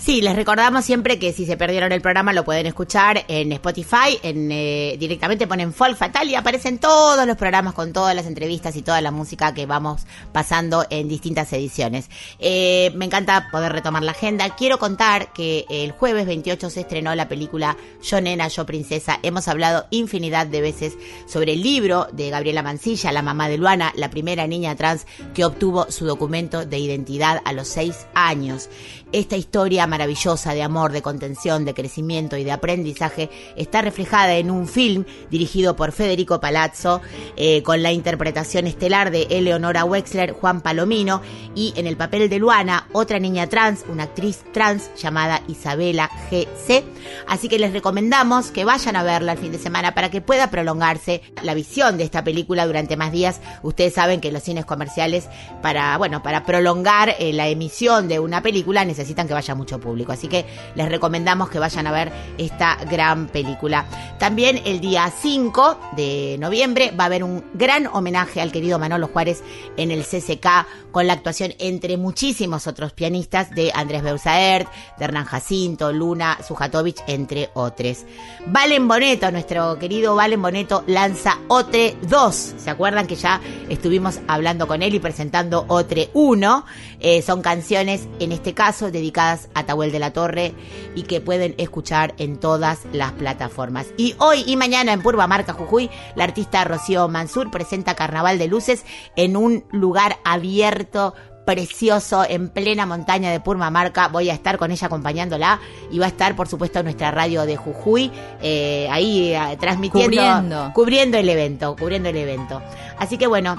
Sí, 0.01 0.23
les 0.23 0.35
recordamos 0.35 0.87
siempre 0.87 1.19
que 1.19 1.35
si 1.35 1.45
se 1.45 1.59
perdieron 1.59 1.93
el 1.93 2.01
programa 2.01 2.33
lo 2.33 2.43
pueden 2.43 2.65
escuchar 2.65 3.23
en 3.29 3.53
Spotify, 3.53 4.19
en, 4.23 4.51
eh, 4.51 4.97
directamente 4.99 5.47
ponen 5.47 5.75
Folk 5.75 5.95
Fatal 5.95 6.27
y 6.27 6.35
aparecen 6.35 6.79
todos 6.79 7.27
los 7.27 7.37
programas 7.37 7.75
con 7.75 7.93
todas 7.93 8.17
las 8.17 8.25
entrevistas 8.25 8.77
y 8.77 8.83
toda 8.83 9.03
la 9.03 9.11
música 9.11 9.53
que 9.53 9.67
vamos 9.67 10.07
pasando 10.33 10.87
en 10.89 11.07
distintas 11.07 11.53
ediciones. 11.53 12.09
Eh, 12.39 12.91
me 12.95 13.05
encanta 13.05 13.49
poder 13.53 13.73
retomar 13.73 14.03
la 14.03 14.13
agenda. 14.13 14.57
Quiero 14.57 14.79
contar 14.79 15.35
que 15.35 15.67
el 15.69 15.93
jueves 15.93 16.25
28 16.25 16.71
se 16.71 16.81
estrenó 16.81 17.15
la 17.15 17.29
película 17.29 17.77
Yo 18.03 18.23
Nena, 18.23 18.49
Yo 18.49 18.65
Princesa. 18.65 19.21
Hemos 19.23 19.49
hablado 19.49 19.85
infinidad 19.91 20.47
de 20.47 20.63
veces 20.63 20.95
sobre 21.27 21.53
el 21.53 21.63
libro 21.63 22.09
de 22.13 22.31
Gabriela 22.31 22.63
Mancilla, 22.63 23.13
la 23.13 23.21
mamá 23.21 23.51
de 23.51 23.59
Luana, 23.59 23.93
la 23.97 24.09
primera 24.09 24.47
niña 24.47 24.75
trans 24.77 25.07
que 25.35 25.45
obtuvo 25.45 25.91
su 25.91 26.07
documento 26.07 26.65
de 26.65 26.79
identidad 26.79 27.43
a 27.45 27.53
los 27.53 27.69
seis 27.69 28.07
años. 28.15 28.71
Esta 29.13 29.37
historia 29.37 29.89
maravillosa 29.91 30.55
de 30.55 30.63
amor, 30.63 30.93
de 30.93 31.03
contención, 31.03 31.67
de 31.67 31.75
crecimiento 31.75 32.39
y 32.39 32.45
de 32.45 32.53
aprendizaje 32.53 33.29
está 33.57 33.83
reflejada 33.83 34.37
en 34.37 34.51
un 34.51 34.67
film 34.67 35.05
dirigido 35.31 35.77
por 35.77 35.93
Federico 35.93 36.41
Palazzo, 36.41 37.03
eh, 37.37 37.63
con 37.63 37.83
la 37.83 37.93
interpretación 37.93 38.67
estelar 38.67 39.11
de 39.11 39.25
Eleonora 39.31 39.85
Wexler, 39.85 40.33
Juan 40.33 40.63
Palomino, 40.63 41.21
y 41.55 41.75
en 41.77 41.87
el 41.87 41.97
papel 41.97 42.31
de 42.31 42.39
Luana, 42.39 42.87
otra 42.93 43.19
niña 43.19 43.49
trans, 43.49 43.85
una 43.89 44.05
actriz 44.05 44.45
trans 44.53 44.91
llamada 44.97 45.43
Isabela 45.49 46.11
GC. 46.31 46.85
Así 47.27 47.49
que 47.49 47.59
les 47.59 47.73
recomendamos 47.73 48.51
que 48.51 48.65
vayan 48.65 48.97
a 48.97 49.03
verla 49.03 49.33
el 49.33 49.39
fin 49.39 49.53
de 49.53 49.59
semana 49.59 49.95
para 49.95 50.11
que 50.11 50.21
pueda 50.21 50.51
prolongarse 50.51 51.23
la 51.43 51.55
visión 51.55 51.99
de 51.99 52.05
esta 52.05 52.25
película 52.25 52.67
durante 52.67 52.97
más 52.97 53.13
días. 53.13 53.41
Ustedes 53.63 53.95
saben 53.95 54.21
que 54.21 54.33
los 54.33 54.43
cines 54.43 54.65
comerciales, 54.65 55.29
para, 55.63 55.97
bueno, 55.99 56.23
para 56.23 56.45
prolongar 56.45 57.15
eh, 57.19 57.33
la 57.33 57.49
emisión 57.49 58.09
de 58.09 58.21
una 58.21 58.43
película, 58.43 58.85
necesitan 58.85 59.27
que 59.27 59.35
vaya 59.35 59.55
mucho 59.55 59.80
público. 59.81 60.13
Así 60.13 60.29
que 60.29 60.47
les 60.75 60.89
recomendamos 60.89 61.51
que 61.51 61.59
vayan 61.59 61.87
a 61.87 61.93
ver 61.93 62.13
esta 62.39 62.77
gran 62.91 63.29
película. 63.29 63.87
También 64.19 64.61
el 64.65 64.81
día 64.81 65.11
5 65.11 65.81
de 65.97 66.37
noviembre 66.39 66.93
va 66.99 67.05
a 67.05 67.07
haber 67.07 67.25
un 67.25 67.45
gran 67.55 67.87
homenaje 67.87 68.41
al 68.41 68.53
querido 68.53 68.79
Manolo 68.79 69.09
Juárez 69.09 69.43
en 69.77 69.91
el 69.91 70.05
CCK 70.05 70.91
con 70.91 71.07
la 71.07 71.13
actuación 71.15 71.55
entre 71.59 71.97
muchísimos 71.97 72.67
otros 72.67 72.93
pianistas 72.93 73.51
de 73.51 73.73
Andrés 73.75 74.03
Beusaert, 74.03 74.69
de 74.99 75.05
Hernán 75.05 75.25
Jacinto, 75.25 75.93
Luna, 75.93 76.39
Sujatovich, 76.47 77.01
entre 77.07 77.51
otros. 77.55 78.05
Valen 78.47 78.89
Boneto, 78.89 79.31
nuestro 79.31 79.79
querido 79.79 80.15
Valen 80.15 80.43
Boneto, 80.43 80.85
lanza 80.87 81.39
Otre 81.49 81.97
2. 82.03 82.55
¿Se 82.59 82.71
acuerdan 82.71 83.07
que 83.07 83.17
ya 83.17 83.41
estuvimos 83.69 84.21
hablando 84.27 84.67
con 84.67 84.83
él 84.83 84.95
y 84.95 84.99
presentando 84.99 85.65
Otre 85.69 86.11
1? 86.15 86.65
Eh, 87.01 87.23
son 87.23 87.43
canciones, 87.43 88.07
en 88.19 88.33
este 88.33 88.55
caso, 88.55 88.91
dedicadas 88.91 89.49
a 89.55 89.65
Tahuel 89.65 89.93
de 89.93 89.99
la 89.99 90.13
Torre 90.13 90.55
y 90.95 91.03
que 91.03 91.21
pueden 91.21 91.55
escuchar 91.59 92.15
en 92.19 92.39
todas 92.39 92.81
las 92.93 93.13
plataformas. 93.13 93.87
Y 93.97 94.15
hoy 94.19 94.45
y 94.47 94.57
mañana 94.57 94.93
en 94.93 95.03
Purba 95.03 95.27
Marca 95.27 95.53
Jujuy, 95.53 95.91
la 96.15 96.25
artista 96.25 96.65
Rocío 96.65 97.09
Mansur 97.09 97.51
presenta 97.51 97.95
Carnaval 97.95 98.39
de 98.39 98.49
Luces 98.49 98.85
en 99.17 99.37
un 99.37 99.65
lugar 99.73 100.19
abierto 100.25 101.15
precioso 101.45 102.25
en 102.29 102.49
plena 102.49 102.87
montaña 102.87 103.31
de 103.31 103.41
Purmamarca. 103.41 104.09
Voy 104.09 104.31
a 104.31 104.35
estar 104.35 104.59
con 104.59 104.71
ella 104.71 104.87
acompañándola 104.87 105.59
y 105.91 105.99
va 105.99 106.05
a 106.07 106.09
estar, 106.09 106.37
por 106.37 106.49
supuesto, 106.49 106.83
nuestra 106.83 107.11
radio 107.11 107.45
de 107.47 107.57
Jujuy 107.57 108.13
eh, 108.43 108.89
ahí 108.91 109.35
eh, 109.35 109.57
transmitiendo, 109.59 110.11
Cubriendo. 110.11 110.73
cubriendo 110.75 111.19
el 111.19 111.29
evento, 111.29 111.75
cubriendo 111.77 112.09
el 112.09 112.17
evento. 112.17 112.63
Así 112.99 113.19
que 113.19 113.27
bueno, 113.27 113.57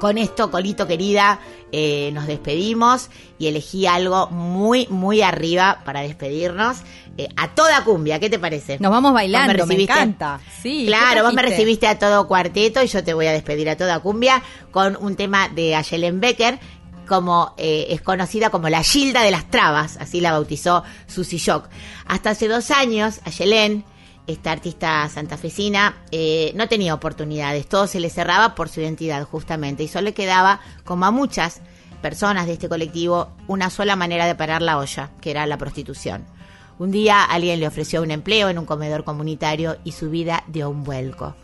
con 0.00 0.18
esto, 0.18 0.50
Colito 0.50 0.86
querida, 0.88 1.38
eh, 1.70 2.10
nos 2.12 2.26
despedimos 2.26 3.10
y 3.38 3.46
elegí 3.46 3.86
algo 3.86 4.26
muy, 4.30 4.86
muy 4.88 5.22
arriba 5.22 5.82
para 5.84 6.00
despedirnos. 6.00 6.78
Eh, 7.18 7.28
a 7.36 7.48
toda 7.54 7.84
cumbia, 7.84 8.18
¿qué 8.18 8.30
te 8.30 8.38
parece? 8.38 8.78
Nos 8.80 8.90
vamos 8.90 9.12
bailando, 9.12 9.52
me 9.66 9.74
recibiste- 9.74 9.92
encanta. 9.92 10.40
Sí, 10.62 10.80
¿qué 10.80 10.86
Claro, 10.86 11.22
vos 11.24 11.34
me 11.34 11.42
recibiste 11.42 11.86
a 11.86 11.98
todo 11.98 12.26
cuarteto 12.26 12.82
y 12.82 12.86
yo 12.86 13.04
te 13.04 13.14
voy 13.14 13.26
a 13.26 13.32
despedir 13.32 13.68
a 13.68 13.76
toda 13.76 14.00
cumbia 14.00 14.42
con 14.70 14.96
un 15.00 15.16
tema 15.16 15.48
de 15.48 15.74
Ayelen 15.76 16.18
Becker, 16.20 16.58
como 17.06 17.54
eh, 17.58 17.88
es 17.90 18.00
conocida 18.00 18.50
como 18.50 18.68
la 18.68 18.82
Gilda 18.82 19.22
de 19.22 19.32
las 19.32 19.50
Trabas, 19.50 19.96
así 19.98 20.20
la 20.20 20.32
bautizó 20.32 20.82
Susy 21.08 21.36
Shock. 21.38 21.68
Hasta 22.06 22.30
hace 22.30 22.48
dos 22.48 22.70
años, 22.70 23.20
Ayelen, 23.24 23.84
esta 24.30 24.52
artista 24.52 25.08
santafesina, 25.08 26.02
eh, 26.10 26.52
no 26.54 26.68
tenía 26.68 26.94
oportunidades, 26.94 27.68
todo 27.68 27.86
se 27.86 28.00
le 28.00 28.10
cerraba 28.10 28.54
por 28.54 28.68
su 28.68 28.80
identidad 28.80 29.24
justamente, 29.24 29.82
y 29.82 29.88
solo 29.88 30.06
le 30.06 30.14
quedaba, 30.14 30.60
como 30.84 31.06
a 31.06 31.10
muchas 31.10 31.60
personas 32.00 32.46
de 32.46 32.54
este 32.54 32.68
colectivo, 32.68 33.30
una 33.46 33.70
sola 33.70 33.96
manera 33.96 34.26
de 34.26 34.34
parar 34.34 34.62
la 34.62 34.78
olla, 34.78 35.10
que 35.20 35.30
era 35.30 35.46
la 35.46 35.58
prostitución. 35.58 36.24
Un 36.78 36.90
día 36.90 37.22
alguien 37.22 37.60
le 37.60 37.66
ofreció 37.66 38.00
un 38.00 38.10
empleo 38.10 38.48
en 38.48 38.58
un 38.58 38.64
comedor 38.64 39.04
comunitario 39.04 39.76
y 39.84 39.92
su 39.92 40.08
vida 40.08 40.44
dio 40.48 40.70
un 40.70 40.82
vuelco. 40.82 41.34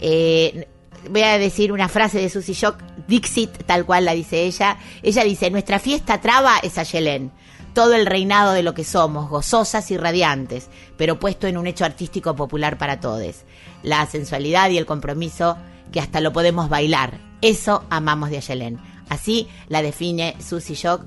Eh, 0.00 0.68
voy 1.10 1.22
a 1.22 1.38
decir 1.38 1.72
una 1.72 1.88
frase 1.88 2.20
de 2.20 2.28
Susy 2.28 2.52
Shock, 2.52 2.76
Dixit, 3.08 3.64
tal 3.64 3.84
cual 3.84 4.04
la 4.04 4.12
dice 4.12 4.44
ella. 4.44 4.78
Ella 5.02 5.24
dice, 5.24 5.50
nuestra 5.50 5.78
fiesta 5.78 6.20
traba 6.20 6.58
es 6.62 6.78
Ayelén. 6.78 7.32
Todo 7.74 7.94
el 7.94 8.06
reinado 8.06 8.52
de 8.52 8.62
lo 8.62 8.74
que 8.74 8.84
somos, 8.84 9.30
gozosas 9.30 9.90
y 9.90 9.96
radiantes, 9.96 10.68
pero 10.96 11.18
puesto 11.18 11.46
en 11.46 11.56
un 11.56 11.66
hecho 11.66 11.84
artístico 11.84 12.36
popular 12.36 12.78
para 12.78 13.00
todos. 13.00 13.44
La 13.82 14.04
sensualidad 14.06 14.70
y 14.70 14.78
el 14.78 14.86
compromiso 14.86 15.56
que 15.90 16.00
hasta 16.00 16.20
lo 16.20 16.32
podemos 16.32 16.68
bailar. 16.68 17.18
Eso 17.40 17.84
amamos 17.90 18.30
de 18.30 18.38
Ayelén. 18.38 18.78
Así 19.08 19.48
la 19.68 19.82
define 19.82 20.36
Susy 20.40 20.74
Shock 20.74 21.02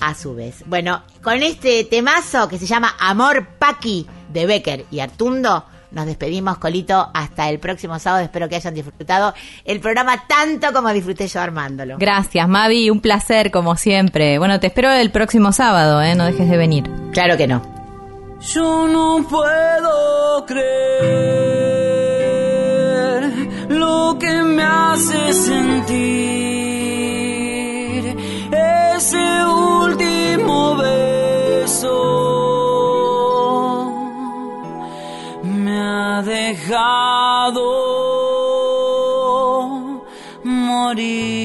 a 0.00 0.14
su 0.14 0.34
vez. 0.34 0.64
Bueno, 0.66 1.02
con 1.22 1.42
este 1.42 1.84
temazo 1.84 2.48
que 2.48 2.58
se 2.58 2.66
llama 2.66 2.96
Amor 2.98 3.46
Paqui 3.58 4.06
de 4.32 4.46
Becker 4.46 4.86
y 4.90 5.00
Artundo, 5.00 5.64
nos 5.92 6.06
despedimos, 6.06 6.58
Colito, 6.58 7.10
hasta 7.12 7.48
el 7.48 7.58
próximo 7.58 7.98
sábado. 7.98 8.24
Espero 8.24 8.48
que 8.48 8.56
hayan 8.56 8.74
disfrutado 8.74 9.34
el 9.64 9.80
programa 9.80 10.24
tanto 10.26 10.72
como 10.72 10.90
disfruté 10.90 11.26
yo 11.28 11.40
armándolo. 11.40 11.96
Gracias, 11.98 12.48
Mavi, 12.48 12.90
un 12.90 13.00
placer 13.00 13.50
como 13.50 13.76
siempre. 13.76 14.38
Bueno, 14.38 14.60
te 14.60 14.68
espero 14.68 14.90
el 14.90 15.10
próximo 15.10 15.52
sábado, 15.52 16.00
¿eh? 16.02 16.14
No 16.14 16.24
dejes 16.24 16.48
de 16.48 16.56
venir. 16.56 16.90
Claro 17.12 17.36
que 17.36 17.46
no. 17.46 17.62
Yo 18.40 18.88
no 18.88 19.26
puedo 19.28 20.46
creer 20.46 21.70
lo 23.68 24.16
que 24.18 24.42
me 24.42 24.62
hace 24.62 25.32
sentir 25.34 26.50
ese 28.96 29.44
último 29.44 30.76
beso. 30.76 32.29
Ha 36.20 36.22
dejado 36.22 37.64
morir. 40.44 41.39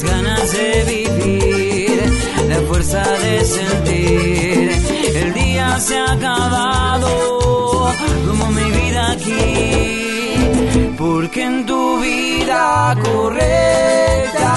Las 0.00 0.12
ganas 0.12 0.52
de 0.52 0.84
vivir, 0.84 2.02
la 2.48 2.60
fuerza 2.62 3.02
de 3.18 3.44
sentir. 3.44 4.70
El 5.14 5.34
día 5.34 5.78
se 5.78 5.98
ha 5.98 6.12
acabado 6.12 7.92
como 8.26 8.50
mi 8.50 8.70
vida 8.70 9.12
aquí. 9.12 10.94
Porque 10.96 11.44
en 11.44 11.66
tu 11.66 12.00
vida 12.00 12.96
correcta 13.02 14.52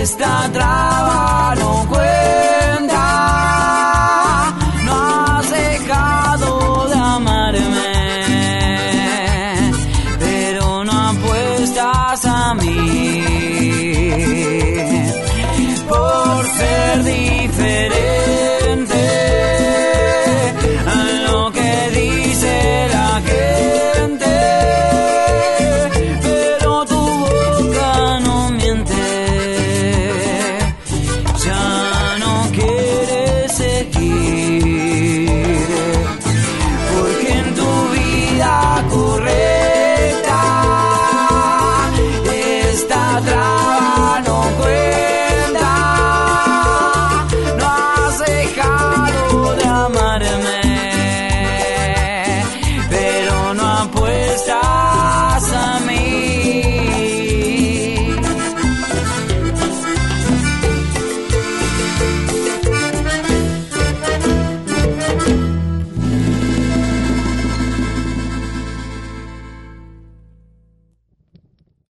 está 0.00 0.48
traba 0.50 1.54